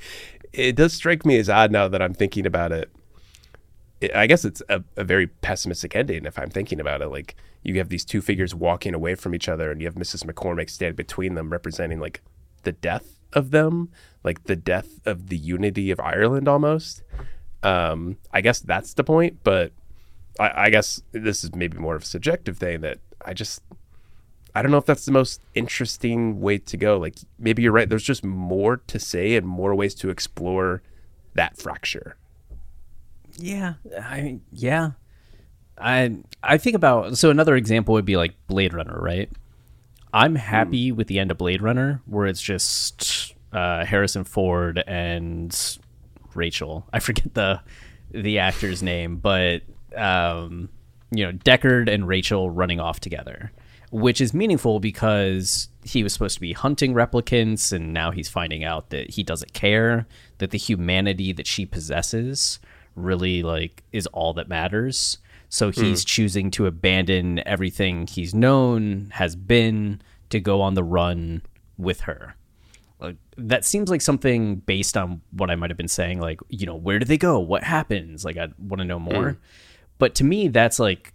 it 0.53 0.75
does 0.75 0.93
strike 0.93 1.25
me 1.25 1.37
as 1.37 1.49
odd 1.49 1.71
now 1.71 1.87
that 1.87 2.01
i'm 2.01 2.13
thinking 2.13 2.45
about 2.45 2.71
it 2.71 2.89
I 4.13 4.27
guess 4.27 4.43
it's 4.45 4.61
a, 4.69 4.83
a 4.97 5.03
very 5.03 5.27
pessimistic 5.27 5.95
ending 5.95 6.25
if 6.25 6.37
I'm 6.37 6.49
thinking 6.49 6.79
about 6.79 7.01
it. 7.01 7.07
Like 7.07 7.35
you 7.63 7.77
have 7.77 7.89
these 7.89 8.05
two 8.05 8.21
figures 8.21 8.53
walking 8.53 8.93
away 8.93 9.15
from 9.15 9.33
each 9.33 9.47
other, 9.47 9.71
and 9.71 9.81
you 9.81 9.87
have 9.87 9.95
Mrs. 9.95 10.25
McCormick 10.25 10.69
standing 10.69 10.95
between 10.95 11.35
them, 11.35 11.49
representing 11.49 11.99
like 11.99 12.21
the 12.63 12.73
death 12.73 13.19
of 13.33 13.51
them, 13.51 13.89
like 14.23 14.43
the 14.43 14.55
death 14.55 14.99
of 15.05 15.29
the 15.29 15.37
unity 15.37 15.91
of 15.91 15.99
Ireland 15.99 16.47
almost. 16.47 17.03
Um, 17.65 18.17
I 18.31 18.41
guess 18.41 18.59
that's 18.59 18.93
the 18.93 19.03
point, 19.03 19.39
but 19.43 19.71
I, 20.39 20.65
I 20.65 20.69
guess 20.69 21.01
this 21.11 21.43
is 21.43 21.55
maybe 21.55 21.79
more 21.79 21.95
of 21.95 22.03
a 22.03 22.05
subjective 22.05 22.57
thing 22.57 22.81
that 22.81 22.99
I 23.25 23.33
just 23.33 23.63
I 24.53 24.61
don't 24.61 24.71
know 24.71 24.77
if 24.77 24.85
that's 24.85 25.05
the 25.05 25.11
most 25.11 25.41
interesting 25.55 26.39
way 26.39 26.59
to 26.59 26.77
go. 26.77 26.97
Like 26.97 27.15
maybe 27.39 27.63
you're 27.63 27.71
right. 27.71 27.89
There's 27.89 28.03
just 28.03 28.23
more 28.23 28.77
to 28.77 28.99
say 28.99 29.35
and 29.35 29.47
more 29.47 29.73
ways 29.73 29.95
to 29.95 30.09
explore 30.09 30.83
that 31.33 31.57
fracture. 31.57 32.17
Yeah, 33.37 33.73
I 33.99 34.39
yeah. 34.51 34.91
I 35.77 36.17
I 36.43 36.57
think 36.57 36.75
about 36.75 37.17
so 37.17 37.31
another 37.31 37.55
example 37.55 37.95
would 37.95 38.05
be 38.05 38.15
like 38.15 38.35
Blade 38.47 38.73
Runner, 38.73 38.97
right? 38.97 39.29
I'm 40.13 40.35
happy 40.35 40.93
with 40.93 41.07
the 41.07 41.19
end 41.19 41.31
of 41.31 41.37
Blade 41.37 41.61
Runner 41.61 42.01
where 42.05 42.25
it's 42.27 42.41
just 42.41 43.33
uh, 43.51 43.83
Harrison 43.83 44.23
Ford 44.23 44.81
and 44.87 45.77
Rachel. 46.35 46.87
I 46.93 46.99
forget 46.99 47.33
the 47.33 47.61
the 48.11 48.39
actor's 48.39 48.81
name, 48.83 49.17
but 49.17 49.63
um, 49.95 50.69
you 51.11 51.25
know 51.25 51.31
Deckard 51.31 51.89
and 51.89 52.07
Rachel 52.07 52.49
running 52.49 52.79
off 52.79 52.99
together, 52.99 53.51
which 53.91 54.21
is 54.21 54.33
meaningful 54.33 54.79
because 54.79 55.69
he 55.83 56.03
was 56.03 56.13
supposed 56.13 56.35
to 56.35 56.41
be 56.41 56.53
hunting 56.53 56.93
replicants, 56.93 57.71
and 57.71 57.93
now 57.93 58.11
he's 58.11 58.29
finding 58.29 58.63
out 58.63 58.89
that 58.89 59.11
he 59.11 59.23
doesn't 59.23 59.53
care 59.53 60.07
that 60.37 60.51
the 60.51 60.57
humanity 60.57 61.31
that 61.33 61.47
she 61.47 61.65
possesses 61.65 62.59
really 62.95 63.43
like 63.43 63.83
is 63.91 64.07
all 64.07 64.33
that 64.33 64.47
matters. 64.47 65.17
So 65.49 65.71
he's 65.71 66.03
choosing 66.03 66.51
to 66.51 66.65
abandon 66.65 67.41
everything 67.47 68.07
he's 68.07 68.33
known, 68.33 69.09
has 69.13 69.35
been, 69.35 70.01
to 70.29 70.39
go 70.39 70.61
on 70.61 70.73
the 70.73 70.83
run 70.83 71.43
with 71.77 72.01
her. 72.01 72.35
Like 73.05 73.17
that 73.37 73.65
seems 73.65 73.89
like 73.89 74.01
something 74.01 74.57
based 74.57 74.97
on 74.97 75.21
what 75.31 75.49
I 75.49 75.55
might 75.55 75.69
have 75.69 75.77
been 75.77 75.87
saying, 75.87 76.19
like, 76.19 76.39
you 76.49 76.65
know, 76.65 76.75
where 76.75 76.99
do 76.99 77.05
they 77.05 77.17
go? 77.17 77.39
What 77.39 77.63
happens? 77.63 78.25
Like 78.25 78.37
I 78.37 78.49
want 78.57 78.79
to 78.79 78.85
know 78.85 78.99
mm. 78.99 79.13
more. 79.13 79.37
But 79.97 80.15
to 80.15 80.23
me, 80.23 80.47
that's 80.49 80.79
like 80.79 81.13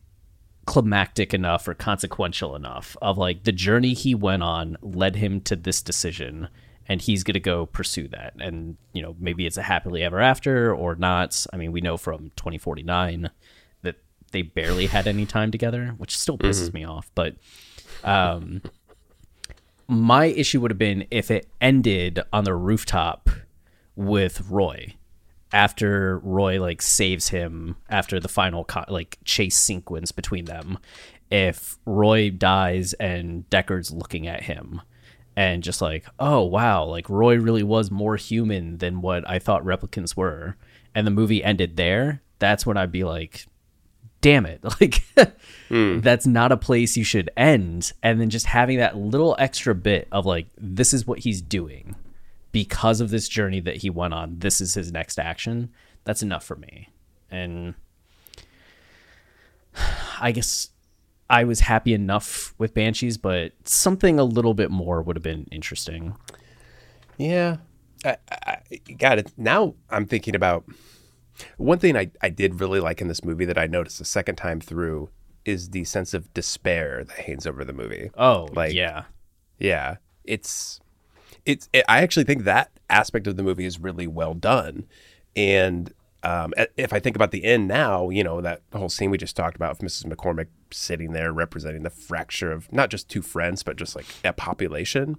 climactic 0.66 1.34
enough 1.34 1.66
or 1.66 1.74
consequential 1.74 2.55
enough 2.55 2.97
of 3.03 3.18
like 3.18 3.45
the 3.45 3.53
journey 3.53 3.93
he 3.93 4.14
went 4.14 4.43
on 4.43 4.76
led 4.82 5.16
him 5.16 5.41
to 5.41 5.57
this 5.57 5.82
decision 5.82 6.49
and 6.86 7.03
he's 7.03 7.24
going 7.24 7.34
to 7.34 7.41
go 7.41 7.66
pursue 7.66 8.07
that 8.07 8.34
and 8.38 8.76
you 8.93 9.03
know 9.03 9.16
maybe 9.18 9.47
it's 9.47 9.57
a 9.57 9.62
happily 9.62 10.03
ever 10.03 10.20
after 10.20 10.72
or 10.72 10.95
not 10.95 11.45
i 11.53 11.57
mean 11.57 11.72
we 11.72 11.80
know 11.80 11.97
from 11.97 12.30
2049 12.36 13.30
that 13.82 13.97
they 14.32 14.43
barely 14.43 14.86
had 14.86 15.09
any 15.09 15.26
time 15.26 15.51
together 15.51 15.95
which 15.97 16.16
still 16.16 16.38
pisses 16.38 16.66
mm-hmm. 16.66 16.78
me 16.78 16.84
off 16.84 17.11
but 17.14 17.34
um 18.05 18.62
my 19.91 20.26
issue 20.26 20.61
would 20.61 20.70
have 20.70 20.78
been 20.78 21.07
if 21.11 21.30
it 21.30 21.49
ended 21.61 22.20
on 22.32 22.45
the 22.45 22.55
rooftop 22.55 23.28
with 23.97 24.41
roy 24.49 24.95
after 25.53 26.20
roy 26.20 26.61
like 26.61 26.80
saves 26.80 27.28
him 27.28 27.76
after 27.88 28.20
the 28.20 28.28
final 28.28 28.64
co- 28.64 28.84
like 28.88 29.18
chase 29.24 29.57
sequence 29.57 30.12
between 30.12 30.45
them. 30.45 30.78
If 31.30 31.76
roy 31.86 32.30
dies 32.30 32.93
and 32.95 33.49
deckard's 33.51 33.91
looking 33.93 34.26
at 34.28 34.45
him 34.45 34.80
and 35.36 35.62
just 35.62 35.82
like, 35.82 36.07
oh 36.18 36.43
wow, 36.43 36.84
like 36.84 37.09
Roy 37.09 37.36
really 37.36 37.62
was 37.62 37.91
more 37.91 38.16
human 38.16 38.78
than 38.78 39.01
what 39.01 39.28
I 39.28 39.38
thought 39.38 39.64
replicants 39.64 40.16
were, 40.16 40.57
and 40.95 41.07
the 41.07 41.12
movie 41.12 41.43
ended 41.43 41.76
there, 41.76 42.22
that's 42.38 42.66
when 42.66 42.76
I'd 42.76 42.93
be 42.93 43.05
like, 43.05 43.47
damn 44.21 44.47
it, 44.47 44.62
like 44.81 45.03
hmm. 45.68 46.01
that's 46.01 46.27
not 46.27 46.53
a 46.53 46.57
place 46.57 46.97
you 46.97 47.05
should 47.05 47.31
end. 47.37 47.93
And 48.03 48.21
then 48.21 48.31
just 48.31 48.47
having 48.47 48.79
that 48.79 48.97
little 48.97 49.37
extra 49.39 49.75
bit 49.75 50.09
of 50.12 50.27
like, 50.27 50.47
this 50.57 50.93
is 50.93 51.07
what 51.07 51.21
he's 51.21 51.41
doing 51.41 51.97
because 52.53 53.01
of 53.01 53.11
this 53.11 53.29
journey 53.29 53.61
that 53.61 53.77
he 53.77 53.91
went 53.91 54.14
on. 54.14 54.39
This 54.39 54.61
is 54.61 54.75
his 54.75 54.93
next 54.93 55.18
action. 55.18 55.71
That's 56.05 56.23
enough 56.23 56.45
for 56.45 56.57
me. 56.57 56.89
And 57.31 57.75
I 60.21 60.33
guess 60.33 60.71
I 61.29 61.45
was 61.45 61.61
happy 61.61 61.95
enough 61.95 62.55
with 62.59 62.75
Banshees, 62.75 63.16
but 63.16 63.53
something 63.64 64.18
a 64.18 64.25
little 64.25 64.55
bit 64.55 64.71
more 64.71 65.01
would 65.01 65.16
have 65.16 65.23
been 65.23 65.47
interesting. 65.53 66.16
Yeah. 67.16 67.59
I, 68.05 68.16
I, 68.31 68.59
got 68.99 69.18
it. 69.18 69.31
Now 69.37 69.75
I'm 69.91 70.07
thinking 70.07 70.35
about 70.35 70.64
one 71.57 71.78
thing 71.78 71.97
I, 71.97 72.11
I 72.20 72.28
did 72.28 72.61
really 72.61 72.81
like 72.81 73.01
in 73.01 73.09
this 73.09 73.24
movie 73.24 73.45
that 73.47 73.59
I 73.59 73.66
noticed 73.66 73.99
the 73.99 74.05
second 74.05 74.37
time 74.37 74.61
through 74.61 75.11
is 75.45 75.70
the 75.70 75.85
sense 75.85 76.12
of 76.14 76.33
despair 76.35 77.03
that 77.05 77.16
hangs 77.24 77.47
over 77.47 77.64
the 77.64 77.72
movie. 77.72 78.11
Oh, 78.16 78.49
Like- 78.53 78.74
yeah. 78.74 79.05
Yeah, 79.59 79.97
it's 80.24 80.81
it's. 81.45 81.68
It, 81.74 81.85
I 81.89 82.01
actually 82.03 82.24
think 82.24 82.45
that 82.45 82.70
aspect 82.89 83.26
of 83.26 83.37
the 83.37 83.43
movie 83.43 83.66
is 83.66 83.78
really 83.78 84.07
well 84.07 84.33
done, 84.33 84.87
and 85.37 85.93
um, 86.22 86.55
if 86.78 86.93
I 86.95 86.99
think 87.01 87.14
about 87.14 87.31
the 87.31 87.45
end 87.45 87.68
now, 87.68 88.09
you 88.09 88.24
know 88.24 88.41
that 88.41 88.62
whole 88.74 88.89
scene 88.89 89.11
we 89.11 89.18
just 89.18 89.37
talked 89.37 89.57
about, 89.57 89.78
with 89.78 89.91
Mrs. 89.91 90.07
McCormick 90.11 90.47
sitting 90.70 91.12
there 91.12 91.31
representing 91.33 91.83
the 91.83 91.91
fracture 91.91 92.51
of 92.53 92.72
not 92.72 92.89
just 92.89 93.11
two 93.11 93.20
friends, 93.20 93.62
but 93.62 93.76
just 93.76 93.95
like 93.97 94.07
a 94.24 94.33
population. 94.33 95.16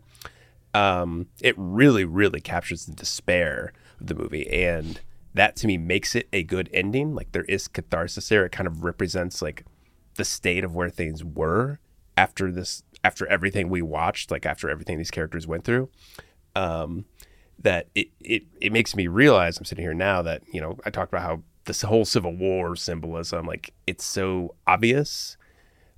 Um, 0.74 1.28
it 1.42 1.54
really, 1.58 2.04
really 2.06 2.42
captures 2.42 2.86
the 2.86 2.94
despair 2.94 3.74
of 4.00 4.08
the 4.08 4.16
movie, 4.16 4.50
and 4.50 5.00
that 5.34 5.56
to 5.58 5.68
me 5.68 5.78
makes 5.78 6.16
it 6.16 6.28
a 6.34 6.44
good 6.44 6.70
ending. 6.74 7.16
Like 7.16 7.32
there 7.32 7.46
is 7.46 7.68
catharsis 7.68 8.30
there. 8.30 8.46
It 8.46 8.52
kind 8.52 8.68
of 8.68 8.84
represents 8.84 9.42
like 9.42 9.66
the 10.16 10.26
state 10.26 10.64
of 10.64 10.76
where 10.76 10.90
things 10.90 11.24
were 11.24 11.80
after 12.18 12.52
this 12.52 12.84
after 13.04 13.26
everything 13.28 13.70
we 13.70 13.82
watched 13.82 14.30
like 14.30 14.46
after 14.46 14.70
everything 14.70 14.98
these 14.98 15.12
characters 15.12 15.48
went 15.48 15.64
through 15.64 15.90
um 16.56 17.06
that 17.58 17.88
it 17.96 18.10
it, 18.20 18.44
it 18.60 18.72
makes 18.72 18.96
me 18.96 19.08
realize 19.08 19.58
i'm 19.58 19.66
sitting 19.66 19.84
here 19.84 19.94
now 19.94 20.22
that 20.22 20.44
you 20.52 20.60
know 20.60 20.78
i 20.86 20.90
talked 20.90 21.12
about 21.12 21.24
how 21.24 21.42
this 21.66 21.82
whole 21.84 22.06
civil 22.06 22.36
war 22.36 22.76
symbolism 22.76 23.46
like 23.46 23.74
it's 23.88 24.04
so 24.04 24.54
obvious 24.68 25.38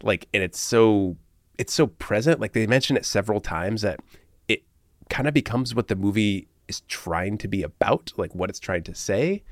like 0.02 0.28
and 0.34 0.44
it's 0.44 0.60
so 0.60 1.18
it's 1.58 1.74
so 1.74 1.88
present 1.88 2.40
like 2.40 2.54
they 2.54 2.68
mention 2.68 2.96
it 2.96 3.06
several 3.06 3.42
times 3.42 3.82
that 3.82 4.00
it 4.48 4.64
kind 5.10 5.28
of 5.28 5.34
becomes 5.34 5.74
what 5.74 5.88
the 5.88 5.96
movie 5.96 6.48
is 6.74 6.82
trying 6.82 7.38
to 7.39 7.47
be 7.47 7.63
about 7.63 8.11
like 8.17 8.34
what 8.34 8.49
it's 8.49 8.59
trying 8.59 8.84
to 8.84 8.95
say. 8.95 9.43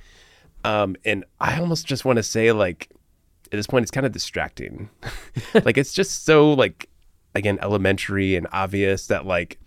Um 0.63 0.95
and 1.05 1.26
i 1.39 1.59
almost 1.59 1.88
just 1.88 2.05
want 2.05 2.17
to 2.17 2.24
say 2.24 2.51
like 2.51 2.89
at 3.45 3.51
this 3.51 3.67
point 3.67 3.84
it's 3.84 3.91
kind 3.91 4.05
of 4.05 4.11
distracting. 4.11 4.89
Like 5.65 5.78
it's 5.78 5.93
just 5.93 6.26
so 6.26 6.53
like 6.53 6.89
again 7.36 7.59
elementary 7.61 8.36
and 8.36 8.47
obvious 8.51 9.07
that 9.07 9.26
like 9.26 9.59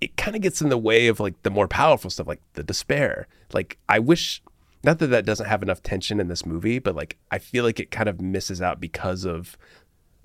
it 0.00 0.16
kind 0.16 0.36
of 0.36 0.42
gets 0.42 0.60
in 0.60 0.68
the 0.68 0.78
way 0.78 1.06
of 1.06 1.20
like 1.20 1.42
the 1.42 1.50
more 1.50 1.68
powerful 1.68 2.10
stuff 2.10 2.26
like 2.26 2.42
the 2.54 2.62
despair. 2.62 3.26
Like 3.52 3.78
i 3.88 3.98
wish 3.98 4.42
not 4.82 4.98
that 4.98 5.08
that 5.08 5.24
doesn't 5.24 5.46
have 5.46 5.62
enough 5.62 5.82
tension 5.82 6.20
in 6.20 6.28
this 6.28 6.44
movie 6.44 6.78
but 6.78 6.94
like 6.94 7.16
i 7.30 7.38
feel 7.38 7.64
like 7.64 7.80
it 7.80 7.90
kind 7.90 8.08
of 8.08 8.20
misses 8.20 8.60
out 8.60 8.80
because 8.80 9.24
of 9.24 9.56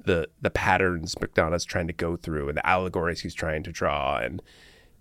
the 0.05 0.27
the 0.41 0.49
patterns 0.49 1.15
McDonagh's 1.15 1.65
trying 1.65 1.87
to 1.87 1.93
go 1.93 2.15
through 2.15 2.49
and 2.49 2.57
the 2.57 2.67
allegories 2.67 3.21
he's 3.21 3.33
trying 3.33 3.63
to 3.63 3.71
draw 3.71 4.17
and 4.17 4.41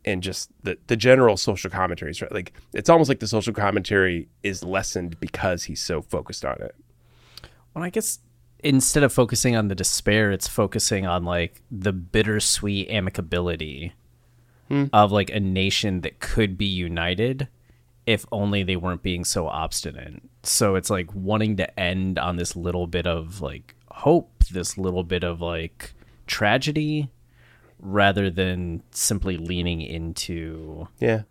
and 0.05 0.23
just 0.23 0.51
the 0.63 0.79
the 0.87 0.97
general 0.97 1.37
social 1.37 1.71
commentaries 1.71 2.23
right 2.23 2.33
like 2.33 2.53
it's 2.73 2.89
almost 2.89 3.09
like 3.09 3.21
the 3.21 3.27
social 3.27 3.53
commentary 3.53 4.29
is 4.43 4.63
lessened 4.63 5.19
because 5.21 5.65
he's 5.65 5.81
so 5.81 6.03
focused 6.03 6.45
on 6.45 6.57
it. 6.61 6.75
Well, 7.75 7.85
I 7.85 7.91
guess 7.91 8.21
instead 8.61 9.03
of 9.03 9.13
focusing 9.13 9.57
on 9.57 9.69
the 9.69 9.75
despair, 9.75 10.31
it's 10.33 10.49
focusing 10.49 11.07
on 11.07 11.25
like 11.25 11.63
the 11.71 11.93
bittersweet 11.93 12.89
amicability 12.91 13.93
hmm. 14.69 14.87
of 14.93 15.13
like 15.13 15.31
a 15.31 15.41
nation 15.41 16.01
that 16.03 16.21
could 16.21 16.59
be 16.59 16.67
united 16.67 17.49
if 18.07 18.25
only 18.33 18.63
they 18.63 18.77
weren't 18.77 19.03
being 19.03 19.25
so 19.25 19.47
obstinate. 19.47 20.23
So 20.43 20.77
it's 20.77 20.89
like 20.89 21.15
wanting 21.15 21.57
to 21.59 21.79
end 21.79 22.19
on 22.19 22.37
this 22.37 22.57
little 22.57 22.87
bit 22.87 23.07
of 23.07 23.43
like 23.43 23.75
hope, 23.91 24.45
this 24.51 24.79
little 24.79 25.05
bit 25.05 25.25
of 25.25 25.41
like 25.41 25.93
tragedy 26.27 27.11
rather 27.79 28.31
than 28.31 28.83
simply 28.91 29.37
leaning 29.37 29.81
into 29.81 30.89
yeah. 30.99 31.23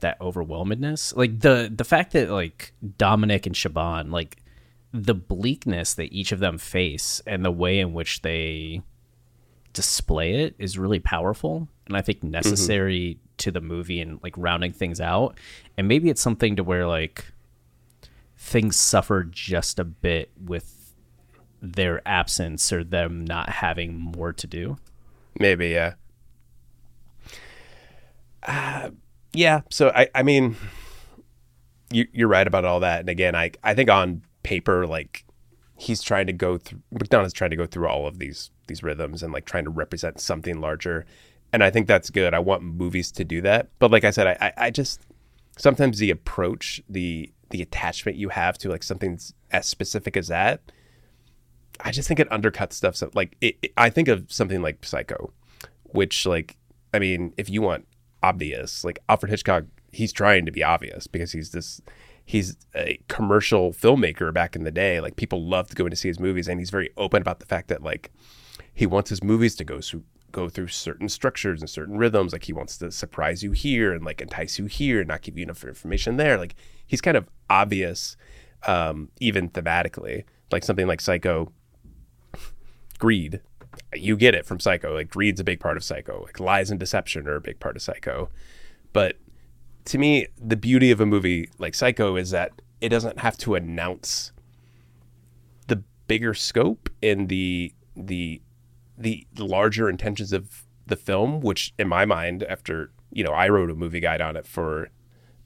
that 0.00 0.20
overwhelmedness. 0.20 1.14
Like 1.16 1.40
the 1.40 1.72
the 1.74 1.84
fact 1.84 2.12
that 2.12 2.30
like 2.30 2.72
dominic 2.98 3.46
and 3.46 3.54
Siobhan 3.54 4.10
like 4.10 4.38
the 4.92 5.14
bleakness 5.14 5.94
that 5.94 6.12
each 6.12 6.32
of 6.32 6.38
them 6.38 6.58
face 6.58 7.20
and 7.26 7.44
the 7.44 7.50
way 7.50 7.80
in 7.80 7.92
which 7.92 8.22
they 8.22 8.82
display 9.72 10.44
it 10.44 10.54
is 10.58 10.78
really 10.78 11.00
powerful 11.00 11.68
and 11.86 11.98
i 11.98 12.00
think 12.00 12.20
mm-hmm. 12.20 12.30
necessary 12.30 13.18
to 13.38 13.50
the 13.50 13.60
movie 13.60 14.00
and 14.00 14.20
like 14.22 14.34
rounding 14.36 14.72
things 14.72 15.00
out. 15.00 15.38
And 15.76 15.88
maybe 15.88 16.08
it's 16.08 16.20
something 16.20 16.56
to 16.56 16.64
where 16.64 16.86
like 16.86 17.32
things 18.36 18.76
suffer 18.76 19.24
just 19.24 19.78
a 19.78 19.84
bit 19.84 20.30
with 20.42 20.94
their 21.60 22.06
absence 22.06 22.72
or 22.72 22.84
them 22.84 23.24
not 23.24 23.48
having 23.48 23.98
more 23.98 24.32
to 24.32 24.46
do 24.46 24.76
Maybe, 25.38 25.68
yeah. 25.68 25.94
Uh, 28.42 28.90
yeah. 29.32 29.62
So 29.70 29.90
I, 29.94 30.08
I 30.14 30.22
mean, 30.22 30.56
you, 31.90 32.06
you're 32.12 32.28
right 32.28 32.46
about 32.46 32.64
all 32.64 32.80
that. 32.80 33.00
And 33.00 33.08
again, 33.08 33.34
I, 33.34 33.52
I 33.62 33.74
think 33.74 33.90
on 33.90 34.22
paper, 34.42 34.86
like 34.86 35.24
he's 35.76 36.02
trying 36.02 36.26
to 36.26 36.32
go 36.32 36.58
through, 36.58 36.80
McDonagh's 36.94 37.32
trying 37.32 37.50
to 37.50 37.56
go 37.56 37.66
through 37.66 37.88
all 37.88 38.06
of 38.06 38.18
these 38.18 38.50
these 38.66 38.82
rhythms 38.82 39.22
and 39.22 39.32
like 39.32 39.44
trying 39.44 39.64
to 39.64 39.70
represent 39.70 40.20
something 40.20 40.60
larger. 40.60 41.06
And 41.52 41.62
I 41.62 41.70
think 41.70 41.86
that's 41.86 42.10
good. 42.10 42.34
I 42.34 42.40
want 42.40 42.62
movies 42.62 43.12
to 43.12 43.24
do 43.24 43.40
that. 43.42 43.68
But 43.78 43.90
like 43.92 44.04
I 44.04 44.10
said, 44.10 44.26
I, 44.26 44.36
I, 44.40 44.66
I 44.66 44.70
just 44.70 45.00
sometimes 45.56 45.98
the 45.98 46.10
approach, 46.10 46.82
the 46.88 47.32
the 47.50 47.62
attachment 47.62 48.18
you 48.18 48.30
have 48.30 48.58
to 48.58 48.68
like 48.68 48.82
something 48.82 49.18
as 49.52 49.66
specific 49.66 50.16
as 50.16 50.28
that, 50.28 50.60
I 51.80 51.90
just 51.90 52.08
think 52.08 52.20
it 52.20 52.30
undercuts 52.30 52.72
stuff. 52.74 52.96
So 52.96 53.10
like 53.14 53.36
it, 53.40 53.56
it- 53.62 53.72
I 53.76 53.90
think 53.90 54.08
of 54.08 54.30
something 54.32 54.62
like 54.62 54.84
Psycho, 54.84 55.32
which 55.84 56.26
like 56.26 56.56
I 56.94 56.98
mean, 56.98 57.32
if 57.36 57.50
you 57.50 57.62
want 57.62 57.86
obvious, 58.22 58.84
like 58.84 58.98
Alfred 59.08 59.30
Hitchcock, 59.30 59.64
he's 59.92 60.12
trying 60.12 60.46
to 60.46 60.52
be 60.52 60.62
obvious 60.62 61.06
because 61.06 61.32
he's 61.32 61.50
this 61.50 61.80
he's 62.24 62.56
a 62.74 62.98
commercial 63.08 63.72
filmmaker 63.72 64.32
back 64.32 64.56
in 64.56 64.64
the 64.64 64.70
day. 64.70 65.00
Like 65.00 65.16
people 65.16 65.46
love 65.46 65.68
to 65.68 65.74
go 65.74 65.84
in 65.86 65.90
to 65.90 65.96
see 65.96 66.08
his 66.08 66.18
movies, 66.20 66.48
and 66.48 66.58
he's 66.60 66.70
very 66.70 66.90
open 66.96 67.22
about 67.22 67.40
the 67.40 67.46
fact 67.46 67.68
that 67.68 67.82
like 67.82 68.10
he 68.72 68.86
wants 68.86 69.10
his 69.10 69.22
movies 69.22 69.54
to 69.56 69.64
go 69.64 69.80
through 69.80 70.04
go 70.32 70.48
through 70.50 70.68
certain 70.68 71.08
structures 71.08 71.60
and 71.62 71.70
certain 71.70 71.96
rhythms. 71.96 72.32
Like 72.32 72.44
he 72.44 72.52
wants 72.52 72.76
to 72.78 72.90
surprise 72.90 73.42
you 73.42 73.52
here 73.52 73.92
and 73.92 74.04
like 74.04 74.20
entice 74.20 74.58
you 74.58 74.66
here 74.66 74.98
and 75.00 75.08
not 75.08 75.22
give 75.22 75.38
you 75.38 75.44
enough 75.44 75.64
information 75.64 76.16
there. 76.16 76.36
Like 76.36 76.54
he's 76.86 77.00
kind 77.00 77.16
of 77.16 77.28
obvious, 77.48 78.16
um, 78.66 79.08
even 79.20 79.48
thematically. 79.50 80.24
Like 80.52 80.62
something 80.64 80.86
like 80.86 81.00
Psycho, 81.00 81.52
greed. 82.96 83.40
You 83.94 84.16
get 84.16 84.34
it 84.34 84.46
from 84.46 84.60
Psycho. 84.60 84.94
Like 84.94 85.10
greed's 85.10 85.40
a 85.40 85.44
big 85.44 85.60
part 85.60 85.76
of 85.76 85.84
Psycho. 85.84 86.22
Like 86.24 86.40
lies 86.40 86.70
and 86.70 86.80
deception 86.80 87.26
are 87.28 87.36
a 87.36 87.40
big 87.40 87.60
part 87.60 87.76
of 87.76 87.82
Psycho. 87.82 88.30
But 88.92 89.16
to 89.86 89.98
me, 89.98 90.26
the 90.38 90.56
beauty 90.56 90.90
of 90.90 91.00
a 91.00 91.06
movie 91.06 91.50
like 91.58 91.74
Psycho 91.74 92.16
is 92.16 92.30
that 92.30 92.52
it 92.80 92.88
doesn't 92.88 93.20
have 93.20 93.36
to 93.38 93.54
announce 93.54 94.32
the 95.68 95.82
bigger 96.06 96.34
scope 96.34 96.88
and 97.02 97.28
the 97.28 97.72
the 97.96 98.40
the 98.98 99.26
larger 99.38 99.88
intentions 99.88 100.32
of 100.32 100.64
the 100.86 100.96
film, 100.96 101.40
which 101.40 101.74
in 101.78 101.88
my 101.88 102.04
mind, 102.04 102.42
after 102.44 102.90
you 103.10 103.24
know, 103.24 103.32
I 103.32 103.48
wrote 103.48 103.70
a 103.70 103.74
movie 103.74 104.00
guide 104.00 104.20
on 104.20 104.36
it 104.36 104.46
for 104.46 104.90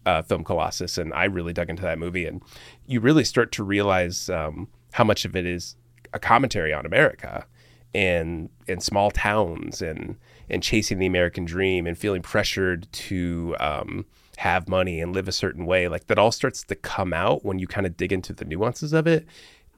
uh, 0.06 0.22
Film 0.22 0.44
Colossus, 0.44 0.98
and 0.98 1.12
I 1.12 1.24
really 1.24 1.52
dug 1.52 1.70
into 1.70 1.82
that 1.82 1.98
movie, 1.98 2.26
and 2.26 2.42
you 2.86 3.00
really 3.00 3.24
start 3.24 3.52
to 3.52 3.64
realize 3.64 4.28
um, 4.30 4.68
how 4.92 5.04
much 5.04 5.24
of 5.24 5.36
it 5.36 5.46
is 5.46 5.76
a 6.12 6.18
commentary 6.18 6.72
on 6.72 6.86
America 6.86 7.46
and 7.94 8.50
and 8.68 8.82
small 8.82 9.10
towns 9.10 9.82
and 9.82 10.16
and 10.48 10.62
chasing 10.62 10.98
the 10.98 11.06
American 11.06 11.44
dream 11.44 11.86
and 11.86 11.96
feeling 11.96 12.22
pressured 12.22 12.90
to 12.92 13.56
um, 13.60 14.04
have 14.36 14.68
money 14.68 15.00
and 15.00 15.14
live 15.14 15.28
a 15.28 15.32
certain 15.32 15.66
way. 15.66 15.86
Like 15.88 16.06
that 16.06 16.18
all 16.18 16.32
starts 16.32 16.64
to 16.64 16.74
come 16.74 17.12
out 17.12 17.44
when 17.44 17.58
you 17.58 17.66
kind 17.66 17.86
of 17.86 17.96
dig 17.96 18.12
into 18.12 18.32
the 18.32 18.44
nuances 18.44 18.92
of 18.92 19.06
it, 19.06 19.26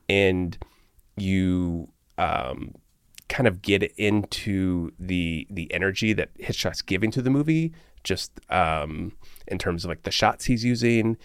and 0.08 0.56
you 1.16 1.88
um, 2.18 2.74
kind 3.28 3.46
of 3.46 3.62
get 3.62 3.82
into 3.96 4.92
the 4.98 5.46
the 5.50 5.72
energy 5.72 6.12
that 6.12 6.30
Hitchcock's 6.38 6.82
giving 6.82 7.10
to 7.10 7.22
the 7.22 7.30
movie, 7.30 7.72
just 8.04 8.32
um, 8.50 9.12
in 9.46 9.58
terms 9.58 9.84
of 9.84 9.88
like 9.88 10.02
the 10.02 10.10
shots 10.10 10.46
he's 10.46 10.64
using, 10.64 11.16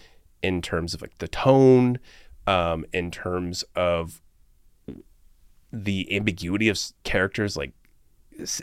in 0.42 0.62
terms 0.62 0.94
of 0.94 1.02
like 1.02 1.16
the 1.18 1.28
tone, 1.28 1.98
um, 2.46 2.84
in 2.92 3.10
terms 3.10 3.64
of 3.76 4.20
the 5.72 6.14
ambiguity 6.14 6.68
of 6.68 6.78
characters, 7.04 7.56
like 7.56 7.72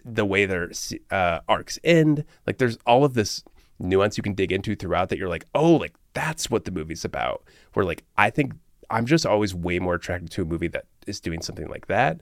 the 0.04 0.26
way 0.26 0.46
their 0.46 0.72
uh, 1.12 1.40
arcs 1.48 1.78
end. 1.84 2.24
Like 2.48 2.58
there's 2.58 2.78
all 2.86 3.04
of 3.04 3.14
this 3.14 3.44
nuance 3.80 4.18
you 4.18 4.24
can 4.24 4.34
dig 4.34 4.52
into 4.52 4.76
throughout 4.76 5.10
that 5.10 5.18
you're 5.18 5.30
like, 5.30 5.46
oh, 5.54 5.74
like 5.74 5.94
that's 6.14 6.50
what 6.50 6.66
the 6.66 6.72
movie's 6.72 7.06
about. 7.06 7.44
Where 7.74 7.86
like 7.86 8.04
I 8.18 8.30
think 8.30 8.54
I'm 8.90 9.06
just 9.06 9.26
always 9.26 9.54
way 9.54 9.80
more 9.80 9.96
attracted 9.96 10.32
to 10.32 10.44
a 10.44 10.46
movie 10.46 10.68
that 10.70 10.86
is 11.08 11.20
doing 11.20 11.42
something 11.42 11.68
like 11.68 11.88
that 11.88 12.22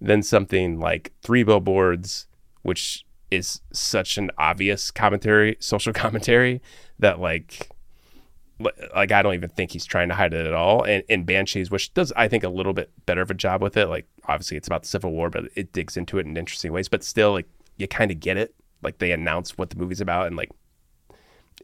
than 0.00 0.22
something 0.22 0.78
like 0.78 1.12
Three 1.22 1.42
Billboards, 1.42 2.26
which 2.62 3.04
is 3.30 3.60
such 3.72 4.18
an 4.18 4.30
obvious 4.36 4.90
commentary, 4.90 5.56
social 5.58 5.92
commentary 6.04 6.60
that 6.98 7.18
like 7.18 7.70
like 8.94 9.12
I 9.12 9.22
don't 9.22 9.34
even 9.34 9.50
think 9.50 9.70
he's 9.70 9.84
trying 9.84 10.08
to 10.08 10.14
hide 10.14 10.34
it 10.34 10.46
at 10.46 10.54
all. 10.54 10.84
And 10.84 11.02
in 11.08 11.24
Banshees, 11.24 11.70
which 11.70 11.92
does 11.94 12.12
I 12.16 12.28
think 12.28 12.44
a 12.44 12.48
little 12.48 12.72
bit 12.72 12.90
better 13.06 13.22
of 13.22 13.30
a 13.30 13.34
job 13.34 13.62
with 13.62 13.76
it. 13.76 13.86
Like 13.88 14.06
obviously 14.26 14.56
it's 14.56 14.66
about 14.66 14.82
the 14.82 14.88
Civil 14.88 15.12
War, 15.12 15.30
but 15.30 15.44
it 15.54 15.72
digs 15.72 15.96
into 15.96 16.18
it 16.18 16.26
in 16.26 16.36
interesting 16.36 16.72
ways. 16.72 16.88
But 16.88 17.04
still, 17.04 17.32
like 17.32 17.48
you 17.76 17.88
kind 17.88 18.10
of 18.10 18.20
get 18.20 18.36
it. 18.36 18.54
Like 18.82 18.98
they 18.98 19.12
announce 19.12 19.56
what 19.56 19.70
the 19.70 19.76
movie's 19.76 20.00
about, 20.00 20.26
and 20.26 20.36
like 20.36 20.50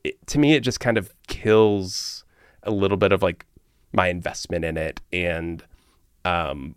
it, 0.04 0.24
to 0.28 0.38
me, 0.38 0.54
it 0.54 0.60
just 0.60 0.80
kind 0.80 0.98
of 0.98 1.12
kills 1.26 2.24
a 2.62 2.70
little 2.70 2.96
bit 2.96 3.12
of 3.12 3.22
like 3.22 3.46
my 3.92 4.08
investment 4.08 4.64
in 4.64 4.76
it. 4.76 5.00
And 5.12 5.64
um, 6.24 6.74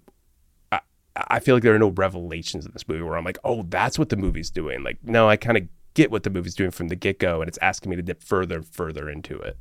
I, 0.71 0.79
I 1.15 1.39
feel 1.39 1.55
like 1.55 1.63
there 1.63 1.75
are 1.75 1.79
no 1.79 1.89
revelations 1.89 2.65
in 2.65 2.71
this 2.71 2.87
movie 2.87 3.01
where 3.01 3.17
I'm 3.17 3.25
like, 3.25 3.39
oh, 3.43 3.63
that's 3.63 3.99
what 3.99 4.09
the 4.09 4.15
movie's 4.15 4.49
doing. 4.49 4.83
Like, 4.83 4.97
no, 5.03 5.29
I 5.29 5.37
kind 5.37 5.57
of 5.57 5.67
get 5.93 6.11
what 6.11 6.23
the 6.23 6.29
movie's 6.29 6.55
doing 6.55 6.71
from 6.71 6.87
the 6.87 6.95
get 6.95 7.19
go, 7.19 7.41
and 7.41 7.47
it's 7.47 7.57
asking 7.61 7.89
me 7.89 7.95
to 7.97 8.01
dip 8.01 8.23
further 8.23 8.57
and 8.57 8.67
further 8.67 9.09
into 9.09 9.37
it. 9.39 9.57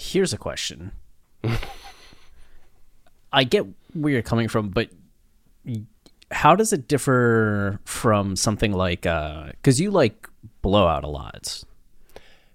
Here's 0.00 0.32
a 0.32 0.38
question. 0.38 0.92
I 3.32 3.42
get 3.42 3.66
where 3.94 4.12
you're 4.12 4.22
coming 4.22 4.46
from, 4.46 4.68
but 4.68 4.90
how 6.30 6.54
does 6.54 6.72
it 6.72 6.86
differ 6.86 7.80
from 7.84 8.36
something 8.36 8.72
like 8.72 9.02
because 9.02 9.80
you 9.80 9.90
like 9.90 10.28
blowout 10.62 11.02
a 11.02 11.08
lot 11.08 11.64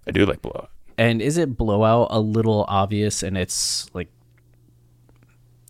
I 0.08 0.12
do 0.12 0.26
like 0.26 0.41
blowout. 0.41 0.70
and 0.98 1.22
is 1.22 1.38
it 1.38 1.58
blowout 1.58 2.08
a 2.12 2.20
little 2.20 2.66
obvious 2.68 3.24
in 3.24 3.36
its 3.36 3.89
like 3.94 4.10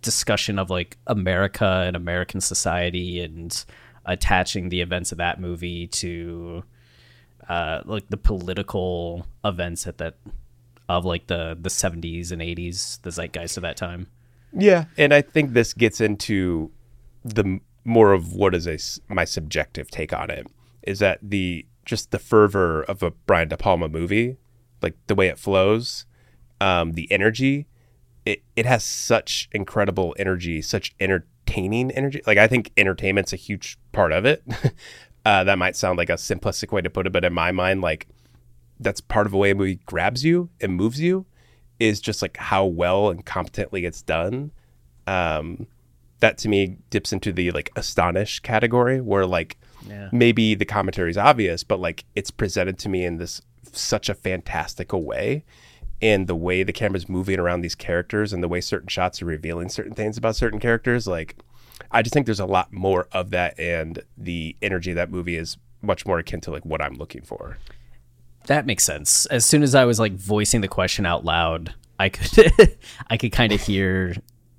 discussion 0.01 0.59
of 0.59 0.69
like 0.69 0.97
america 1.07 1.83
and 1.87 1.95
american 1.95 2.41
society 2.41 3.21
and 3.21 3.63
attaching 4.05 4.67
the 4.67 4.81
events 4.81 5.13
of 5.13 5.17
that 5.19 5.39
movie 5.39 5.87
to 5.87 6.63
uh 7.47 7.81
like 7.85 8.09
the 8.09 8.17
political 8.17 9.25
events 9.45 9.87
at 9.87 9.97
that 9.97 10.17
of 10.89 11.05
like 11.05 11.27
the 11.27 11.57
the 11.59 11.69
70s 11.69 12.31
and 12.31 12.41
80s 12.41 13.01
the 13.01 13.11
zeitgeist 13.11 13.57
of 13.57 13.63
that 13.63 13.77
time 13.77 14.07
Yeah, 14.53 14.85
and 14.97 15.13
I 15.13 15.21
think 15.21 15.53
this 15.53 15.73
gets 15.73 15.99
into 16.01 16.71
the 17.23 17.59
more 17.85 18.13
of 18.13 18.33
what 18.33 18.53
is 18.55 18.67
a 18.67 18.73
s- 18.73 18.99
my 19.07 19.25
subjective 19.25 19.89
take 19.89 20.13
on 20.13 20.29
it 20.29 20.47
is 20.83 20.99
that 20.99 21.19
the 21.21 21.65
just 21.85 22.11
the 22.11 22.19
fervor 22.19 22.83
of 22.83 23.03
a 23.03 23.11
Brian 23.11 23.49
De 23.49 23.57
Palma 23.57 23.89
movie, 23.89 24.37
like 24.81 24.95
the 25.07 25.15
way 25.15 25.27
it 25.27 25.37
flows, 25.37 26.05
um, 26.61 26.93
the 26.93 27.11
energy, 27.11 27.65
it 28.25 28.41
it 28.55 28.65
has 28.65 28.83
such 28.83 29.49
incredible 29.51 30.15
energy, 30.19 30.61
such 30.61 30.93
entertaining 30.99 31.91
energy. 31.91 32.21
Like 32.25 32.37
I 32.37 32.47
think 32.47 32.71
entertainment's 32.77 33.33
a 33.33 33.37
huge 33.37 33.77
part 33.91 34.11
of 34.11 34.25
it. 34.25 34.43
uh, 35.25 35.43
that 35.43 35.57
might 35.57 35.75
sound 35.75 35.97
like 35.97 36.09
a 36.09 36.13
simplistic 36.13 36.71
way 36.71 36.81
to 36.81 36.89
put 36.89 37.07
it, 37.07 37.11
but 37.13 37.25
in 37.25 37.33
my 37.33 37.51
mind, 37.51 37.81
like 37.81 38.07
that's 38.83 39.01
part 39.01 39.25
of 39.25 39.31
the 39.31 39.37
way 39.37 39.51
a 39.51 39.55
movie 39.55 39.79
grabs 39.85 40.23
you 40.23 40.49
and 40.61 40.75
moves 40.75 40.99
you 40.99 41.25
is 41.79 41.99
just 41.99 42.21
like 42.21 42.37
how 42.37 42.65
well 42.65 43.09
and 43.09 43.25
competently 43.25 43.85
it's 43.85 44.01
done. 44.01 44.51
Um, 45.07 45.67
that 46.19 46.37
to 46.39 46.47
me 46.49 46.77
dips 46.89 47.11
into 47.11 47.33
the 47.33 47.51
like 47.51 47.69
astonish 47.75 48.39
category 48.39 49.01
where 49.01 49.25
like 49.25 49.57
Yeah. 49.87 50.07
maybe 50.11 50.55
the 50.55 50.65
commentary 50.65 51.09
is 51.09 51.17
obvious, 51.17 51.63
but 51.63 51.79
like 51.79 52.05
it's 52.15 52.31
presented 52.31 52.77
to 52.79 52.89
me 52.89 53.03
in 53.03 53.17
this 53.17 53.41
such 53.71 54.07
a 54.09 54.13
fantastical 54.13 55.03
way. 55.03 55.43
And 56.01 56.27
the 56.27 56.35
way 56.35 56.63
the 56.63 56.73
camera's 56.73 57.07
moving 57.09 57.39
around 57.39 57.61
these 57.61 57.75
characters 57.75 58.33
and 58.33 58.43
the 58.43 58.47
way 58.49 58.61
certain 58.61 58.87
shots 58.89 59.21
are 59.21 59.25
revealing 59.25 59.69
certain 59.69 59.93
things 59.93 60.17
about 60.17 60.35
certain 60.35 60.59
characters, 60.59 61.07
like 61.07 61.37
I 61.91 62.01
just 62.01 62.13
think 62.13 62.25
there's 62.25 62.39
a 62.39 62.45
lot 62.45 62.71
more 62.73 63.07
of 63.11 63.29
that 63.31 63.57
and 63.59 64.01
the 64.17 64.55
energy 64.61 64.91
of 64.91 64.95
that 64.95 65.09
movie 65.11 65.35
is 65.37 65.57
much 65.81 66.05
more 66.05 66.19
akin 66.19 66.39
to 66.41 66.51
like 66.51 66.65
what 66.65 66.81
I'm 66.81 66.95
looking 66.95 67.21
for. 67.23 67.57
That 68.47 68.65
makes 68.65 68.83
sense. 68.83 69.25
As 69.27 69.45
soon 69.45 69.63
as 69.63 69.75
I 69.75 69.85
was 69.85 69.99
like 69.99 70.13
voicing 70.13 70.61
the 70.61 70.67
question 70.67 71.05
out 71.05 71.23
loud, 71.23 71.73
I 71.99 72.09
could 72.09 72.77
I 73.09 73.17
could 73.17 73.31
kind 73.31 73.53
of 73.53 73.61
hear 73.61 74.15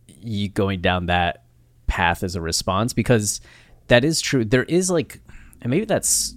you 0.06 0.48
going 0.48 0.80
down 0.80 1.06
that 1.06 1.44
path 1.86 2.22
as 2.22 2.34
a 2.34 2.40
response 2.40 2.92
because 2.92 3.40
that 3.88 4.04
is 4.04 4.20
true. 4.20 4.44
There 4.44 4.64
is 4.64 4.90
like 4.90 5.20
and 5.60 5.70
maybe 5.70 5.84
that's 5.84 6.34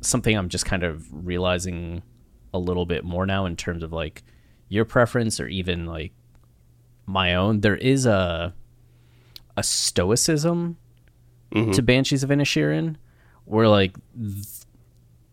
something 0.00 0.36
I'm 0.36 0.48
just 0.48 0.66
kind 0.66 0.82
of 0.82 1.06
realizing 1.10 2.02
a 2.52 2.58
little 2.58 2.86
bit 2.86 3.04
more 3.04 3.26
now 3.26 3.46
in 3.46 3.56
terms 3.56 3.82
of 3.82 3.92
like 3.92 4.22
your 4.68 4.84
preference 4.84 5.40
or 5.40 5.46
even 5.46 5.86
like 5.86 6.12
my 7.06 7.34
own. 7.34 7.60
There 7.60 7.76
is 7.76 8.06
a 8.06 8.54
a 9.56 9.62
stoicism 9.62 10.76
mm-hmm. 11.52 11.72
to 11.72 11.82
Banshees 11.82 12.22
of 12.22 12.30
Inisherin 12.30 12.96
where 13.44 13.68
like 13.68 13.96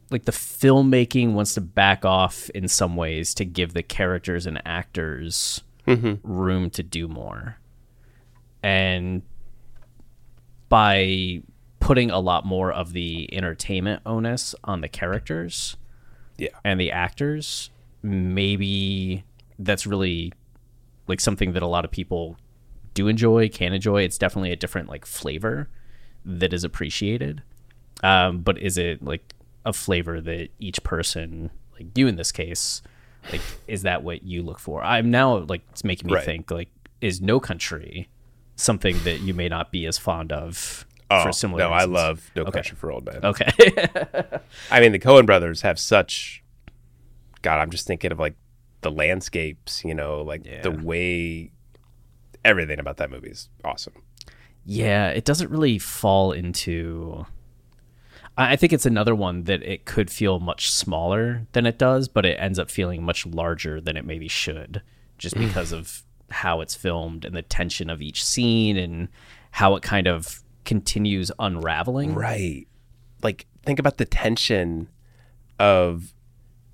like 0.09 0.25
the 0.25 0.31
filmmaking 0.31 1.33
wants 1.33 1.53
to 1.55 1.61
back 1.61 2.05
off 2.05 2.49
in 2.51 2.67
some 2.67 2.95
ways 2.95 3.33
to 3.35 3.45
give 3.45 3.73
the 3.73 3.83
characters 3.83 4.45
and 4.45 4.61
actors 4.65 5.61
room 6.23 6.69
to 6.69 6.83
do 6.83 7.07
more. 7.07 7.57
And 8.61 9.21
by 10.69 11.41
putting 11.79 12.11
a 12.11 12.19
lot 12.19 12.45
more 12.45 12.71
of 12.71 12.93
the 12.93 13.33
entertainment 13.33 14.01
onus 14.05 14.53
on 14.63 14.81
the 14.81 14.89
characters 14.89 15.77
Yeah. 16.37 16.49
and 16.65 16.79
the 16.79 16.91
actors, 16.91 17.69
maybe 18.01 19.23
that's 19.59 19.87
really 19.87 20.33
like 21.07 21.21
something 21.21 21.53
that 21.53 21.63
a 21.63 21.67
lot 21.67 21.85
of 21.85 21.91
people 21.91 22.37
do 22.93 23.07
enjoy, 23.07 23.47
can 23.47 23.73
enjoy. 23.73 24.01
It's 24.03 24.17
definitely 24.17 24.51
a 24.51 24.55
different 24.57 24.89
like 24.89 25.05
flavor 25.05 25.69
that 26.25 26.51
is 26.53 26.63
appreciated. 26.63 27.43
Um, 28.03 28.39
but 28.39 28.57
is 28.59 28.77
it 28.77 29.01
like 29.03 29.33
a 29.67 29.73
flavor 29.73 30.19
that 30.21 30.47
each 30.59 30.81
person, 30.83 31.51
like 31.73 31.87
you 31.97 32.07
in 32.07 32.15
this 32.15 32.31
case, 32.31 32.81
like 33.31 33.41
is 33.67 33.81
that 33.83 34.01
what 34.03 34.23
you 34.23 34.41
look 34.41 34.59
for? 34.59 34.81
I'm 34.83 35.11
now 35.11 35.37
like 35.39 35.61
it's 35.71 35.83
making 35.83 36.07
me 36.07 36.13
Right. 36.13 36.25
think 36.25 36.49
like 36.49 36.69
is 37.01 37.21
No 37.21 37.39
Country 37.39 38.07
something 38.55 38.97
that 39.03 39.19
you 39.19 39.33
may 39.35 39.47
not 39.49 39.71
be 39.71 39.85
as 39.85 39.97
fond 39.99 40.31
of 40.31 40.85
Oh, 41.11 41.23
for 41.23 41.31
similar 41.31 41.59
no, 41.59 41.71
I 41.71 41.83
love 41.85 42.31
No 42.35 42.41
Okay. 42.43 42.51
Country 42.51 42.75
for 42.75 42.91
Old 42.91 43.05
Men. 43.05 43.19
Okay. 43.23 43.49
I 44.71 44.79
mean, 44.81 44.91
the 44.93 44.99
Coen 44.99 45.25
brothers 45.25 45.61
have 45.61 45.77
such. 45.79 46.43
God, 47.43 47.59
I'm 47.59 47.69
just 47.69 47.85
thinking 47.87 48.11
of 48.11 48.19
like 48.19 48.35
the 48.81 48.91
landscapes, 48.91 49.83
you 49.85 49.93
know, 49.93 50.21
like 50.21 50.43
the 50.63 50.71
way 50.71 51.51
everything 52.43 52.79
about 52.79 52.97
that 52.97 53.09
movie 53.09 53.29
is 53.29 53.49
awesome. 53.63 53.93
Yeah, 54.65 55.09
it 55.09 55.23
doesn't 55.23 55.49
really 55.49 55.77
fall 55.79 56.31
into. 56.33 57.25
I 58.37 58.55
think 58.55 58.71
it's 58.71 58.85
another 58.85 59.15
one 59.15 59.45
that 59.45 59.63
it 59.63 59.85
could 59.85 60.11
feel 60.11 60.39
much 60.39 60.71
smaller 60.71 61.47
than 61.53 61.65
it 61.65 61.79
does, 61.79 62.07
but 62.07 62.25
it 62.25 62.37
ends 62.39 62.59
up 62.59 62.69
feeling 62.69 63.03
much 63.03 63.25
larger 63.25 63.81
than 63.81 63.97
it 63.97 64.05
maybe 64.05 64.27
should, 64.27 64.83
just 65.17 65.35
because 65.35 65.71
of 65.71 66.03
how 66.29 66.61
it's 66.61 66.75
filmed 66.75 67.25
and 67.25 67.35
the 67.35 67.41
tension 67.41 67.89
of 67.89 68.01
each 68.01 68.23
scene 68.23 68.77
and 68.77 69.07
how 69.51 69.75
it 69.75 69.81
kind 69.81 70.07
of 70.07 70.43
continues 70.65 71.31
unraveling. 71.39 72.13
Right. 72.13 72.67
Like, 73.23 73.47
think 73.65 73.79
about 73.79 73.97
the 73.97 74.05
tension 74.05 74.89
of 75.57 76.13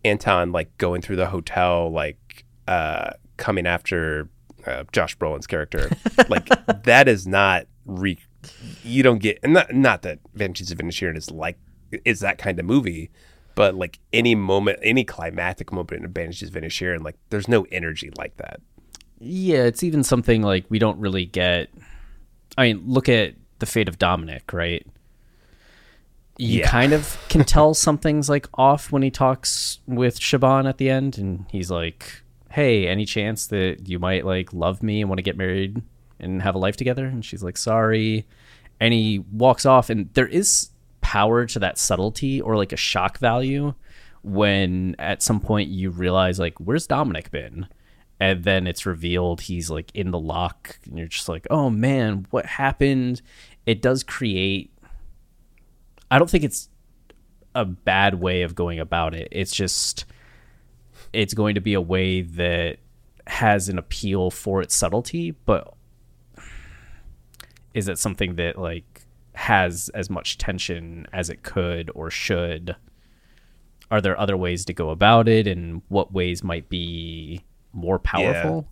Anton, 0.03 0.51
like, 0.51 0.78
going 0.78 1.01
through 1.01 1.16
the 1.16 1.28
hotel, 1.28 1.89
like, 1.89 2.43
uh, 2.68 3.11
coming 3.38 3.66
after 3.66 4.28
uh, 4.66 4.84
Josh 4.91 5.18
Brolin's 5.18 5.47
character. 5.47 5.89
like, 6.28 6.49
that 6.84 7.07
is 7.07 7.26
not 7.26 7.68
re. 7.86 8.18
You 8.83 9.03
don't 9.03 9.19
get, 9.19 9.39
and 9.43 9.53
not, 9.53 9.73
not 9.73 10.01
that 10.03 10.19
Banshees 10.35 10.71
of 10.71 10.77
Inisherin 10.79 11.17
is 11.17 11.31
like, 11.31 11.57
is 12.05 12.19
that 12.21 12.37
kind 12.37 12.59
of 12.59 12.65
movie, 12.65 13.09
but 13.55 13.75
like 13.75 13.99
any 14.11 14.35
moment, 14.35 14.79
any 14.81 15.03
climactic 15.03 15.71
moment 15.71 16.03
in 16.03 16.11
Banshees 16.11 16.49
of 16.49 16.55
Inisherin, 16.55 17.03
like, 17.03 17.15
there's 17.29 17.47
no 17.47 17.65
energy 17.71 18.11
like 18.17 18.37
that. 18.37 18.61
Yeah, 19.19 19.63
it's 19.63 19.83
even 19.83 20.03
something 20.03 20.41
like 20.41 20.65
we 20.69 20.79
don't 20.79 20.99
really 20.99 21.25
get. 21.25 21.69
I 22.57 22.63
mean, 22.73 22.83
look 22.85 23.07
at 23.07 23.35
the 23.59 23.65
fate 23.65 23.87
of 23.87 23.97
Dominic, 23.97 24.51
right? 24.51 24.85
You 26.37 26.59
Yeah. 26.59 26.67
kind 26.67 26.93
of 26.93 27.17
can 27.29 27.43
tell 27.45 27.73
something's 27.73 28.27
like 28.29 28.47
off 28.55 28.91
when 28.91 29.01
he 29.03 29.11
talks 29.11 29.79
with 29.87 30.19
Siobhan 30.19 30.67
at 30.67 30.77
the 30.77 30.89
end, 30.89 31.17
and 31.17 31.45
he's 31.51 31.69
like, 31.71 32.21
"Hey, 32.51 32.87
any 32.87 33.05
chance 33.05 33.47
that 33.47 33.87
you 33.87 33.99
might 33.99 34.25
like 34.25 34.51
love 34.51 34.81
me 34.83 34.99
and 35.01 35.09
want 35.09 35.19
to 35.19 35.23
get 35.23 35.37
married 35.37 35.81
and 36.24 36.41
have 36.41 36.55
a 36.55 36.59
life 36.59 36.78
together?" 36.78 37.05
And 37.05 37.24
she's 37.24 37.43
like, 37.43 37.57
"Sorry," 37.57 38.26
and 38.80 38.93
he 38.93 39.19
walks 39.32 39.65
off, 39.65 39.89
and 39.89 40.09
there 40.13 40.28
is 40.28 40.69
power 41.01 41.45
to 41.45 41.59
that 41.59 41.78
subtlety 41.78 42.41
or 42.41 42.57
like 42.57 42.71
a 42.71 42.78
shock 42.78 43.19
value 43.19 43.74
when 44.24 44.95
at 44.99 45.21
some 45.21 45.39
point 45.39 45.69
you 45.69 45.89
realize 45.89 46.39
like, 46.39 46.59
"Where's 46.59 46.88
Dominic 46.88 47.32
been?" 47.32 47.67
and 48.19 48.45
then 48.45 48.67
it's 48.67 48.86
revealed 48.86 49.41
he's 49.41 49.69
like 49.69 49.91
in 49.93 50.11
the 50.11 50.19
lock 50.19 50.80
and 50.86 50.97
you're 50.97 51.07
just 51.07 51.28
like 51.28 51.45
oh 51.49 51.69
man 51.69 52.26
what 52.30 52.45
happened 52.45 53.21
it 53.65 53.82
does 53.82 54.03
create 54.03 54.74
i 56.09 56.17
don't 56.17 56.30
think 56.30 56.43
it's 56.43 56.69
a 57.55 57.65
bad 57.65 58.15
way 58.15 58.43
of 58.43 58.55
going 58.55 58.80
about 58.80 59.13
it 59.13 59.28
it's 59.32 59.53
just 59.53 60.05
it's 61.11 61.34
going 61.34 61.55
to 61.55 61.61
be 61.61 61.74
a 61.74 61.82
way 61.82 62.21
that 62.21 62.78
has 63.28 63.67
an 63.67 63.78
appeal 63.78 64.32
for 64.32 64.61
its 64.61 64.74
subtlety 64.74 65.32
but 65.32 65.72
is 67.74 67.88
it 67.88 67.97
something 67.97 68.36
that 68.36 68.57
like 68.57 69.01
has 69.36 69.89
as 69.93 70.09
much 70.09 70.38
tension 70.38 71.07
as 71.11 71.30
it 71.30 71.41
could 71.41 71.89
or 71.95 72.09
should 72.09 72.76
are 73.93 74.01
there 74.01 74.19
other 74.19 74.36
ways 74.36 74.65
to 74.65 74.74
go 74.74 74.89
about 74.89 75.28
it 75.28 75.45
and 75.45 75.84
what 75.88 76.11
ways 76.11 76.43
might 76.43 76.67
be 76.67 77.43
more 77.74 77.99
powerful. 77.99 78.67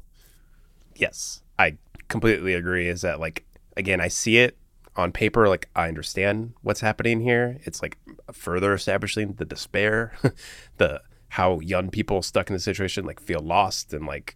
Yes, 0.95 1.43
I 1.60 1.78
completely 2.08 2.56
agree. 2.56 2.88
Is 2.88 3.02
that 3.02 3.20
like 3.20 3.45
again, 3.78 4.02
I 4.02 4.08
see 4.08 4.38
it 4.38 4.58
on 4.95 5.12
paper, 5.12 5.47
like 5.47 5.70
I 5.76 5.88
understand 5.88 6.54
what's 6.64 6.82
happening 6.82 7.22
here. 7.22 7.60
It's 7.64 7.84
like 7.84 7.99
further 8.32 8.74
establishing 8.74 9.34
the 9.34 9.45
despair, 9.45 10.14
the 10.78 11.02
how 11.30 11.60
young 11.60 11.91
people 11.91 12.24
stuck 12.24 12.49
in 12.49 12.54
the 12.54 12.60
situation 12.60 13.06
like 13.06 13.20
feel 13.20 13.39
lost 13.41 13.93
and 13.93 14.06
like 14.06 14.36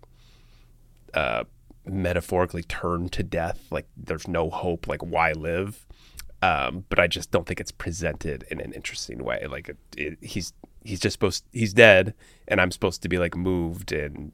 uh 1.14 1.44
metaphorically 1.88 2.64
turned 2.64 3.12
to 3.14 3.24
death. 3.24 3.66
Like 3.72 3.88
there's 3.96 4.28
no 4.28 4.50
hope. 4.50 4.88
Like 4.88 5.02
why 5.02 5.32
live? 5.32 5.86
Um, 6.42 6.86
but 6.90 7.00
I 7.00 7.08
just 7.08 7.32
don't 7.32 7.48
think 7.48 7.60
it's 7.60 7.72
presented 7.72 8.46
in 8.52 8.60
an 8.60 8.72
interesting 8.74 9.24
way. 9.24 9.48
Like 9.50 9.70
it, 9.70 9.78
it, 9.98 10.18
he's 10.22 10.54
he's 10.84 11.00
just 11.00 11.14
supposed 11.14 11.44
he's 11.52 11.74
dead, 11.74 12.14
and 12.48 12.62
I'm 12.62 12.72
supposed 12.72 13.02
to 13.04 13.10
be 13.10 13.18
like 13.18 13.36
moved 13.36 13.92
and 13.92 14.32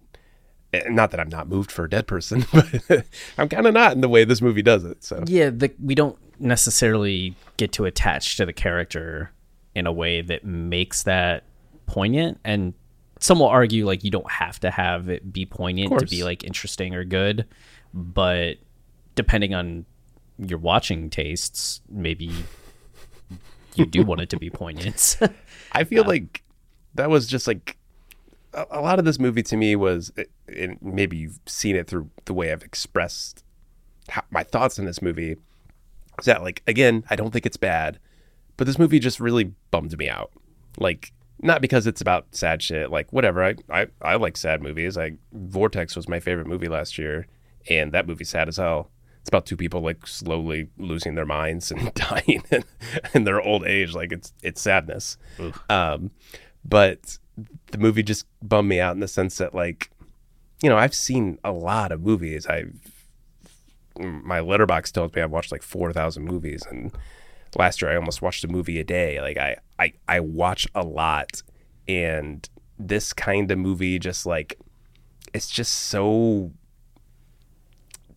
and 0.73 0.95
not 0.95 1.11
that 1.11 1.19
I'm 1.19 1.29
not 1.29 1.47
moved 1.47 1.71
for 1.71 1.85
a 1.85 1.89
dead 1.89 2.07
person, 2.07 2.45
but 2.53 3.05
I'm 3.37 3.49
kind 3.49 3.67
of 3.67 3.73
not 3.73 3.93
in 3.93 4.01
the 4.01 4.09
way 4.09 4.23
this 4.23 4.41
movie 4.41 4.61
does 4.61 4.83
it. 4.83 5.03
So 5.03 5.23
Yeah, 5.27 5.49
the, 5.49 5.71
we 5.81 5.95
don't 5.95 6.17
necessarily 6.39 7.35
get 7.57 7.71
to 7.73 7.85
attach 7.85 8.37
to 8.37 8.45
the 8.45 8.53
character 8.53 9.31
in 9.75 9.87
a 9.87 9.91
way 9.91 10.21
that 10.21 10.43
makes 10.43 11.03
that 11.03 11.43
poignant. 11.85 12.39
And 12.43 12.73
some 13.21 13.39
will 13.39 13.47
argue 13.47 13.85
like 13.85 14.03
you 14.03 14.11
don't 14.11 14.29
have 14.29 14.59
to 14.59 14.71
have 14.71 15.07
it 15.07 15.31
be 15.31 15.45
poignant 15.45 15.97
to 15.99 16.05
be 16.07 16.23
like 16.23 16.43
interesting 16.43 16.95
or 16.95 17.05
good, 17.05 17.45
but 17.93 18.57
depending 19.15 19.53
on 19.53 19.85
your 20.39 20.57
watching 20.57 21.09
tastes, 21.09 21.81
maybe 21.87 22.31
you 23.75 23.85
do 23.85 24.03
want 24.03 24.21
it 24.21 24.29
to 24.31 24.37
be 24.37 24.49
poignant. 24.49 25.17
I 25.71 25.83
feel 25.83 26.03
like 26.03 26.43
that 26.95 27.11
was 27.11 27.27
just 27.27 27.45
like 27.45 27.77
a, 28.55 28.65
a 28.71 28.81
lot 28.81 28.97
of 28.97 29.05
this 29.05 29.19
movie 29.19 29.43
to 29.43 29.55
me 29.55 29.75
was, 29.75 30.11
eh, 30.17 30.23
and 30.47 30.79
maybe 30.81 31.15
you've 31.15 31.39
seen 31.45 31.75
it 31.75 31.87
through 31.87 32.09
the 32.25 32.33
way 32.33 32.51
I've 32.51 32.63
expressed 32.63 33.43
how, 34.09 34.23
my 34.31 34.43
thoughts 34.43 34.79
on 34.79 34.85
this 34.85 35.01
movie. 35.01 35.37
Is 36.17 36.25
that 36.25 36.41
like 36.41 36.63
again, 36.65 37.03
I 37.11 37.15
don't 37.15 37.31
think 37.31 37.45
it's 37.45 37.57
bad, 37.57 37.99
but 38.57 38.65
this 38.65 38.79
movie 38.79 38.97
just 38.97 39.19
really 39.19 39.53
bummed 39.69 39.95
me 39.95 40.09
out. 40.09 40.31
Like 40.79 41.13
not 41.41 41.61
because 41.61 41.87
it's 41.87 42.01
about 42.01 42.27
sad 42.31 42.61
shit, 42.61 42.91
like 42.91 43.11
whatever. 43.11 43.43
I 43.43 43.55
I, 43.69 43.87
I 44.01 44.15
like 44.15 44.37
sad 44.37 44.61
movies. 44.61 44.95
Like 44.95 45.15
Vortex 45.33 45.95
was 45.95 46.07
my 46.07 46.19
favorite 46.19 46.47
movie 46.47 46.69
last 46.69 46.97
year, 46.97 47.27
and 47.69 47.91
that 47.91 48.07
movie's 48.07 48.29
sad 48.29 48.47
as 48.47 48.57
hell. 48.57 48.91
It's 49.19 49.29
about 49.29 49.45
two 49.45 49.57
people 49.57 49.81
like 49.81 50.07
slowly 50.07 50.69
losing 50.77 51.15
their 51.15 51.25
minds 51.25 51.71
and 51.71 51.93
dying 51.95 52.43
in, 52.51 52.63
in 53.13 53.23
their 53.23 53.41
old 53.41 53.65
age. 53.65 53.93
Like 53.93 54.11
it's 54.11 54.33
it's 54.41 54.61
sadness. 54.61 55.17
Um, 55.69 56.11
but 56.63 57.17
the 57.71 57.77
movie 57.77 58.03
just 58.03 58.25
bummed 58.41 58.69
me 58.69 58.79
out 58.79 58.93
in 58.93 58.99
the 58.99 59.07
sense 59.07 59.37
that 59.37 59.55
like, 59.55 59.89
you 60.61 60.69
know, 60.69 60.77
I've 60.77 60.95
seen 60.95 61.39
a 61.43 61.51
lot 61.51 61.91
of 61.91 62.01
movies. 62.01 62.45
I've 62.47 62.73
my 63.97 64.39
Letterboxd 64.39 64.91
tells 64.91 65.13
me 65.13 65.21
I've 65.21 65.31
watched 65.31 65.51
like 65.51 65.63
four 65.63 65.91
thousand 65.91 66.25
movies, 66.25 66.63
and 66.69 66.91
last 67.57 67.81
year 67.81 67.91
I 67.91 67.95
almost 67.95 68.21
watched 68.21 68.43
a 68.43 68.47
movie 68.47 68.79
a 68.79 68.83
day. 68.83 69.19
Like 69.21 69.37
I 69.37 69.57
I 69.81 69.93
I 70.07 70.19
watch 70.19 70.67
a 70.75 70.83
lot, 70.83 71.41
and 71.87 72.47
this 72.77 73.13
kind 73.13 73.49
of 73.51 73.57
movie 73.57 73.97
just 73.97 74.25
like 74.25 74.59
it's 75.33 75.49
just 75.49 75.73
so 75.73 76.51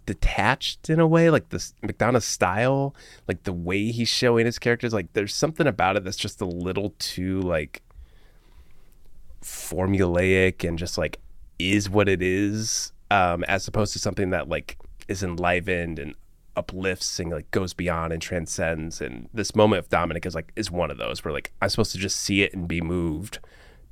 detached 0.06 0.90
in 0.90 1.00
a 1.00 1.06
way 1.06 1.30
like 1.30 1.48
this 1.48 1.72
McDonagh's 1.82 2.26
style 2.26 2.94
like 3.26 3.44
the 3.44 3.52
way 3.52 3.90
he's 3.90 4.08
showing 4.08 4.44
his 4.44 4.58
characters 4.58 4.92
like 4.92 5.10
there's 5.14 5.34
something 5.34 5.66
about 5.66 5.96
it 5.96 6.04
that's 6.04 6.18
just 6.18 6.42
a 6.42 6.46
little 6.46 6.94
too 6.98 7.40
like 7.40 7.82
formulaic 9.42 10.66
and 10.66 10.78
just 10.78 10.98
like 10.98 11.18
is 11.58 11.88
what 11.88 12.08
it 12.08 12.20
is 12.20 12.92
um 13.10 13.44
as 13.44 13.66
opposed 13.66 13.94
to 13.94 13.98
something 13.98 14.28
that 14.30 14.48
like 14.48 14.76
is 15.08 15.22
enlivened 15.22 15.98
and 15.98 16.14
uplifts 16.56 17.18
and 17.18 17.30
like 17.30 17.50
goes 17.50 17.74
beyond 17.74 18.12
and 18.12 18.22
transcends 18.22 19.00
and 19.00 19.28
this 19.34 19.54
moment 19.54 19.78
of 19.80 19.88
dominic 19.88 20.24
is 20.24 20.34
like 20.34 20.52
is 20.56 20.70
one 20.70 20.90
of 20.90 20.98
those 20.98 21.24
where 21.24 21.32
like 21.32 21.52
i'm 21.60 21.68
supposed 21.68 21.92
to 21.92 21.98
just 21.98 22.16
see 22.16 22.42
it 22.42 22.54
and 22.54 22.68
be 22.68 22.80
moved 22.80 23.38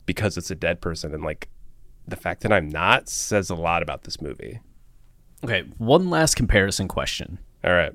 because 0.07 0.37
it's 0.37 0.51
a 0.51 0.55
dead 0.55 0.81
person 0.81 1.13
and 1.15 1.25
like 1.25 1.49
the 2.07 2.17
fact 2.17 2.43
that 2.43 2.53
i'm 2.53 2.69
not 2.69 3.09
says 3.09 3.51
a 3.51 3.55
lot 3.55 3.83
about 3.83 4.05
this 4.05 4.21
movie 4.21 4.61
okay, 5.45 5.63
one 5.79 6.09
last 6.11 6.35
comparison 6.37 6.87
question. 6.89 7.39
all 7.65 7.73
right 7.73 7.95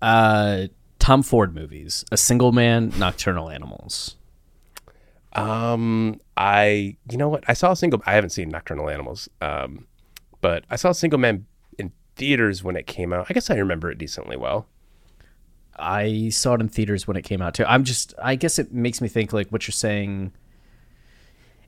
Uh, 0.00 0.66
Tom 0.98 1.22
Ford 1.22 1.54
movies: 1.54 2.04
A 2.12 2.16
Single 2.16 2.52
Man, 2.52 2.92
Nocturnal 2.96 3.50
Animals. 3.50 4.16
Um, 5.32 6.20
I 6.36 6.96
you 7.10 7.16
know 7.16 7.28
what? 7.28 7.44
I 7.48 7.54
saw 7.54 7.72
a 7.72 7.76
single. 7.76 8.02
I 8.06 8.14
haven't 8.14 8.30
seen 8.30 8.48
Nocturnal 8.50 8.88
Animals. 8.88 9.28
Um, 9.40 9.86
but 10.40 10.64
I 10.70 10.76
saw 10.76 10.90
a 10.90 10.94
Single 10.94 11.18
Man 11.18 11.46
theaters 12.16 12.62
when 12.62 12.76
it 12.76 12.86
came 12.86 13.12
out. 13.12 13.26
I 13.28 13.34
guess 13.34 13.50
I 13.50 13.56
remember 13.56 13.90
it 13.90 13.98
decently 13.98 14.36
well. 14.36 14.66
I 15.78 16.28
saw 16.28 16.54
it 16.54 16.60
in 16.60 16.68
theaters 16.68 17.06
when 17.08 17.16
it 17.16 17.22
came 17.22 17.40
out 17.40 17.54
too. 17.54 17.64
I'm 17.64 17.84
just, 17.84 18.14
I 18.22 18.34
guess 18.34 18.58
it 18.58 18.72
makes 18.72 19.00
me 19.00 19.08
think 19.08 19.32
like 19.32 19.48
what 19.48 19.66
you're 19.66 19.72
saying 19.72 20.32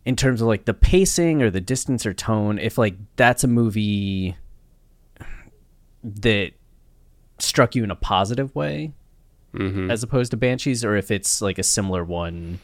in 0.05 0.17
terms 0.17 0.41
of 0.41 0.47
like 0.47 0.67
the 0.67 0.75
pacing 0.75 1.43
or 1.43 1.51
the 1.51 1.61
distance 1.61 2.05
or 2.05 2.13
tone. 2.13 2.59
If 2.59 2.77
like 2.79 2.97
that's 3.17 3.45
a 3.45 3.49
movie 3.49 4.37
that 6.03 6.53
struck 7.39 7.75
you 7.75 7.83
in 7.83 7.91
a 7.91 7.97
positive 7.97 8.55
way, 8.55 8.93
mm-hmm. 9.55 9.91
as 9.91 10.03
opposed 10.03 10.31
to 10.33 10.37
Banshees, 10.37 10.85
or 10.85 10.97
if 10.97 11.11
it's 11.11 11.41
like 11.41 11.59
a 11.59 11.63
similar 11.63 12.05
one 12.05 12.61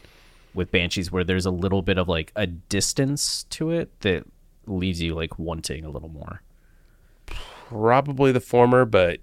with 0.53 0.71
Banshees 0.71 1.11
where 1.11 1.23
there's 1.23 1.45
a 1.45 1.51
little 1.51 1.81
bit 1.81 1.97
of 1.97 2.07
like 2.07 2.31
a 2.35 2.45
distance 2.45 3.43
to 3.45 3.71
it 3.71 3.99
that 4.01 4.25
leaves 4.67 5.01
you 5.01 5.15
like 5.15 5.39
wanting 5.39 5.85
a 5.85 5.89
little 5.89 6.09
more. 6.09 6.43
Probably 7.71 8.33
the 8.33 8.41
former, 8.41 8.83
but 8.83 9.21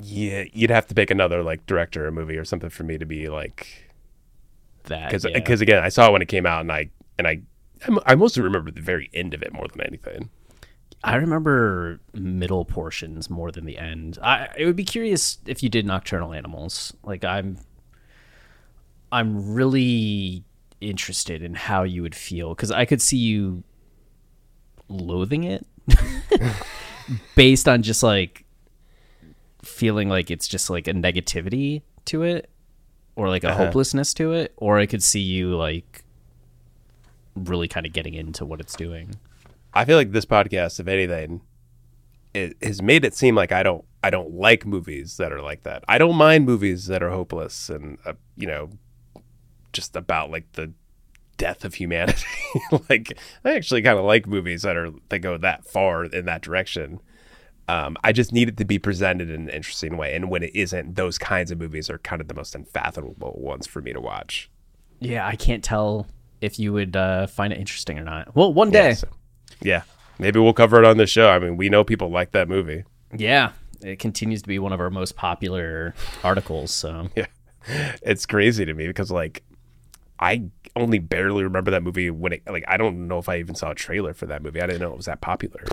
yeah, 0.00 0.44
you'd 0.54 0.70
have 0.70 0.86
to 0.86 0.94
pick 0.94 1.10
another 1.10 1.42
like 1.42 1.66
director 1.66 2.06
or 2.06 2.10
movie 2.10 2.38
or 2.38 2.44
something 2.46 2.70
for 2.70 2.82
me 2.82 2.96
to 2.96 3.04
be 3.04 3.28
like 3.28 3.92
That 4.84 5.08
because 5.08 5.26
yeah. 5.26 5.34
because 5.34 5.60
again, 5.60 5.84
I 5.84 5.90
saw 5.90 6.08
it 6.08 6.12
when 6.12 6.22
it 6.22 6.28
came 6.28 6.46
out 6.46 6.62
and 6.62 6.72
I 6.72 6.88
and 7.18 7.26
I 7.26 7.42
I 8.06 8.14
mostly 8.14 8.42
remember 8.42 8.70
the 8.70 8.80
very 8.80 9.10
end 9.12 9.34
of 9.34 9.42
it 9.42 9.52
more 9.52 9.68
than 9.68 9.82
anything. 9.82 10.30
I 11.04 11.16
remember 11.16 12.00
middle 12.14 12.64
portions 12.64 13.28
more 13.28 13.52
than 13.52 13.66
the 13.66 13.76
end. 13.76 14.18
I 14.22 14.48
it 14.56 14.64
would 14.64 14.76
be 14.76 14.84
curious 14.84 15.36
if 15.44 15.62
you 15.62 15.68
did 15.68 15.84
Nocturnal 15.84 16.32
Animals. 16.32 16.94
Like 17.04 17.22
I'm 17.22 17.58
I'm 19.12 19.52
really 19.52 20.42
interested 20.80 21.42
in 21.42 21.54
how 21.54 21.82
you 21.82 22.00
would 22.00 22.14
feel 22.14 22.54
cuz 22.54 22.70
I 22.70 22.86
could 22.86 23.02
see 23.02 23.18
you 23.18 23.62
loathing 24.88 25.44
it 25.44 25.66
based 27.34 27.68
on 27.68 27.82
just 27.82 28.02
like 28.02 28.44
feeling 29.62 30.08
like 30.08 30.30
it's 30.30 30.48
just 30.48 30.70
like 30.70 30.86
a 30.88 30.92
negativity 30.92 31.82
to 32.04 32.22
it 32.22 32.48
or 33.16 33.28
like 33.28 33.44
a 33.44 33.54
hopelessness 33.54 34.14
to 34.14 34.32
it 34.32 34.52
or 34.56 34.78
I 34.78 34.86
could 34.86 35.02
see 35.02 35.20
you 35.20 35.56
like 35.56 36.04
really 37.34 37.68
kind 37.68 37.86
of 37.86 37.92
getting 37.92 38.14
into 38.14 38.44
what 38.44 38.60
it's 38.60 38.76
doing. 38.76 39.14
I 39.74 39.84
feel 39.84 39.96
like 39.96 40.12
this 40.12 40.24
podcast, 40.24 40.80
if 40.80 40.88
anything, 40.88 41.42
it 42.34 42.56
has 42.62 42.82
made 42.82 43.04
it 43.04 43.14
seem 43.14 43.34
like 43.34 43.52
I 43.52 43.62
don't 43.62 43.84
I 44.02 44.10
don't 44.10 44.32
like 44.32 44.64
movies 44.64 45.16
that 45.16 45.32
are 45.32 45.42
like 45.42 45.64
that. 45.64 45.84
I 45.88 45.98
don't 45.98 46.16
mind 46.16 46.46
movies 46.46 46.86
that 46.86 47.02
are 47.02 47.10
hopeless 47.10 47.68
and 47.68 47.98
uh, 48.04 48.14
you 48.36 48.46
know 48.46 48.70
just 49.72 49.96
about 49.96 50.30
like 50.30 50.50
the 50.52 50.72
death 51.38 51.64
of 51.64 51.74
humanity. 51.74 52.26
like 52.90 53.18
I 53.44 53.54
actually 53.54 53.80
kind 53.82 53.98
of 53.98 54.04
like 54.04 54.26
movies 54.26 54.62
that 54.62 54.76
are 54.76 54.90
that 55.08 55.20
go 55.20 55.38
that 55.38 55.64
far 55.64 56.04
in 56.04 56.26
that 56.26 56.42
direction. 56.42 57.00
Um, 57.68 57.96
I 58.02 58.12
just 58.12 58.32
need 58.32 58.48
it 58.48 58.56
to 58.58 58.64
be 58.64 58.78
presented 58.78 59.28
in 59.30 59.42
an 59.42 59.48
interesting 59.50 59.96
way, 59.96 60.14
and 60.14 60.30
when 60.30 60.42
it 60.42 60.52
isn't, 60.54 60.94
those 60.96 61.18
kinds 61.18 61.50
of 61.50 61.58
movies 61.58 61.90
are 61.90 61.98
kind 61.98 62.20
of 62.20 62.28
the 62.28 62.34
most 62.34 62.54
unfathomable 62.54 63.34
ones 63.38 63.66
for 63.66 63.82
me 63.82 63.92
to 63.92 64.00
watch. 64.00 64.50
Yeah, 65.00 65.26
I 65.26 65.36
can't 65.36 65.62
tell 65.62 66.06
if 66.40 66.58
you 66.58 66.72
would 66.72 66.96
uh, 66.96 67.26
find 67.26 67.52
it 67.52 67.58
interesting 67.58 67.98
or 67.98 68.04
not. 68.04 68.34
Well, 68.34 68.52
one 68.54 68.70
day. 68.70 68.88
Yeah, 68.88 68.94
so- 68.94 69.08
yeah, 69.60 69.82
maybe 70.18 70.40
we'll 70.40 70.54
cover 70.54 70.78
it 70.78 70.86
on 70.86 70.96
the 70.96 71.06
show. 71.06 71.28
I 71.28 71.38
mean, 71.38 71.56
we 71.58 71.68
know 71.68 71.84
people 71.84 72.10
like 72.10 72.30
that 72.32 72.48
movie. 72.48 72.84
Yeah, 73.14 73.52
it 73.82 73.98
continues 73.98 74.40
to 74.42 74.48
be 74.48 74.58
one 74.58 74.72
of 74.72 74.80
our 74.80 74.88
most 74.90 75.16
popular 75.16 75.94
articles. 76.24 76.70
So 76.70 77.08
Yeah. 77.16 77.26
It's 78.02 78.24
crazy 78.24 78.64
to 78.64 78.72
me 78.72 78.86
because 78.86 79.10
like 79.10 79.42
I 80.20 80.44
only 80.76 80.98
barely 80.98 81.42
remember 81.44 81.70
that 81.72 81.82
movie 81.82 82.10
when 82.10 82.32
it 82.32 82.42
like 82.48 82.64
I 82.68 82.76
don't 82.76 83.08
know 83.08 83.18
if 83.18 83.28
I 83.28 83.38
even 83.38 83.54
saw 83.54 83.70
a 83.70 83.74
trailer 83.74 84.14
for 84.14 84.26
that 84.26 84.42
movie. 84.42 84.60
I 84.60 84.66
didn't 84.66 84.80
know 84.80 84.90
it 84.92 84.96
was 84.96 85.06
that 85.06 85.20
popular. 85.20 85.64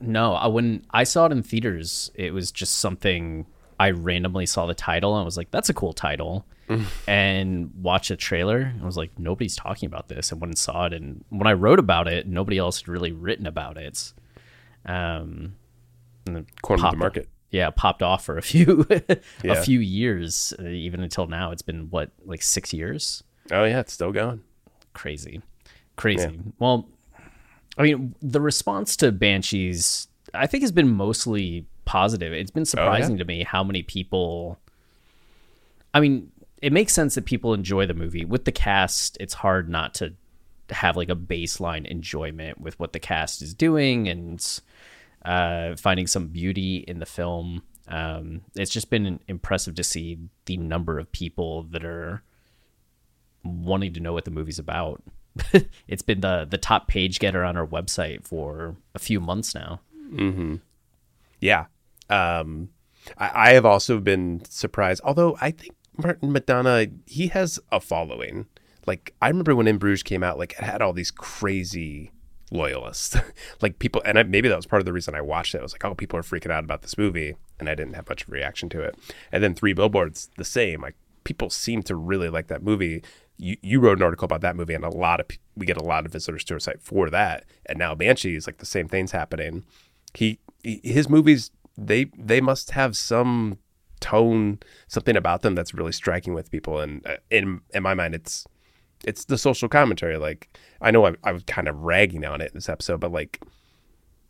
no, 0.00 0.34
I 0.34 0.46
when 0.48 0.84
I 0.90 1.04
saw 1.04 1.26
it 1.26 1.32
in 1.32 1.42
theaters, 1.42 2.10
it 2.14 2.32
was 2.32 2.50
just 2.52 2.76
something 2.76 3.46
I 3.80 3.90
randomly 3.90 4.46
saw 4.46 4.66
the 4.66 4.74
title 4.74 5.14
and 5.16 5.22
I 5.22 5.24
was 5.24 5.36
like, 5.36 5.50
"That's 5.50 5.68
a 5.68 5.74
cool 5.74 5.92
title," 5.92 6.46
and 7.08 7.72
watched 7.82 8.10
a 8.10 8.16
trailer. 8.16 8.58
and 8.58 8.82
I 8.82 8.86
was 8.86 8.96
like, 8.96 9.18
"Nobody's 9.18 9.56
talking 9.56 9.86
about 9.86 10.08
this," 10.08 10.30
and 10.32 10.40
went 10.40 10.50
and 10.50 10.58
saw 10.58 10.86
it. 10.86 10.92
And 10.92 11.24
when 11.30 11.46
I 11.46 11.52
wrote 11.54 11.78
about 11.78 12.06
it, 12.08 12.26
nobody 12.28 12.58
else 12.58 12.80
had 12.80 12.88
really 12.88 13.12
written 13.12 13.46
about 13.46 13.76
it. 13.76 14.12
Um, 14.86 15.56
and 16.26 16.36
then 16.36 16.46
Corner 16.62 16.78
of 16.78 16.82
the 16.82 16.86
popped- 16.88 16.98
market. 16.98 17.28
yeah, 17.50 17.70
popped 17.70 18.02
off 18.02 18.24
for 18.24 18.36
a 18.38 18.42
few 18.42 18.86
a 18.90 19.18
Yeah. 19.42 19.62
few 19.62 19.80
years, 19.80 20.52
uh, 20.58 20.64
even 20.68 21.00
until 21.02 21.26
now. 21.26 21.50
It's 21.50 21.62
been 21.62 21.90
what 21.90 22.10
like 22.24 22.42
six 22.42 22.72
years. 22.72 23.22
Oh 23.50 23.64
yeah, 23.64 23.80
it's 23.80 23.92
still 23.92 24.12
going. 24.12 24.42
Crazy, 24.92 25.42
crazy. 25.96 26.38
Well, 26.58 26.88
I 27.76 27.82
mean, 27.82 28.14
the 28.22 28.40
response 28.40 28.96
to 28.98 29.12
Banshees, 29.12 30.08
I 30.32 30.46
think, 30.46 30.62
has 30.62 30.72
been 30.72 30.88
mostly 30.88 31.66
positive. 31.84 32.32
It's 32.32 32.50
been 32.50 32.64
surprising 32.64 33.18
to 33.18 33.24
me 33.24 33.42
how 33.42 33.64
many 33.64 33.82
people. 33.82 34.58
I 35.92 36.00
mean, 36.00 36.30
it 36.62 36.72
makes 36.72 36.92
sense 36.92 37.14
that 37.14 37.24
people 37.24 37.54
enjoy 37.54 37.86
the 37.86 37.94
movie. 37.94 38.24
With 38.24 38.44
the 38.44 38.52
cast, 38.52 39.16
it's 39.20 39.34
hard 39.34 39.68
not 39.68 39.94
to 39.94 40.14
have 40.70 40.96
like 40.96 41.10
a 41.10 41.16
baseline 41.16 41.86
enjoyment 41.86 42.60
with 42.60 42.78
what 42.80 42.92
the 42.92 43.00
cast 43.00 43.42
is 43.42 43.52
doing 43.52 44.08
and 44.08 44.60
uh, 45.24 45.76
finding 45.76 46.06
some 46.06 46.28
beauty 46.28 46.78
in 46.88 47.00
the 47.00 47.06
film. 47.06 47.62
Um, 47.88 48.42
it's 48.56 48.70
just 48.70 48.88
been 48.88 49.20
impressive 49.28 49.74
to 49.74 49.84
see 49.84 50.18
the 50.46 50.56
number 50.56 50.98
of 50.98 51.12
people 51.12 51.64
that 51.64 51.84
are 51.84 52.22
wanting 53.44 53.92
to 53.94 54.00
know 54.00 54.12
what 54.12 54.24
the 54.24 54.30
movie's 54.30 54.58
about. 54.58 55.02
it's 55.88 56.02
been 56.02 56.20
the 56.20 56.46
the 56.48 56.58
top 56.58 56.86
page 56.88 57.18
getter 57.18 57.44
on 57.44 57.56
our 57.56 57.66
website 57.66 58.26
for 58.26 58.76
a 58.94 58.98
few 58.98 59.20
months 59.20 59.54
now. 59.54 59.80
Yeah. 61.40 61.66
Um, 62.08 62.70
I, 63.18 63.30
I 63.34 63.52
have 63.54 63.66
also 63.66 63.98
been 64.00 64.42
surprised, 64.48 65.00
although 65.04 65.36
I 65.40 65.50
think 65.50 65.74
Martin 65.96 66.32
McDonagh, 66.32 66.98
he 67.06 67.28
has 67.28 67.58
a 67.70 67.80
following. 67.80 68.46
Like, 68.86 69.14
I 69.22 69.28
remember 69.28 69.54
when 69.56 69.68
In 69.68 69.78
Bruges 69.78 70.02
came 70.02 70.22
out, 70.22 70.38
like, 70.38 70.52
it 70.52 70.64
had 70.64 70.82
all 70.82 70.92
these 70.92 71.10
crazy 71.10 72.12
loyalists. 72.50 73.16
like, 73.60 73.78
people, 73.78 74.02
and 74.04 74.18
I, 74.18 74.22
maybe 74.24 74.48
that 74.48 74.56
was 74.56 74.66
part 74.66 74.80
of 74.80 74.86
the 74.86 74.92
reason 74.92 75.14
I 75.14 75.20
watched 75.20 75.54
it. 75.54 75.58
I 75.58 75.62
was 75.62 75.72
like, 75.72 75.84
oh, 75.84 75.94
people 75.94 76.18
are 76.18 76.22
freaking 76.22 76.50
out 76.50 76.64
about 76.64 76.82
this 76.82 76.98
movie. 76.98 77.36
And 77.58 77.68
I 77.68 77.74
didn't 77.74 77.94
have 77.94 78.08
much 78.08 78.22
of 78.22 78.28
a 78.28 78.32
reaction 78.32 78.68
to 78.70 78.82
it. 78.82 78.96
And 79.32 79.42
then 79.42 79.54
Three 79.54 79.72
Billboards, 79.72 80.28
the 80.36 80.44
same. 80.44 80.82
Like, 80.82 80.96
people 81.22 81.48
seem 81.50 81.82
to 81.84 81.96
really 81.96 82.28
like 82.28 82.48
that 82.48 82.62
movie. 82.62 83.02
You, 83.36 83.56
you 83.62 83.80
wrote 83.80 83.98
an 83.98 84.04
article 84.04 84.26
about 84.26 84.42
that 84.42 84.56
movie, 84.56 84.74
and 84.74 84.84
a 84.84 84.90
lot 84.90 85.20
of 85.20 85.26
we 85.56 85.66
get 85.66 85.76
a 85.76 85.84
lot 85.84 86.06
of 86.06 86.12
visitors 86.12 86.44
to 86.44 86.54
our 86.54 86.60
site 86.60 86.80
for 86.80 87.10
that. 87.10 87.44
And 87.66 87.78
now 87.78 87.94
banshee 87.94 88.36
is 88.36 88.46
like 88.46 88.58
the 88.58 88.66
same 88.66 88.88
thing's 88.88 89.12
happening. 89.12 89.64
He, 90.14 90.38
he 90.62 90.80
his 90.84 91.08
movies 91.08 91.50
they 91.76 92.06
they 92.16 92.40
must 92.40 92.70
have 92.70 92.96
some 92.96 93.58
tone, 94.00 94.58
something 94.86 95.16
about 95.16 95.42
them 95.42 95.54
that's 95.54 95.74
really 95.74 95.92
striking 95.92 96.34
with 96.34 96.50
people. 96.50 96.78
And 96.78 97.06
uh, 97.06 97.16
in 97.30 97.60
in 97.72 97.82
my 97.82 97.94
mind, 97.94 98.14
it's 98.14 98.46
it's 99.04 99.24
the 99.24 99.38
social 99.38 99.68
commentary. 99.68 100.16
Like 100.16 100.56
I 100.80 100.90
know 100.90 101.06
I, 101.24 101.32
was 101.32 101.42
kind 101.44 101.68
of 101.68 101.82
ragging 101.82 102.24
on 102.24 102.40
it 102.40 102.50
in 102.52 102.54
this 102.54 102.68
episode, 102.68 103.00
but 103.00 103.12
like 103.12 103.40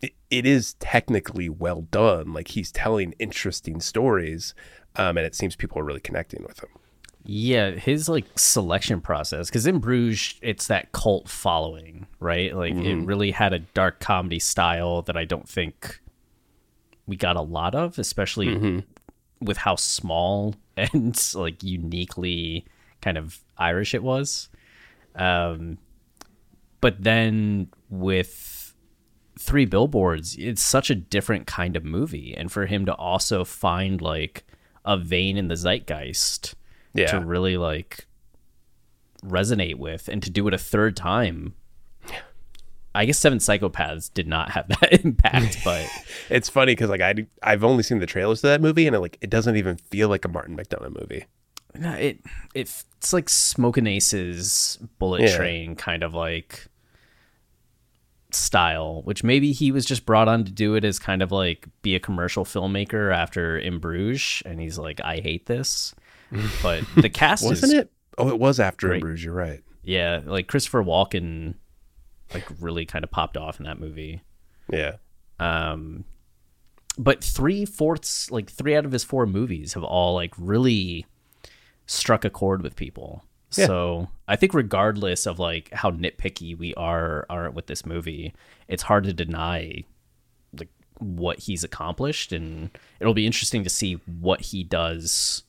it, 0.00 0.12
it 0.30 0.46
is 0.46 0.74
technically 0.74 1.48
well 1.48 1.82
done. 1.82 2.32
Like 2.32 2.48
he's 2.48 2.72
telling 2.72 3.14
interesting 3.18 3.80
stories, 3.80 4.54
um, 4.96 5.16
and 5.16 5.26
it 5.26 5.34
seems 5.34 5.56
people 5.56 5.78
are 5.78 5.84
really 5.84 6.00
connecting 6.00 6.42
with 6.44 6.62
him. 6.62 6.70
Yeah, 7.26 7.70
his 7.70 8.08
like 8.08 8.26
selection 8.36 9.00
process 9.00 9.48
because 9.48 9.66
in 9.66 9.78
Bruges, 9.78 10.38
it's 10.42 10.66
that 10.66 10.92
cult 10.92 11.28
following, 11.28 12.06
right? 12.20 12.54
Like 12.54 12.74
it 12.74 13.06
really 13.06 13.30
had 13.30 13.54
a 13.54 13.60
dark 13.60 13.98
comedy 13.98 14.38
style 14.38 15.00
that 15.02 15.16
I 15.16 15.24
don't 15.24 15.48
think 15.48 16.00
we 17.06 17.16
got 17.16 17.36
a 17.36 17.42
lot 17.42 17.74
of, 17.74 17.98
especially 17.98 18.84
with 19.40 19.56
how 19.56 19.76
small 19.76 20.54
and 20.76 21.18
like 21.34 21.62
uniquely 21.62 22.66
kind 23.00 23.16
of 23.16 23.40
Irish 23.56 23.94
it 23.94 24.02
was. 24.02 24.48
Um, 25.14 25.78
but 26.82 27.02
then 27.02 27.68
with 27.88 28.74
three 29.38 29.64
billboards, 29.64 30.36
it's 30.38 30.62
such 30.62 30.90
a 30.90 30.94
different 30.94 31.46
kind 31.46 31.76
of 31.76 31.84
movie, 31.84 32.34
and 32.36 32.52
for 32.52 32.66
him 32.66 32.84
to 32.84 32.94
also 32.94 33.44
find 33.44 34.02
like 34.02 34.44
a 34.84 34.98
vein 34.98 35.38
in 35.38 35.48
the 35.48 35.56
zeitgeist 35.56 36.54
Yeah. 36.94 37.06
to 37.12 37.20
really 37.20 37.56
like 37.56 38.06
resonate 39.24 39.76
with, 39.76 40.08
and 40.08 40.22
to 40.22 40.30
do 40.30 40.46
it 40.48 40.54
a 40.54 40.58
third 40.58 40.96
time. 40.96 41.54
I 42.96 43.06
guess 43.06 43.18
Seven 43.18 43.38
Psychopaths 43.38 44.12
did 44.14 44.28
not 44.28 44.50
have 44.52 44.68
that 44.80 45.04
impact, 45.04 45.58
but 45.64 45.84
It's 46.30 46.48
funny 46.48 46.72
because 46.72 46.90
like 46.90 47.00
I 47.00 47.26
I've 47.42 47.64
only 47.64 47.82
seen 47.82 47.98
the 47.98 48.06
trailers 48.06 48.40
to 48.42 48.46
that 48.48 48.60
movie, 48.60 48.86
and 48.86 48.94
it, 48.94 49.00
like 49.00 49.18
it 49.20 49.30
doesn't 49.30 49.56
even 49.56 49.76
feel 49.76 50.08
like 50.08 50.24
a 50.24 50.28
Martin 50.28 50.56
McDonagh 50.56 50.98
movie. 51.00 51.24
No, 51.76 51.92
it 51.94 52.20
it 52.54 52.84
it's 52.94 53.12
like 53.12 53.28
Smoking 53.28 53.88
Aces 53.88 54.78
Bullet 55.00 55.22
Yeah. 55.22 55.36
Train 55.36 55.74
kind 55.74 56.04
of 56.04 56.14
like 56.14 56.66
style, 58.30 59.02
which 59.02 59.22
maybe 59.24 59.52
he 59.52 59.70
was 59.72 59.84
just 59.84 60.06
brought 60.06 60.28
on 60.28 60.44
to 60.44 60.52
do 60.52 60.74
it 60.74 60.84
as 60.84 60.98
kind 60.98 61.22
of 61.22 61.30
like 61.32 61.66
be 61.82 61.94
a 61.94 62.00
commercial 62.00 62.44
filmmaker 62.44 63.12
after 63.14 63.58
In 63.58 63.78
Bruges, 63.78 64.42
and 64.46 64.60
he's 64.60 64.78
like, 64.78 65.00
I 65.02 65.16
hate 65.18 65.46
this. 65.46 65.94
But 66.62 66.84
the 66.96 67.10
cast 67.10 67.44
Wasn't 67.44 67.72
it? 67.72 67.90
Oh, 68.18 68.28
it 68.28 68.38
was 68.38 68.60
after 68.60 68.88
great. 68.88 68.96
In 68.96 69.00
Bruges. 69.00 69.24
You're 69.24 69.34
right. 69.34 69.62
yeah, 69.82 70.20
like 70.24 70.46
Christopher 70.46 70.82
Walken, 70.82 71.54
like 72.32 72.44
really 72.60 72.86
kind 72.86 73.04
of 73.04 73.10
popped 73.10 73.36
off 73.36 73.58
in 73.58 73.66
that 73.66 73.78
movie. 73.80 74.22
Yeah. 74.70 74.96
Um, 75.38 76.04
but 76.96 77.22
three 77.22 77.64
fourths, 77.64 78.30
like 78.30 78.50
three 78.50 78.76
out 78.76 78.84
of 78.84 78.92
his 78.92 79.04
four 79.04 79.26
movies, 79.26 79.74
have 79.74 79.84
all 79.84 80.14
like 80.14 80.32
really 80.38 81.06
struck 81.86 82.24
a 82.24 82.30
chord 82.30 82.62
with 82.62 82.76
people. 82.76 83.24
Yeah. 83.56 83.66
So 83.66 84.08
I 84.26 84.36
think, 84.36 84.54
regardless 84.54 85.26
of 85.26 85.38
like 85.38 85.72
how 85.72 85.90
nitpicky 85.90 86.56
we 86.56 86.74
are 86.74 87.26
aren't 87.30 87.54
with 87.54 87.66
this 87.66 87.86
movie, 87.86 88.34
it's 88.68 88.82
hard 88.82 89.04
to 89.04 89.12
deny 89.12 89.84
like 90.58 90.70
what 90.98 91.40
he's 91.40 91.62
accomplished, 91.62 92.32
and 92.32 92.70
it'll 93.00 93.14
be 93.14 93.26
interesting 93.26 93.62
to 93.64 93.70
see 93.70 93.94
what 94.20 94.40
he 94.40 94.64
does 94.64 95.43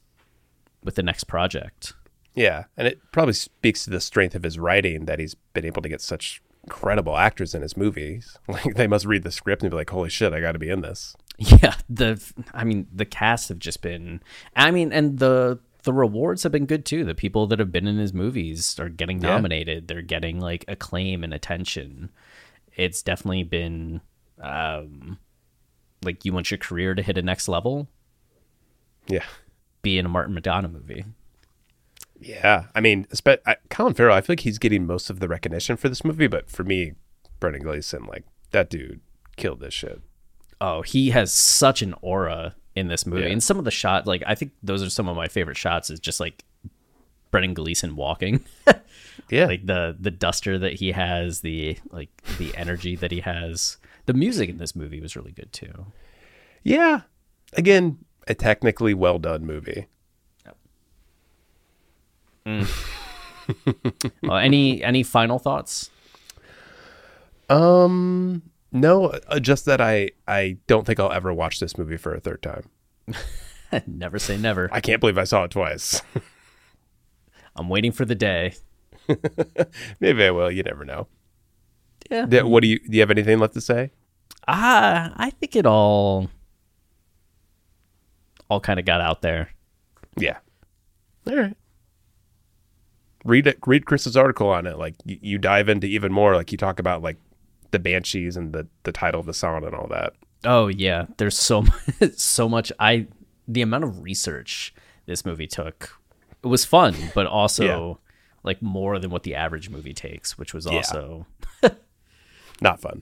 with 0.86 0.96
the 0.96 1.04
next 1.04 1.26
project. 1.26 1.94
Yeah, 2.34 2.66
and 2.78 2.88
it 2.88 3.00
probably 3.12 3.34
speaks 3.34 3.84
to 3.86 3.90
the 3.90 4.02
strength 4.02 4.36
of 4.36 4.44
his 4.44 4.60
writing 4.60 5.06
that 5.06 5.20
he's 5.20 5.36
been 5.54 5.66
able 5.66 5.82
to 5.82 5.90
get 5.90 6.02
such 6.02 6.42
incredible 6.64 7.16
actors 7.18 7.54
in 7.56 7.62
his 7.62 7.78
movies. 7.78 8.38
Like 8.48 8.76
they 8.76 8.88
must 8.88 9.06
read 9.06 9.24
the 9.24 9.32
script 9.32 9.62
and 9.64 9.72
be 9.72 9.78
like, 9.78 9.90
"Holy 9.90 10.10
shit, 10.10 10.34
I 10.34 10.42
got 10.42 10.52
to 10.54 10.60
be 10.60 10.70
in 10.70 10.82
this." 10.82 11.16
Yeah, 11.38 11.76
the 11.90 12.22
I 12.54 12.64
mean 12.64 12.88
the 12.94 13.06
cast 13.06 13.50
have 13.50 13.60
just 13.60 13.82
been 13.82 14.22
I 14.56 14.72
mean 14.72 14.92
and 14.94 15.20
the 15.20 15.60
the 15.84 15.94
rewards 15.94 16.44
have 16.44 16.52
been 16.52 16.66
good 16.66 16.86
too. 16.86 17.04
The 17.04 17.14
people 17.14 17.46
that 17.48 17.60
have 17.60 17.72
been 17.72 17.88
in 17.88 17.98
his 17.98 18.14
movies 18.14 18.80
are 18.80 18.90
getting 18.90 19.22
Yeah. 19.22 19.30
nominated. 19.30 19.88
They're 19.88 20.02
getting 20.02 20.40
like 20.40 20.64
acclaim 20.68 21.24
and 21.24 21.34
attention. 21.34 22.10
It's 22.76 23.02
definitely 23.04 23.44
been 23.44 24.02
um 24.42 25.20
like 26.04 26.26
you 26.26 26.34
want 26.34 26.52
your 26.52 26.58
career 26.58 26.96
to 26.96 27.02
hit 27.02 27.18
a 27.18 27.22
next 27.22 27.48
level, 27.48 27.88
Yeah, 29.08 29.24
be 29.86 29.98
in 29.98 30.06
a 30.06 30.10
Martin 30.10 30.36
McDonagh 30.36 30.72
movie. 30.72 31.06
yeah. 32.20 32.66
I 32.76 32.82
mean, 32.82 33.08
I, 33.46 33.56
Colin 33.70 33.94
Farrell. 33.94 34.16
I 34.16 34.22
feel 34.22 34.34
like 34.34 34.42
he's 34.42 34.58
getting 34.58 34.86
most 34.86 35.10
of 35.10 35.20
the 35.20 35.28
recognition 35.28 35.78
for 35.78 35.90
this 35.90 36.04
movie, 36.04 36.28
but 36.28 36.50
for 36.50 36.64
me, 36.64 36.94
Brendan 37.40 37.64
Gleeson, 37.64 38.06
like 38.06 38.24
that 38.52 38.70
dude, 38.70 39.00
killed 39.38 39.60
this 39.60 39.74
shit. 39.74 40.02
Oh, 40.60 40.82
he 40.82 41.10
has 41.12 41.32
such 41.32 41.82
an 41.82 41.94
aura 42.02 42.56
in 42.76 42.88
this 42.88 43.06
movie. 43.06 43.24
Yeah. 43.24 43.32
And 43.32 43.44
some 43.44 43.60
of 43.60 43.66
the 43.66 43.72
shots, 43.72 44.08
like 44.08 44.24
I 44.26 44.36
think 44.36 44.54
those 44.64 44.82
are 44.84 44.90
some 44.90 45.08
of 45.08 45.16
my 45.16 45.28
favorite 45.28 45.58
shots 45.58 45.90
is 45.90 46.00
just 46.00 46.20
like 46.20 46.44
Brendan 47.32 47.54
Gleeson 47.54 47.96
walking. 47.96 48.44
Yeah, 49.30 49.46
like 49.46 49.66
the 49.66 49.96
the 49.98 50.12
duster 50.12 50.60
that 50.60 50.74
he 50.74 50.92
has, 50.92 51.40
the 51.40 51.78
like 51.90 52.10
the 52.38 52.56
energy 52.56 52.96
that 52.98 53.12
he 53.12 53.22
has. 53.22 53.78
The 54.08 54.14
music 54.14 54.50
in 54.50 54.58
this 54.58 54.76
movie 54.76 55.00
was 55.02 55.16
really 55.16 55.32
good 55.32 55.52
too. 55.54 55.86
yeah. 56.64 57.02
Again, 57.54 57.98
a 58.28 58.36
technically 58.36 58.94
well 58.94 59.20
done 59.20 59.46
movie. 59.46 59.88
Uh, 64.28 64.36
any 64.36 64.84
any 64.84 65.04
final 65.04 65.38
thoughts? 65.38 65.92
Um, 67.48 68.42
no, 68.72 69.06
uh, 69.06 69.40
just 69.40 69.66
that 69.66 69.80
I 69.80 70.10
I 70.28 70.58
don't 70.66 70.86
think 70.86 71.00
I'll 71.00 71.12
ever 71.12 71.32
watch 71.32 71.60
this 71.60 71.78
movie 71.78 71.98
for 71.98 72.16
a 72.16 72.20
third 72.20 72.42
time. 72.42 72.64
never 73.88 74.18
say 74.18 74.38
never. 74.38 74.68
I 74.72 74.82
can't 74.82 75.00
believe 75.00 75.20
I 75.20 75.26
saw 75.26 75.44
it 75.44 75.52
twice. 75.52 76.02
I'm 77.56 77.70
waiting 77.70 77.92
for 77.92 78.04
the 78.04 78.16
day. 78.16 78.56
Maybe 80.00 80.24
I 80.24 80.32
will. 80.32 80.50
You 80.50 80.64
never 80.64 80.84
know. 80.84 81.08
Yeah. 82.10 82.42
What 82.42 82.62
do 82.64 82.68
you 82.68 82.80
do? 82.80 82.86
You 82.90 83.00
have 83.02 83.12
anything 83.12 83.38
left 83.38 83.54
to 83.54 83.62
say? 83.62 83.92
Ah, 84.48 85.14
I 85.16 85.30
think 85.30 85.56
it 85.56 85.66
all 85.66 86.30
all 88.50 88.60
kind 88.60 88.80
of 88.80 88.86
got 88.86 89.02
out 89.02 89.22
there. 89.22 89.50
Yeah. 90.18 90.38
All 91.28 91.36
right. 91.36 91.58
Read 93.24 93.48
it. 93.48 93.58
Read 93.66 93.86
Chris's 93.86 94.16
article 94.16 94.50
on 94.50 94.68
it. 94.68 94.78
Like 94.78 94.96
you, 95.04 95.18
you 95.22 95.38
dive 95.38 95.68
into 95.70 95.88
even 95.88 96.12
more. 96.14 96.36
Like 96.36 96.52
you 96.52 96.58
talk 96.58 96.80
about 96.80 97.02
like 97.02 97.18
the 97.72 97.80
banshees 97.80 98.38
and 98.38 98.54
the 98.54 98.68
the 98.84 98.92
title 98.92 99.20
of 99.20 99.26
the 99.26 99.34
song 99.34 99.66
and 99.66 99.74
all 99.74 99.88
that. 99.88 100.14
Oh 100.44 100.68
yeah, 100.68 101.06
there's 101.18 101.38
so 101.38 101.64
much, 101.64 102.14
so 102.16 102.48
much. 102.48 102.72
I 102.80 103.08
the 103.48 103.64
amount 103.64 103.84
of 103.84 104.04
research 104.04 104.74
this 105.08 105.26
movie 105.26 105.48
took. 105.48 106.00
It 106.44 106.48
was 106.48 106.66
fun, 106.66 106.94
but 107.16 107.26
also 107.26 108.00
like 108.44 108.62
more 108.62 109.00
than 109.00 109.10
what 109.10 109.24
the 109.24 109.34
average 109.34 109.72
movie 109.72 109.94
takes, 109.96 110.38
which 110.38 110.54
was 110.54 110.66
Yeah. 110.68 110.74
also 110.78 111.26
Not 112.62 112.80
fun. 112.80 113.02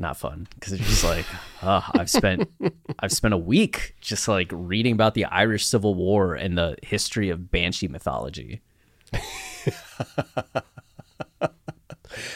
Not 0.00 0.16
fun 0.16 0.48
because 0.54 0.72
it's 0.72 0.84
just 0.86 1.04
like 1.04 1.26
oh, 1.62 1.84
I've 1.94 2.10
spent 2.10 2.48
I've 2.98 3.12
spent 3.12 3.34
a 3.34 3.38
week 3.38 3.94
just 4.00 4.26
like 4.28 4.48
reading 4.52 4.92
about 4.92 5.14
the 5.14 5.24
Irish 5.26 5.66
Civil 5.66 5.94
War 5.94 6.34
and 6.34 6.56
the 6.56 6.76
history 6.82 7.28
of 7.30 7.50
Banshee 7.50 7.88
mythology. 7.88 8.62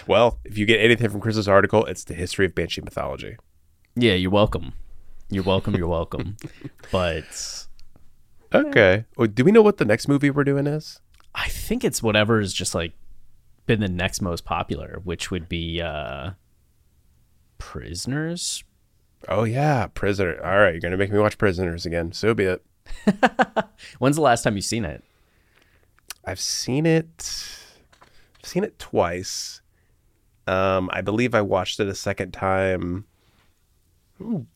Well, 0.07 0.39
if 0.45 0.57
you 0.57 0.67
get 0.67 0.81
anything 0.81 1.11
from 1.11 1.21
Chris's 1.21 1.49
article, 1.49 1.85
it's 1.87 2.05
the 2.05 2.15
history 2.15 2.47
of 2.47 2.55
Banshee 2.55 2.81
mythology. 2.83 3.37
Yeah, 3.97 4.15
you're 4.15 4.31
welcome. 4.31 4.73
You're 5.31 5.45
welcome. 5.45 5.75
You're 5.75 5.89
welcome. 5.89 6.37
but 6.93 7.67
Okay. 8.55 9.05
Well, 9.17 9.27
do 9.27 9.45
we 9.45 9.51
know 9.53 9.63
what 9.63 9.79
the 9.79 9.85
next 9.85 10.07
movie 10.07 10.31
we're 10.31 10.45
doing 10.45 10.67
is? 10.67 11.01
I 11.35 11.49
think 11.49 11.83
it's 11.85 12.03
whatever 12.03 12.41
is 12.41 12.53
just 12.53 12.75
like 12.75 12.93
been 13.67 13.81
the 13.81 13.89
next 13.89 14.21
most 14.21 14.45
popular, 14.45 15.01
which 15.03 15.31
would 15.31 15.49
be 15.49 15.81
uh 15.81 16.31
Prisoners. 17.59 18.65
Oh 19.29 19.45
yeah, 19.45 19.87
Prisoner. 19.89 20.41
All 20.45 20.59
right, 20.59 20.73
you're 20.73 20.81
gonna 20.81 20.97
make 20.97 21.13
me 21.13 21.19
watch 21.19 21.39
Prisoners 21.39 21.87
again. 21.87 22.13
So 22.13 22.35
be 22.35 22.45
it. 22.45 22.65
When's 23.99 24.17
the 24.17 24.23
last 24.23 24.43
time 24.43 24.57
you've 24.57 24.65
seen 24.65 24.85
it? 24.85 25.03
I've 26.25 26.41
seen 26.41 26.87
it. 26.87 27.49
I've 28.43 28.49
seen 28.49 28.65
it 28.65 28.79
twice. 28.79 29.61
Um, 30.47 30.91
I 30.93 31.01
believe 31.01 31.35
I 31.35 31.41
watched 31.41 31.81
it 31.81 31.89
a 31.89 31.95
second 31.95 32.33
time 32.33 33.07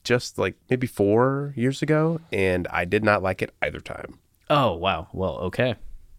just 0.05 0.39
like 0.39 0.57
maybe 0.71 0.87
four 0.87 1.53
years 1.57 1.83
ago, 1.83 2.21
and 2.33 2.67
I 2.69 2.85
did 2.85 3.05
not 3.05 3.23
like 3.23 3.43
it 3.43 3.55
either 3.63 3.81
time. 3.81 4.19
Oh 4.51 4.75
wow. 4.75 5.09
Well, 5.13 5.39
okay. 5.39 5.77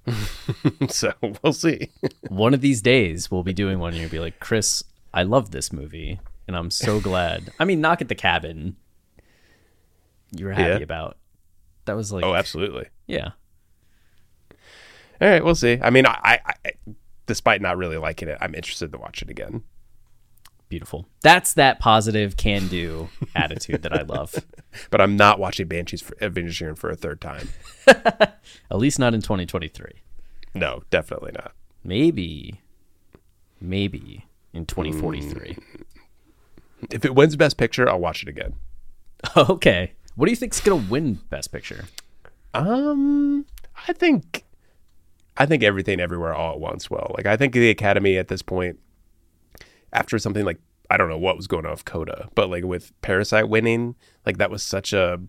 so 0.90 1.14
we'll 1.44 1.54
see. 1.54 1.90
One 2.30 2.54
of 2.54 2.62
these 2.62 2.82
days 2.82 3.30
we'll 3.30 3.44
be 3.44 3.54
doing 3.54 3.80
one 3.80 3.94
and 3.94 4.02
you'll 4.02 4.10
be 4.10 4.20
like, 4.20 4.40
Chris, 4.40 4.84
I 5.14 5.24
love 5.24 5.52
this 5.52 5.72
movie 5.74 6.20
and 6.50 6.58
I'm 6.58 6.72
so 6.72 7.00
glad. 7.00 7.52
I 7.60 7.66
mean, 7.66 7.80
knock 7.80 8.02
at 8.02 8.08
the 8.10 8.16
cabin. 8.16 8.76
You 10.36 10.48
were 10.48 10.52
happy 10.52 10.70
Yeah. 10.80 10.84
about. 10.84 11.18
That 11.86 11.96
was 11.96 12.12
like 12.12 12.26
oh, 12.26 12.34
absolutely. 12.34 12.88
Yeah. 13.06 13.32
All 15.22 15.28
right, 15.28 15.44
we'll 15.46 15.54
see. 15.56 15.78
I 15.82 15.90
mean, 15.92 16.06
I, 16.08 16.40
I, 16.46 16.54
I 16.66 16.72
despite 17.28 17.62
not 17.62 17.78
really 17.78 17.98
liking 17.98 18.28
it, 18.30 18.38
I'm 18.42 18.56
interested 18.56 18.92
to 18.92 18.98
watch 18.98 19.22
it 19.22 19.30
again. 19.30 19.64
Beautiful. 20.70 21.08
That's 21.22 21.54
that 21.54 21.80
positive 21.80 22.36
can 22.38 22.68
do 22.68 23.10
attitude 23.36 23.84
that 23.84 23.94
I 23.94 24.02
love. 24.04 24.36
But 24.90 25.02
I'm 25.02 25.16
not 25.16 25.40
watching 25.40 25.68
Banshees 25.68 26.02
of 26.22 26.34
Inisherin 26.34 26.78
for 26.78 26.90
a 26.90 26.96
third 26.96 27.22
time. 27.22 27.50
At 27.88 28.40
least 28.72 28.98
not 29.00 29.14
in 29.14 29.22
2023. 29.22 29.92
No, 30.56 30.82
definitely 30.90 31.32
not. 31.34 31.54
Maybe, 31.84 32.62
maybe 33.62 34.26
in 34.54 34.66
2043. 34.66 35.58
If 36.92 37.06
it 37.06 37.16
wins 37.16 37.36
Best 37.36 37.58
Picture, 37.58 37.90
I'll 37.90 38.00
watch 38.00 38.24
it 38.24 38.30
again. 38.30 38.56
okay. 39.38 39.94
What 40.16 40.26
do 40.26 40.32
you 40.32 40.36
think's 40.36 40.60
gonna 40.60 40.84
win 40.90 41.16
Best 41.30 41.52
Picture? 41.52 41.86
Um, 42.54 43.46
I 43.88 43.94
think, 43.94 44.44
I 45.38 45.46
think 45.46 45.64
everything, 45.64 46.00
everywhere, 46.00 46.34
all 46.34 46.54
at 46.54 46.60
once. 46.60 46.90
Will 46.90 47.14
like 47.16 47.26
I 47.26 47.38
think 47.38 47.54
the 47.54 47.70
Academy 47.70 48.18
at 48.18 48.28
this 48.28 48.42
point, 48.42 48.80
after 49.94 50.18
something 50.20 50.46
like 50.46 50.60
I 50.90 50.98
don't 50.98 51.10
know 51.10 51.18
what 51.18 51.38
was 51.38 51.48
going 51.48 51.66
on 51.66 51.72
with 51.72 51.86
Coda, 51.86 52.30
but 52.36 52.50
like 52.50 52.64
with 52.64 52.92
Parasite 53.02 53.48
winning, 53.48 53.96
like 54.26 54.38
that 54.38 54.50
was 54.50 54.64
such 54.64 54.92
a 54.92 55.22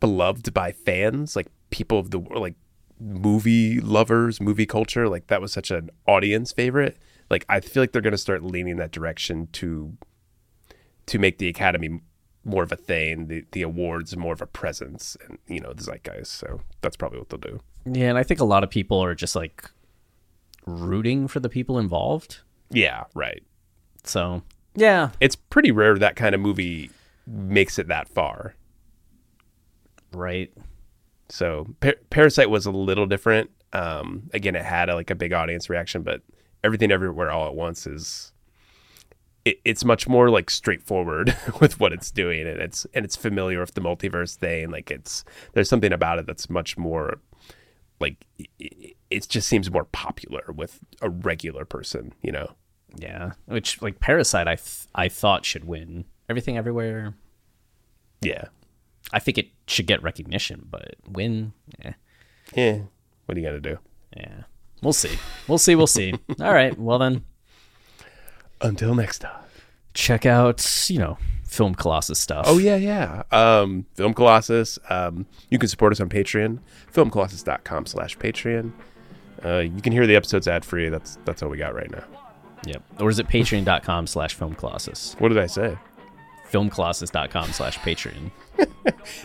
beloved 0.00 0.52
by 0.54 0.72
fans, 0.72 1.36
like 1.36 1.48
people 1.68 1.98
of 1.98 2.10
the 2.10 2.18
world, 2.18 2.40
like 2.40 2.56
movie 2.98 3.80
lovers, 3.80 4.40
movie 4.40 4.66
culture. 4.66 5.08
Like 5.08 5.26
that 5.28 5.40
was 5.40 5.52
such 5.52 5.70
an 5.70 5.90
audience 6.06 6.52
favorite. 6.52 6.96
Like 7.30 7.44
I 7.48 7.60
feel 7.60 7.82
like 7.82 7.92
they're 7.92 8.02
going 8.02 8.12
to 8.12 8.18
start 8.18 8.42
leaning 8.42 8.76
that 8.76 8.90
direction 8.90 9.48
to 9.52 9.96
to 11.06 11.18
make 11.18 11.38
the 11.38 11.48
Academy 11.48 12.00
more 12.44 12.62
of 12.62 12.72
a 12.72 12.76
thing, 12.76 13.26
the 13.28 13.44
the 13.52 13.62
awards 13.62 14.16
more 14.16 14.32
of 14.32 14.42
a 14.42 14.46
presence, 14.46 15.16
and 15.26 15.38
you 15.46 15.60
know 15.60 15.72
the 15.72 15.82
zeitgeist. 15.82 16.26
So 16.32 16.60
that's 16.80 16.96
probably 16.96 17.18
what 17.20 17.28
they'll 17.28 17.38
do. 17.38 17.60
Yeah, 17.86 18.08
and 18.10 18.18
I 18.18 18.22
think 18.22 18.40
a 18.40 18.44
lot 18.44 18.64
of 18.64 18.70
people 18.70 19.02
are 19.02 19.14
just 19.14 19.34
like 19.36 19.70
rooting 20.66 21.28
for 21.28 21.40
the 21.40 21.48
people 21.48 21.78
involved. 21.78 22.40
Yeah, 22.70 23.04
right. 23.14 23.42
So 24.04 24.42
yeah, 24.74 25.10
It's 25.20 25.34
pretty 25.36 25.70
rare 25.72 25.96
that 25.98 26.16
kind 26.16 26.34
of 26.34 26.40
movie 26.40 26.90
makes 27.26 27.78
it 27.78 27.88
that 27.88 28.08
far. 28.08 28.54
right. 30.12 30.52
So 31.28 31.74
Par- 31.80 31.96
Parasite 32.10 32.50
was 32.50 32.66
a 32.66 32.70
little 32.70 33.06
different. 33.06 33.50
Um, 33.72 34.30
again, 34.34 34.56
it 34.56 34.64
had 34.64 34.88
a, 34.88 34.94
like 34.94 35.10
a 35.10 35.14
big 35.14 35.32
audience 35.32 35.70
reaction, 35.70 36.02
but 36.02 36.22
Everything 36.62 36.90
Everywhere 36.92 37.30
All 37.30 37.46
at 37.46 37.54
Once 37.54 37.86
is 37.86 38.32
it, 39.44 39.58
it's 39.64 39.84
much 39.84 40.06
more 40.06 40.28
like 40.30 40.50
straightforward 40.50 41.34
with 41.60 41.80
what 41.80 41.92
it's 41.92 42.10
doing, 42.10 42.46
and 42.46 42.60
it's 42.60 42.86
and 42.94 43.04
it's 43.04 43.16
familiar 43.16 43.60
with 43.60 43.74
the 43.74 43.80
multiverse 43.80 44.36
thing. 44.36 44.70
Like 44.70 44.90
it's 44.90 45.24
there's 45.52 45.68
something 45.68 45.92
about 45.92 46.18
it 46.18 46.26
that's 46.26 46.50
much 46.50 46.76
more 46.76 47.18
like 48.00 48.26
it, 48.38 48.96
it 49.10 49.28
just 49.28 49.48
seems 49.48 49.70
more 49.70 49.84
popular 49.84 50.44
with 50.54 50.80
a 51.00 51.08
regular 51.10 51.64
person, 51.64 52.12
you 52.22 52.32
know. 52.32 52.52
Yeah, 52.96 53.32
which 53.46 53.80
like 53.80 54.00
Parasite, 54.00 54.48
I 54.48 54.56
th- 54.56 54.86
I 54.94 55.08
thought 55.08 55.44
should 55.46 55.64
win 55.64 56.04
everything 56.28 56.56
everywhere. 56.58 57.14
Yeah. 58.20 58.44
I 59.12 59.18
think 59.18 59.38
it 59.38 59.48
should 59.66 59.86
get 59.86 60.02
recognition, 60.02 60.66
but 60.70 60.94
win, 61.08 61.52
eh, 61.82 61.92
Yeah. 62.54 62.80
What 63.24 63.36
are 63.36 63.40
you 63.40 63.46
gonna 63.46 63.60
do? 63.60 63.78
yeah. 64.16 64.42
We'll 64.82 64.92
see. 64.92 65.18
We'll 65.48 65.58
see. 65.58 65.74
We'll 65.74 65.86
see. 65.86 66.14
All 66.40 66.52
right. 66.54 66.78
Well 66.78 66.98
then, 66.98 67.24
Until 68.60 68.94
next 68.94 69.18
time. 69.20 69.42
check 69.94 70.24
out 70.26 70.64
you 70.88 70.98
know 70.98 71.18
Film 71.44 71.74
Colossus 71.74 72.18
stuff. 72.18 72.44
Oh 72.48 72.58
yeah, 72.58 72.76
yeah. 72.76 73.22
Um, 73.32 73.86
Film 73.94 74.14
Colossus. 74.14 74.78
Um, 74.88 75.26
you 75.50 75.58
can 75.58 75.68
support 75.68 75.92
us 75.92 76.00
on 76.00 76.08
Patreon. 76.08 76.58
Filmcolossus.com 76.92 77.86
slash 77.86 78.16
Patreon. 78.18 78.72
Uh, 79.44 79.58
you 79.58 79.80
can 79.82 79.92
hear 79.92 80.06
the 80.06 80.16
episodes 80.16 80.46
ad 80.48 80.64
free. 80.64 80.88
That's 80.88 81.18
that's 81.24 81.42
all 81.42 81.48
we 81.48 81.56
got 81.58 81.74
right 81.74 81.90
now. 81.90 82.04
Yep. 82.66 82.82
Or 83.00 83.08
is 83.08 83.18
it 83.18 83.26
patreon.com 83.26 84.06
slash 84.06 84.34
film 84.34 84.54
colossus? 84.54 85.16
What 85.18 85.28
did 85.30 85.38
I 85.38 85.46
say? 85.46 85.76
Filmcolossus.com 86.50 87.52
slash 87.52 87.78
Patreon. 87.78 88.30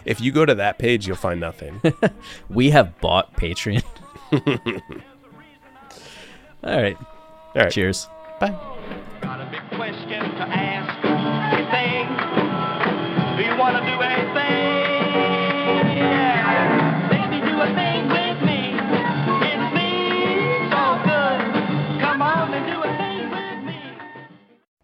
If 0.05 0.21
you 0.21 0.31
go 0.31 0.45
to 0.45 0.55
that 0.55 0.77
page, 0.77 1.07
you'll 1.07 1.15
find 1.17 1.39
nothing. 1.39 1.81
We 2.49 2.69
have 2.69 2.99
bought 3.01 3.35
Patreon. 3.35 3.83
All 6.65 6.81
right. 6.81 6.97
All 7.55 7.61
right. 7.61 7.71
Cheers. 7.71 8.09
Bye. 8.39 8.55
Got 9.21 9.39
a 9.39 9.45
big 9.51 9.61
question 9.77 10.21
to 10.37 10.43
ask. 10.49 10.89
You 11.53 11.65
think? 11.69 12.09
Do 13.37 13.43
you 13.43 13.55
want 13.55 13.77
to 13.77 13.83
do 13.85 14.01
anything? 14.01 14.65
Yeah. 15.95 17.07
Baby, 17.09 17.37
do 17.45 17.61
a 17.61 17.67
thing 17.67 18.09
with 18.09 18.41
me. 18.41 18.73
It's 19.45 19.67
me 19.77 19.91
so 20.73 20.83
good. 21.05 21.39
Come 22.01 22.21
on 22.23 22.53
and 22.53 22.65
do 22.65 22.81
a 22.81 22.89
thing 22.97 23.29
with 23.29 23.59
me. 23.63 23.79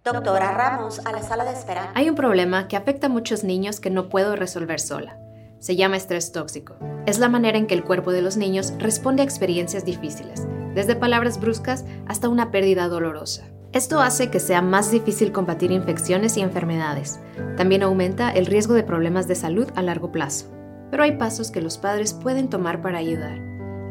Doctora 0.03 0.53
Ramos, 0.53 0.99
a 1.03 1.11
la 1.11 1.23
sala 1.23 1.45
de 1.45 1.53
espera. 1.53 1.91
Hay 1.95 2.09
un 2.09 2.15
problema 2.15 2.67
que 2.67 2.77
afecta 2.77 3.07
a 3.07 3.09
muchos 3.09 3.43
niños 3.43 3.79
que 3.79 3.89
no 3.89 4.07
puedo 4.09 4.35
resolver 4.35 4.79
sola. 4.79 5.17
Se 5.59 5.75
llama 5.75 5.97
estrés 5.97 6.31
tóxico. 6.31 6.75
Es 7.07 7.17
la 7.17 7.27
manera 7.29 7.57
en 7.57 7.65
que 7.65 7.73
el 7.73 7.83
cuerpo 7.83 8.11
de 8.11 8.21
los 8.21 8.37
niños 8.37 8.73
responde 8.77 9.21
a 9.23 9.25
experiencias 9.25 9.83
difíciles, 9.85 10.47
desde 10.73 10.95
palabras 10.95 11.39
bruscas 11.39 11.85
hasta 12.07 12.29
una 12.29 12.51
pérdida 12.51 12.87
dolorosa. 12.87 13.47
Esto 13.73 14.01
hace 14.01 14.29
que 14.29 14.39
sea 14.39 14.61
más 14.61 14.91
difícil 14.91 15.31
combatir 15.31 15.71
infecciones 15.71 16.35
y 16.35 16.41
enfermedades. 16.41 17.19
También 17.55 17.83
aumenta 17.83 18.29
el 18.29 18.45
riesgo 18.45 18.73
de 18.73 18.83
problemas 18.83 19.27
de 19.27 19.35
salud 19.35 19.69
a 19.75 19.81
largo 19.81 20.11
plazo. 20.11 20.51
Pero 20.89 21.03
hay 21.03 21.13
pasos 21.17 21.51
que 21.51 21.61
los 21.61 21.77
padres 21.77 22.13
pueden 22.13 22.49
tomar 22.49 22.81
para 22.81 22.97
ayudar. 22.97 23.39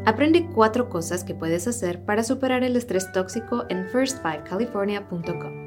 Aprende 0.05 0.47
cuatro 0.53 0.89
cosas 0.89 1.23
que 1.23 1.33
puedes 1.33 1.67
hacer 1.67 2.05
para 2.05 2.23
superar 2.23 2.63
el 2.63 2.75
estrés 2.75 3.11
tóxico 3.11 3.65
en 3.69 3.87
first5california.com. 3.87 5.60